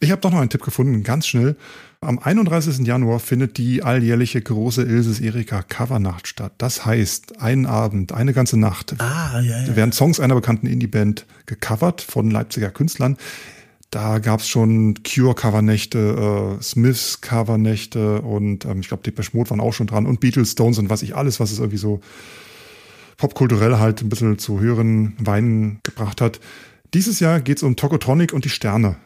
Ich 0.00 0.10
habe 0.10 0.20
doch 0.20 0.30
noch 0.30 0.40
einen 0.40 0.50
Tipp 0.50 0.62
gefunden, 0.62 1.02
ganz 1.02 1.26
schnell. 1.26 1.56
Am 2.02 2.18
31. 2.18 2.86
Januar 2.86 3.18
findet 3.18 3.56
die 3.56 3.82
alljährliche 3.82 4.40
große 4.42 4.82
Ilses 4.82 5.20
Erika 5.20 5.62
Covernacht 5.62 6.28
statt. 6.28 6.52
Das 6.58 6.84
heißt, 6.84 7.40
einen 7.40 7.64
Abend, 7.66 8.12
eine 8.12 8.32
ganze 8.34 8.58
Nacht 8.58 8.94
Ah, 8.98 9.40
ja, 9.40 9.64
ja. 9.64 9.76
werden 9.76 9.92
Songs 9.92 10.20
einer 10.20 10.34
bekannten 10.34 10.66
Indie-Band 10.66 11.24
gecovert 11.46 12.02
von 12.02 12.30
Leipziger 12.30 12.70
Künstlern. 12.70 13.16
Da 13.90 14.18
gab's 14.18 14.48
schon 14.48 15.02
Cure-Covernächte, 15.04 16.58
äh, 16.58 16.62
Smiths-Covernächte 16.62 18.20
und 18.20 18.64
ähm, 18.66 18.80
ich 18.80 18.88
glaube, 18.88 19.02
Depeche 19.04 19.30
Mode 19.32 19.50
waren 19.50 19.60
auch 19.60 19.72
schon 19.72 19.86
dran 19.86 20.06
und 20.06 20.20
Beatles, 20.20 20.52
Stones 20.52 20.78
und 20.78 20.90
was 20.90 21.02
ich 21.02 21.16
alles, 21.16 21.40
was 21.40 21.52
es 21.52 21.58
irgendwie 21.58 21.78
so 21.78 22.00
popkulturell 23.16 23.78
halt 23.78 24.02
ein 24.02 24.08
bisschen 24.08 24.38
zu 24.38 24.60
höheren 24.60 25.14
Weinen 25.18 25.80
gebracht 25.82 26.20
hat. 26.20 26.40
Dieses 26.94 27.20
Jahr 27.20 27.40
geht's 27.40 27.62
um 27.62 27.76
Tokotronic 27.76 28.32
und 28.32 28.44
die 28.44 28.50
Sterne. 28.50 28.96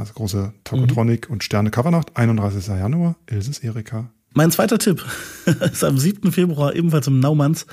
Also 0.00 0.14
große 0.14 0.54
Tokotronic 0.64 1.28
und 1.28 1.44
Sterne 1.44 1.70
Covernacht, 1.70 2.16
31. 2.16 2.68
Januar, 2.68 3.16
Ilses 3.26 3.58
Erika. 3.58 4.10
Mein 4.32 4.50
zweiter 4.50 4.78
Tipp 4.78 5.04
ist 5.72 5.84
am 5.84 5.98
7. 5.98 6.32
Februar 6.32 6.74
ebenfalls 6.74 7.06
im 7.06 7.20
Naumanns. 7.20 7.66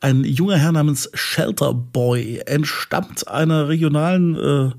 Ein 0.00 0.24
junger 0.24 0.56
Herr 0.56 0.72
namens 0.72 1.08
Shelter 1.14 1.72
Boy 1.72 2.42
entstammt 2.46 3.28
einer 3.28 3.68
regionalen 3.68 4.34
äh, 4.34 4.70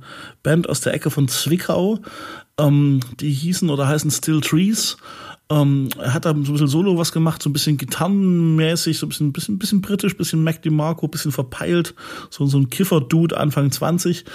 Band 0.43 0.67
aus 0.67 0.81
der 0.81 0.93
Ecke 0.93 1.09
von 1.09 1.29
Zwickau. 1.29 1.99
Ähm, 2.57 2.99
die 3.21 3.31
hießen 3.31 3.69
oder 3.69 3.87
heißen 3.87 4.11
Still 4.11 4.41
Trees. 4.41 4.97
Ähm, 5.51 5.89
er 5.97 6.13
hat 6.13 6.25
da 6.25 6.29
so 6.29 6.35
ein 6.35 6.43
bisschen 6.43 6.67
Solo 6.67 6.97
was 6.97 7.11
gemacht, 7.11 7.41
so 7.41 7.49
ein 7.49 7.53
bisschen 7.53 7.77
gitarrenmäßig, 7.77 8.99
so 8.99 9.07
ein 9.07 9.09
bisschen, 9.09 9.33
bisschen, 9.33 9.57
bisschen 9.57 9.81
britisch, 9.81 10.15
bisschen 10.15 10.43
Mac 10.43 10.61
DeMarco, 10.61 11.07
bisschen 11.07 11.31
verpeilt, 11.31 11.95
so, 12.29 12.45
so 12.45 12.59
ein 12.59 12.69
Kiffer-Dude 12.69 13.35
Anfang 13.35 13.71
20. 13.71 14.25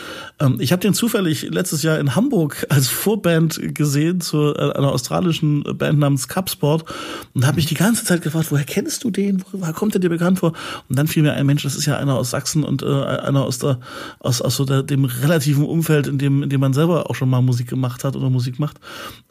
Ähm, 0.41 0.57
ich 0.59 0.73
habe 0.73 0.81
den 0.81 0.93
zufällig 0.93 1.43
letztes 1.43 1.85
Jahr 1.85 2.01
in 2.01 2.17
Hamburg 2.17 2.67
als 2.69 2.89
Vorband 2.89 3.61
gesehen 3.75 4.21
zu 4.21 4.55
äh, 4.55 4.73
einer 4.73 4.91
australischen 4.91 5.63
Band 5.79 6.01
namens 6.01 6.27
Cupsport 6.27 6.85
und 7.33 7.47
habe 7.47 7.57
mich 7.57 7.67
die 7.67 7.75
ganze 7.75 8.05
Zeit 8.05 8.23
gefragt, 8.23 8.51
woher 8.51 8.65
kennst 8.65 9.05
du 9.05 9.11
den? 9.11 9.45
Woher 9.53 9.73
kommt 9.73 9.95
der 9.95 10.01
dir 10.01 10.11
bekannt 10.11 10.41
vor? 10.41 10.53
Und 10.89 10.99
dann 10.99 11.07
fiel 11.07 11.23
mir 11.23 11.35
ein 11.35 11.47
Mensch, 11.47 11.63
das 11.63 11.77
ist 11.77 11.87
ja 11.87 11.97
einer 11.97 12.17
aus 12.17 12.31
Sachsen 12.31 12.65
und 12.65 12.83
äh, 12.83 12.87
einer 12.87 13.45
aus 13.45 13.59
der 13.59 13.79
aus, 14.19 14.41
aus 14.41 14.57
so 14.57 14.65
der, 14.65 14.83
dem 14.83 15.05
relativen 15.05 15.65
Umfeld, 15.65 16.09
in 16.09 16.19
dem 16.19 16.43
in 16.43 16.49
dem 16.49 16.61
man 16.61 16.73
selber 16.73 17.09
auch 17.09 17.15
schon 17.15 17.31
mal 17.31 17.41
Musik 17.41 17.69
gemacht 17.69 18.03
hat 18.03 18.17
oder 18.17 18.31
Musik 18.31 18.59
macht. 18.59 18.81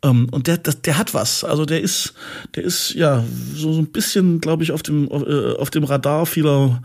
Ähm, 0.01 0.27
und 0.31 0.47
der 0.47 0.57
das, 0.57 0.81
der 0.81 0.97
hat 0.97 1.13
was. 1.13 1.43
Also 1.43 1.65
der 1.65 1.72
ist 1.81 2.13
der 2.55 2.63
ist 2.63 2.93
ja 2.93 3.23
so, 3.55 3.73
so 3.73 3.79
ein 3.79 3.87
bisschen, 3.87 4.39
glaube 4.39 4.63
ich, 4.63 4.71
auf 4.71 4.83
dem 4.83 5.09
auf, 5.09 5.23
äh, 5.23 5.53
auf 5.53 5.69
dem 5.69 5.83
Radar 5.83 6.25
vieler 6.25 6.81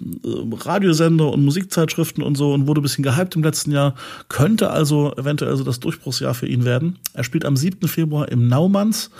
äh, 0.00 0.28
Radiosender 0.56 1.30
und 1.30 1.44
Musikzeitschriften 1.44 2.22
und 2.22 2.36
so 2.36 2.52
und 2.52 2.66
wurde 2.66 2.80
ein 2.80 2.82
bisschen 2.82 3.04
gehypt 3.04 3.36
im 3.36 3.42
letzten 3.42 3.72
Jahr. 3.72 3.94
Könnte 4.28 4.70
also 4.70 5.12
eventuell 5.16 5.56
so 5.56 5.64
das 5.64 5.80
Durchbruchsjahr 5.80 6.34
für 6.34 6.46
ihn 6.46 6.64
werden. 6.64 6.98
Er 7.12 7.24
spielt 7.24 7.44
am 7.44 7.56
7. 7.56 7.88
Februar 7.88 8.30
im 8.30 8.48
Naumanns 8.48 9.10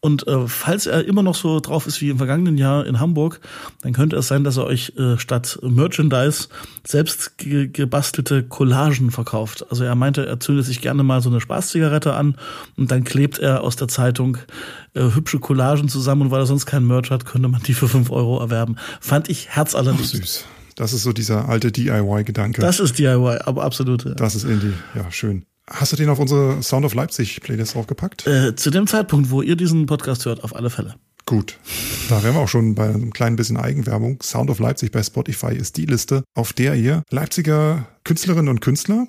und 0.00 0.26
äh, 0.26 0.46
falls 0.46 0.86
er 0.86 1.04
immer 1.06 1.22
noch 1.22 1.34
so 1.34 1.58
drauf 1.60 1.86
ist 1.86 2.00
wie 2.00 2.10
im 2.10 2.18
vergangenen 2.18 2.58
Jahr 2.58 2.86
in 2.86 3.00
Hamburg, 3.00 3.40
dann 3.82 3.92
könnte 3.92 4.16
es 4.16 4.28
sein, 4.28 4.44
dass 4.44 4.56
er 4.56 4.64
euch 4.64 4.92
äh, 4.96 5.18
statt 5.18 5.58
Merchandise 5.62 6.48
selbst 6.86 7.38
ge 7.38 7.66
gebastelte 7.66 8.42
Collagen 8.44 9.10
verkauft. 9.10 9.66
Also 9.70 9.84
er 9.84 9.94
meinte, 9.94 10.26
er 10.26 10.38
zündet 10.38 10.66
sich 10.66 10.80
gerne 10.80 11.02
mal 11.02 11.20
so 11.22 11.30
eine 11.30 11.40
Spaßzigarette 11.40 12.14
an 12.14 12.36
und 12.76 12.90
dann 12.90 13.04
klebt 13.04 13.38
er 13.38 13.62
aus 13.62 13.76
der 13.76 13.88
Zeitung 13.88 14.38
äh, 14.94 15.02
hübsche 15.02 15.38
Collagen 15.38 15.88
zusammen 15.88 16.22
und 16.22 16.30
weil 16.30 16.40
er 16.40 16.46
sonst 16.46 16.66
keinen 16.66 16.86
Merch 16.86 17.10
hat, 17.10 17.24
könnte 17.24 17.48
man 17.48 17.62
die 17.62 17.74
für 17.74 17.88
fünf 17.88 18.10
Euro 18.10 18.38
erwerben. 18.38 18.76
Fand 19.00 19.28
ich 19.28 19.48
herzallerliebst. 19.48 20.16
Süß. 20.16 20.44
Das 20.76 20.92
ist 20.92 21.04
so 21.04 21.12
dieser 21.12 21.48
alte 21.48 21.72
DIY-Gedanke. 21.72 22.60
Das 22.60 22.80
ist 22.80 22.98
DIY, 22.98 23.38
aber 23.44 23.64
absolut. 23.64 24.04
Ja. 24.04 24.12
Das 24.12 24.34
ist 24.34 24.44
Indie. 24.44 24.74
Ja, 24.94 25.10
schön. 25.10 25.46
Hast 25.68 25.92
du 25.92 25.96
den 25.96 26.08
auf 26.08 26.18
unsere 26.18 26.62
Sound 26.62 26.84
of 26.84 26.94
Leipzig 26.94 27.40
Playlist 27.40 27.74
draufgepackt? 27.74 28.26
Äh, 28.26 28.54
zu 28.54 28.70
dem 28.70 28.86
Zeitpunkt, 28.86 29.30
wo 29.30 29.42
ihr 29.42 29.56
diesen 29.56 29.86
Podcast 29.86 30.24
hört, 30.24 30.44
auf 30.44 30.54
alle 30.54 30.70
Fälle. 30.70 30.94
Gut. 31.26 31.58
Da 32.08 32.22
wären 32.22 32.36
wir 32.36 32.40
auch 32.40 32.48
schon 32.48 32.76
bei 32.76 32.88
einem 32.88 33.12
kleinen 33.12 33.34
bisschen 33.34 33.56
Eigenwerbung. 33.56 34.22
Sound 34.22 34.48
of 34.48 34.60
Leipzig 34.60 34.92
bei 34.92 35.02
Spotify 35.02 35.54
ist 35.56 35.76
die 35.76 35.86
Liste, 35.86 36.22
auf 36.34 36.52
der 36.52 36.76
ihr 36.76 37.02
Leipziger 37.10 37.88
Künstlerinnen 38.04 38.48
und 38.48 38.60
Künstler 38.60 39.08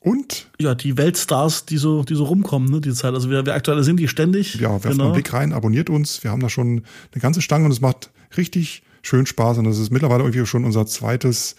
und 0.00 0.50
Ja, 0.58 0.74
die 0.74 0.98
Weltstars, 0.98 1.64
die 1.66 1.78
so, 1.78 2.02
die 2.02 2.16
so 2.16 2.24
rumkommen, 2.24 2.68
ne, 2.68 2.80
die 2.80 2.92
Zeit. 2.92 3.14
Also 3.14 3.30
wir, 3.30 3.46
wir 3.46 3.54
aktualisieren 3.54 3.96
die 3.96 4.08
ständig. 4.08 4.56
ja, 4.56 4.70
werft 4.70 4.90
genau. 4.90 5.04
einen 5.04 5.12
Blick 5.12 5.32
rein, 5.32 5.52
abonniert 5.52 5.88
uns. 5.88 6.24
Wir 6.24 6.32
haben 6.32 6.40
da 6.40 6.48
schon 6.48 6.82
eine 7.12 7.20
ganze 7.20 7.40
Stange 7.40 7.66
und 7.66 7.70
es 7.70 7.80
macht 7.80 8.10
richtig 8.36 8.82
schön 9.02 9.26
Spaß. 9.26 9.58
Und 9.58 9.64
das 9.64 9.78
ist 9.78 9.90
mittlerweile 9.90 10.22
irgendwie 10.22 10.46
schon 10.46 10.64
unser 10.64 10.86
zweites 10.86 11.56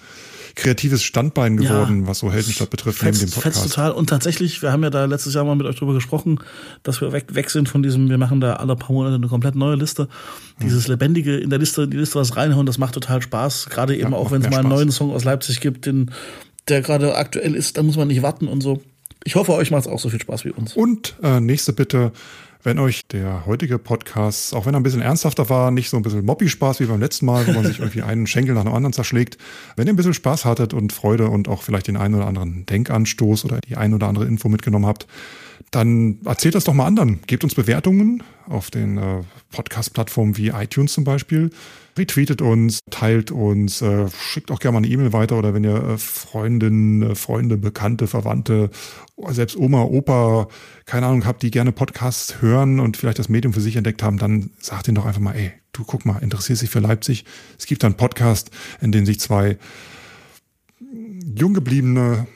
kreatives 0.55 1.01
Standbein 1.03 1.57
geworden, 1.57 2.05
was 2.05 2.19
so 2.19 2.31
Heldenstadt 2.31 2.69
betrifft, 2.69 3.01
neben 3.01 3.17
dem 3.17 3.27
Fetzt, 3.27 3.33
fetzt 3.41 3.43
Podcast. 3.57 3.73
total. 3.75 3.91
Und 3.91 4.07
tatsächlich, 4.09 4.61
wir 4.61 4.71
haben 4.71 4.83
ja 4.83 4.91
da 4.91 5.05
letztes 5.05 5.33
Jahr 5.33 5.45
mal 5.45 5.55
mit 5.55 5.65
euch 5.65 5.77
drüber 5.77 5.95
gesprochen, 5.95 6.39
dass 6.83 7.01
wir 7.01 7.11
weg, 7.11 7.25
weg 7.33 7.49
sind 7.49 7.69
von 7.69 7.81
diesem, 7.81 8.07
wir 8.09 8.19
machen 8.19 8.39
da 8.39 8.53
alle 8.57 8.75
paar 8.75 8.91
Monate 8.91 9.15
eine 9.15 9.27
komplett 9.27 9.55
neue 9.55 9.75
Liste. 9.75 10.07
Dieses 10.61 10.87
Lebendige 10.87 11.37
in 11.37 11.49
der 11.49 11.57
Liste, 11.57 11.83
in 11.83 11.89
die 11.89 11.97
Liste 11.97 12.19
was 12.19 12.37
reinhauen, 12.37 12.67
das 12.67 12.77
macht 12.77 12.93
total 12.93 13.21
Spaß. 13.23 13.69
Gerade 13.69 13.95
eben 13.97 14.11
Ja, 14.11 14.17
auch, 14.17 14.29
wenn 14.31 14.41
es 14.43 14.49
mal 14.49 14.57
einen 14.57 14.67
Spaß. 14.67 14.77
neuen 14.79 14.91
Song 14.91 15.11
aus 15.11 15.23
Leipzig 15.23 15.59
gibt, 15.59 15.87
den, 15.87 16.11
der 16.67 16.81
gerade 16.83 17.15
aktuell 17.15 17.55
ist, 17.55 17.77
da 17.77 17.81
muss 17.83 17.97
man 17.97 18.07
nicht 18.07 18.21
warten 18.21 18.47
und 18.47 18.61
so. 18.61 18.83
Ich 19.23 19.33
hoffe, 19.35 19.53
euch 19.53 19.71
macht 19.71 19.87
es 19.87 19.91
auch 19.91 19.99
so 19.99 20.09
viel 20.09 20.21
Spaß 20.21 20.45
wie 20.45 20.51
uns. 20.51 20.75
Und 20.75 21.15
äh, 21.23 21.39
nächste 21.39 21.73
Bitte, 21.73 22.11
wenn 22.63 22.79
euch 22.79 23.05
der 23.07 23.45
heutige 23.45 23.77
Podcast, 23.77 24.55
auch 24.55 24.65
wenn 24.65 24.73
er 24.73 24.79
ein 24.79 24.83
bisschen 24.83 25.01
ernsthafter 25.01 25.49
war, 25.49 25.71
nicht 25.71 25.89
so 25.89 25.97
ein 25.97 26.03
bisschen 26.03 26.25
Moppi-Spaß 26.25 26.79
wie 26.79 26.85
beim 26.85 26.99
letzten 26.99 27.25
Mal, 27.25 27.45
wo 27.47 27.51
man 27.51 27.65
sich 27.65 27.79
irgendwie 27.79 28.01
einen 28.01 28.25
Schenkel 28.25 28.55
nach 28.55 28.63
dem 28.63 28.73
anderen 28.73 28.93
zerschlägt, 28.93 29.37
wenn 29.75 29.87
ihr 29.87 29.93
ein 29.93 29.97
bisschen 29.97 30.13
Spaß 30.13 30.45
hattet 30.45 30.73
und 30.73 30.93
Freude 30.93 31.27
und 31.27 31.47
auch 31.47 31.61
vielleicht 31.61 31.87
den 31.87 31.97
einen 31.97 32.15
oder 32.15 32.27
anderen 32.27 32.65
Denkanstoß 32.65 33.45
oder 33.45 33.59
die 33.59 33.75
ein 33.75 33.93
oder 33.93 34.07
andere 34.07 34.25
Info 34.25 34.49
mitgenommen 34.49 34.85
habt, 34.85 35.07
dann 35.71 36.19
erzählt 36.25 36.55
das 36.55 36.63
doch 36.63 36.73
mal 36.73 36.85
anderen. 36.85 37.21
Gebt 37.27 37.43
uns 37.43 37.55
Bewertungen 37.55 38.23
auf 38.47 38.71
den 38.71 38.97
äh, 38.97 39.21
Podcast-Plattformen 39.51 40.37
wie 40.37 40.49
iTunes 40.49 40.93
zum 40.93 41.03
Beispiel. 41.03 41.49
Retweetet 41.97 42.41
uns, 42.41 42.79
teilt 42.89 43.31
uns, 43.31 43.81
äh, 43.81 44.07
schickt 44.09 44.51
auch 44.51 44.59
gerne 44.59 44.73
mal 44.73 44.85
eine 44.85 44.93
E-Mail 44.93 45.13
weiter 45.13 45.37
oder 45.37 45.53
wenn 45.53 45.63
ihr 45.63 45.75
äh, 45.75 45.97
Freundinnen, 45.97 47.11
äh, 47.11 47.15
Freunde, 47.15 47.57
Bekannte, 47.57 48.07
Verwandte, 48.07 48.71
selbst 49.29 49.55
Oma, 49.57 49.83
Opa, 49.83 50.47
keine 50.85 51.05
Ahnung, 51.05 51.25
habt, 51.25 51.43
die 51.43 51.51
gerne 51.51 51.71
Podcasts 51.71 52.41
hören 52.41 52.79
und 52.79 52.97
vielleicht 52.97 53.19
das 53.19 53.29
Medium 53.29 53.53
für 53.53 53.61
sich 53.61 53.75
entdeckt 53.75 54.03
haben, 54.03 54.17
dann 54.17 54.51
sagt 54.59 54.87
ihnen 54.87 54.95
doch 54.95 55.05
einfach 55.05 55.21
mal, 55.21 55.35
ey, 55.35 55.51
du 55.71 55.83
guck 55.83 56.05
mal, 56.05 56.17
interessierst 56.17 56.63
dich 56.63 56.69
für 56.69 56.79
Leipzig. 56.79 57.25
Es 57.57 57.65
gibt 57.65 57.83
einen 57.83 57.95
Podcast, 57.95 58.51
in 58.81 58.91
dem 58.91 59.05
sich 59.05 59.19
zwei 59.19 59.57
jung 61.35 61.53
gebliebene 61.53 62.27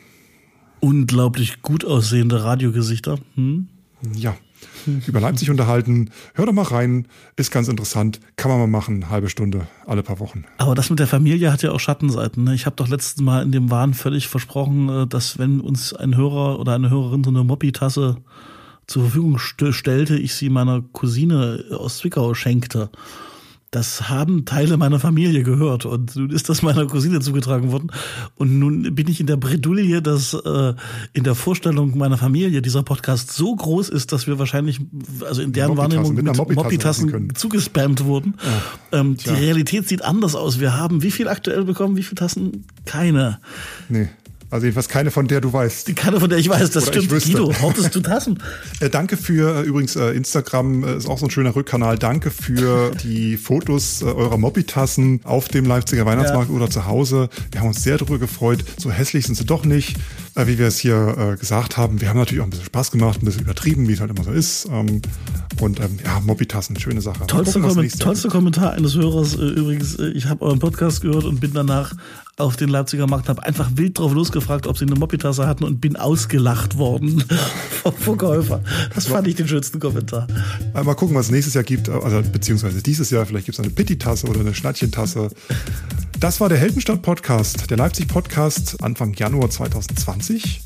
Unglaublich 0.79 1.61
gut 1.61 1.85
aussehende 1.85 2.43
Radiogesichter. 2.43 3.17
Hm? 3.35 3.67
ja, 4.13 4.35
über 5.07 5.19
Leipzig 5.19 5.49
unterhalten. 5.49 6.11
Hör 6.33 6.45
doch 6.45 6.53
mal 6.53 6.63
rein, 6.63 7.07
ist 7.35 7.51
ganz 7.51 7.67
interessant, 7.67 8.19
kann 8.35 8.49
man 8.49 8.59
mal 8.59 8.67
machen, 8.67 9.09
halbe 9.09 9.29
Stunde, 9.29 9.67
alle 9.85 10.03
paar 10.03 10.19
Wochen. 10.19 10.45
Aber 10.57 10.75
das 10.75 10.89
mit 10.89 10.99
der 10.99 11.07
Familie 11.07 11.51
hat 11.51 11.63
ja 11.63 11.71
auch 11.71 11.79
Schattenseiten. 11.79 12.43
Ne? 12.43 12.55
Ich 12.55 12.65
habe 12.65 12.75
doch 12.75 12.87
letztes 12.87 13.21
Mal 13.21 13.43
in 13.43 13.51
dem 13.51 13.69
Wahn 13.69 13.93
völlig 13.93 14.27
versprochen, 14.27 14.89
äh, 14.89 15.07
dass 15.07 15.37
wenn 15.39 15.59
uns 15.59 15.93
ein 15.93 16.15
Hörer 16.15 16.59
oder 16.59 16.75
eine 16.75 16.89
Hörerin 16.89 17.23
so 17.23 17.29
eine 17.29 17.43
Moppi-Tasse 17.43 18.17
zur 18.87 19.03
Verfügung 19.03 19.37
st 19.37 19.73
stellte, 19.73 20.17
ich 20.17 20.33
sie 20.33 20.49
meiner 20.49 20.81
Cousine 20.93 21.65
aus 21.71 21.97
Zwickau 21.97 22.33
schenkte. 22.33 22.89
Das 23.71 24.07
haben 24.07 24.45
Teile 24.45 24.77
meiner 24.77 24.99
Familie 24.99 25.43
gehört 25.43 25.85
und 25.85 26.15
nun 26.15 26.29
ist 26.29 26.47
das 26.47 26.61
meiner 26.61 26.85
Cousine 26.87 27.19
zugetragen 27.19 27.71
worden. 27.71 27.91
Und 28.35 28.59
nun 28.59 28.95
bin 28.95 29.09
ich 29.09 29.19
in 29.19 29.27
der 29.27 29.35
Bredouille, 29.35 30.01
dass 30.01 30.33
äh, 30.33 30.73
in 31.11 31.23
der 31.25 31.35
Vorstellung 31.35 31.97
meiner 31.97 32.17
Familie 32.17 32.61
dieser 32.61 32.83
Podcast 32.83 33.33
so 33.33 33.53
groß 33.53 33.89
ist, 33.89 34.13
dass 34.13 34.25
wir 34.25 34.39
wahrscheinlich, 34.39 34.79
also 35.25 35.41
in 35.41 35.51
deren 35.51 35.75
Wahrnehmung 35.75 36.13
mit 36.13 36.25
mit 36.25 36.55
Moppitassen 36.55 37.33
zugespammt 37.35 38.05
wurden. 38.05 38.35
ähm, 38.93 39.17
die. 39.17 39.29
Realität 39.29 39.87
sieht 39.87 40.01
anders 40.01 40.35
aus. 40.35 40.59
Wir 40.59 40.77
haben 40.77 41.03
wie 41.03 41.11
viel 41.11 41.27
aktuell 41.27 41.65
bekommen? 41.65 41.97
Wie 41.97 42.03
viele 42.03 42.15
Tassen? 42.15 42.65
Keine. 42.85 43.39
Nee, 43.89 44.09
also 44.49 44.65
jedenfalls 44.65 44.87
keine 44.87 45.11
von 45.11 45.27
der 45.27 45.41
du 45.41 45.51
weißt. 45.51 45.87
Die 45.87 45.93
keine, 45.93 46.19
von 46.19 46.29
der 46.29 46.39
ich 46.39 46.47
weiß. 46.47 46.71
Das 46.71 46.87
Oder 46.87 47.01
stimmt. 47.01 47.23
Guido, 47.23 47.53
hortest 47.61 47.93
du 47.95 47.99
Tassen? 48.01 48.39
Äh, 48.79 48.89
danke 48.89 49.17
für 49.17 49.63
äh, 49.63 49.63
übrigens 49.63 49.95
äh, 49.95 50.11
Instagram 50.11 50.83
äh, 50.83 50.97
ist 50.97 51.07
auch 51.07 51.17
so 51.17 51.25
ein 51.25 51.31
schöner 51.31 51.55
Rückkanal. 51.55 51.97
Danke 51.97 52.29
für 52.29 52.91
die 53.03 53.37
Fotos 53.37 54.01
äh, 54.01 54.05
eurer 54.05 54.37
Moppitassen 54.37 55.21
auf 55.23 55.47
dem 55.47 55.65
Leipziger 55.65 56.05
Weihnachtsmarkt 56.05 56.51
oder 56.51 56.69
zu 56.69 56.85
Hause. 56.85 57.29
Wir 57.51 57.61
haben 57.61 57.69
uns 57.69 57.81
sehr 57.81 57.97
darüber 57.97 58.19
gefreut. 58.19 58.63
So 58.77 58.91
hässlich 58.91 59.25
sind 59.25 59.35
sie 59.35 59.45
doch 59.45 59.65
nicht, 59.65 59.97
äh, 60.35 60.45
wie 60.45 60.59
wir 60.59 60.67
es 60.67 60.77
hier 60.77 61.37
gesagt 61.39 61.77
haben. 61.77 62.01
Wir 62.01 62.09
haben 62.09 62.17
natürlich 62.17 62.41
auch 62.41 62.45
ein 62.45 62.51
bisschen 62.51 62.65
Spaß 62.65 62.91
gemacht, 62.91 63.21
ein 63.21 63.25
bisschen 63.25 63.41
übertrieben, 63.41 63.87
wie 63.87 63.93
es 63.93 63.99
halt 63.99 64.11
immer 64.11 64.23
so 64.23 64.31
ist. 64.31 64.67
Ähm, 64.71 65.01
und 65.59 65.79
ähm, 65.79 65.97
ja, 66.03 66.19
Moppitassen, 66.19 66.79
schöne 66.79 67.01
Sache. 67.01 67.25
Tollster, 67.25 67.59
gucken, 67.59 67.75
Komment 67.75 67.99
tollster 67.99 68.29
Kommentar 68.29 68.73
eines 68.73 68.95
Hörers 68.95 69.33
übrigens. 69.35 69.97
Ich 69.99 70.25
habe 70.25 70.45
euren 70.45 70.59
Podcast 70.59 71.01
gehört 71.01 71.25
und 71.25 71.39
bin 71.39 71.53
danach 71.53 71.93
auf 72.37 72.55
den 72.55 72.69
Leipziger 72.69 73.07
Markt, 73.07 73.29
habe 73.29 73.43
einfach 73.43 73.71
wild 73.75 73.97
drauf 73.97 74.13
losgefragt, 74.13 74.67
ob 74.67 74.77
sie 74.77 74.85
eine 74.85 74.95
Moppitasse 74.95 75.47
hatten 75.47 75.63
und 75.63 75.81
bin 75.81 75.95
ausgelacht 75.95 76.77
worden 76.77 77.23
vom 77.83 77.93
Verkäufer. 77.93 78.61
Das 78.93 79.07
fand 79.07 79.27
ich 79.27 79.35
den 79.35 79.47
schönsten 79.47 79.79
Kommentar. 79.79 80.27
Mal 80.73 80.93
gucken, 80.93 81.15
was 81.15 81.25
es 81.25 81.31
nächstes 81.31 81.55
Jahr 81.55 81.63
gibt, 81.63 81.89
also 81.89 82.21
beziehungsweise 82.31 82.81
dieses 82.83 83.09
Jahr. 83.09 83.25
Vielleicht 83.25 83.45
gibt 83.45 83.57
es 83.57 83.63
eine 83.63 83.73
Pitti-Tasse 83.73 84.27
oder 84.27 84.41
eine 84.41 84.53
Schnattchentasse. 84.53 85.29
Das 86.19 86.39
war 86.39 86.47
der 86.47 86.59
Heldenstadt-Podcast, 86.59 87.69
der 87.71 87.77
Leipzig-Podcast 87.77 88.83
Anfang 88.83 89.13
Januar 89.15 89.49
2020. 89.49 90.61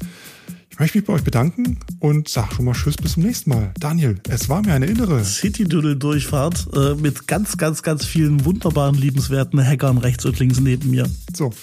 Ich 0.82 0.84
möchte 0.84 0.98
mich 0.98 1.06
bei 1.06 1.14
euch 1.14 1.24
bedanken 1.24 1.78
und 2.00 2.28
sag 2.28 2.54
schon 2.54 2.66
mal 2.66 2.74
Tschüss 2.74 2.96
bis 2.96 3.14
zum 3.14 3.22
nächsten 3.22 3.52
Mal. 3.52 3.72
Daniel, 3.80 4.20
es 4.28 4.50
war 4.50 4.64
mir 4.64 4.74
eine 4.74 4.88
innere 4.88 5.24
City-Doodle-Durchfahrt 5.24 6.70
äh, 6.74 6.96
mit 6.96 7.28
ganz, 7.28 7.56
ganz, 7.56 7.84
ganz 7.84 8.04
vielen 8.04 8.46
wunderbaren, 8.46 8.96
liebenswerten 8.96 9.64
Hackern 9.64 10.00
rechts 10.00 10.26
und 10.26 10.40
links 10.40 10.60
neben 10.60 10.90
mir. 10.90 11.08
So, 11.36 11.54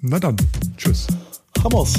na 0.00 0.18
dann, 0.18 0.36
tschüss. 0.76 1.06
Hammers. 1.62 1.92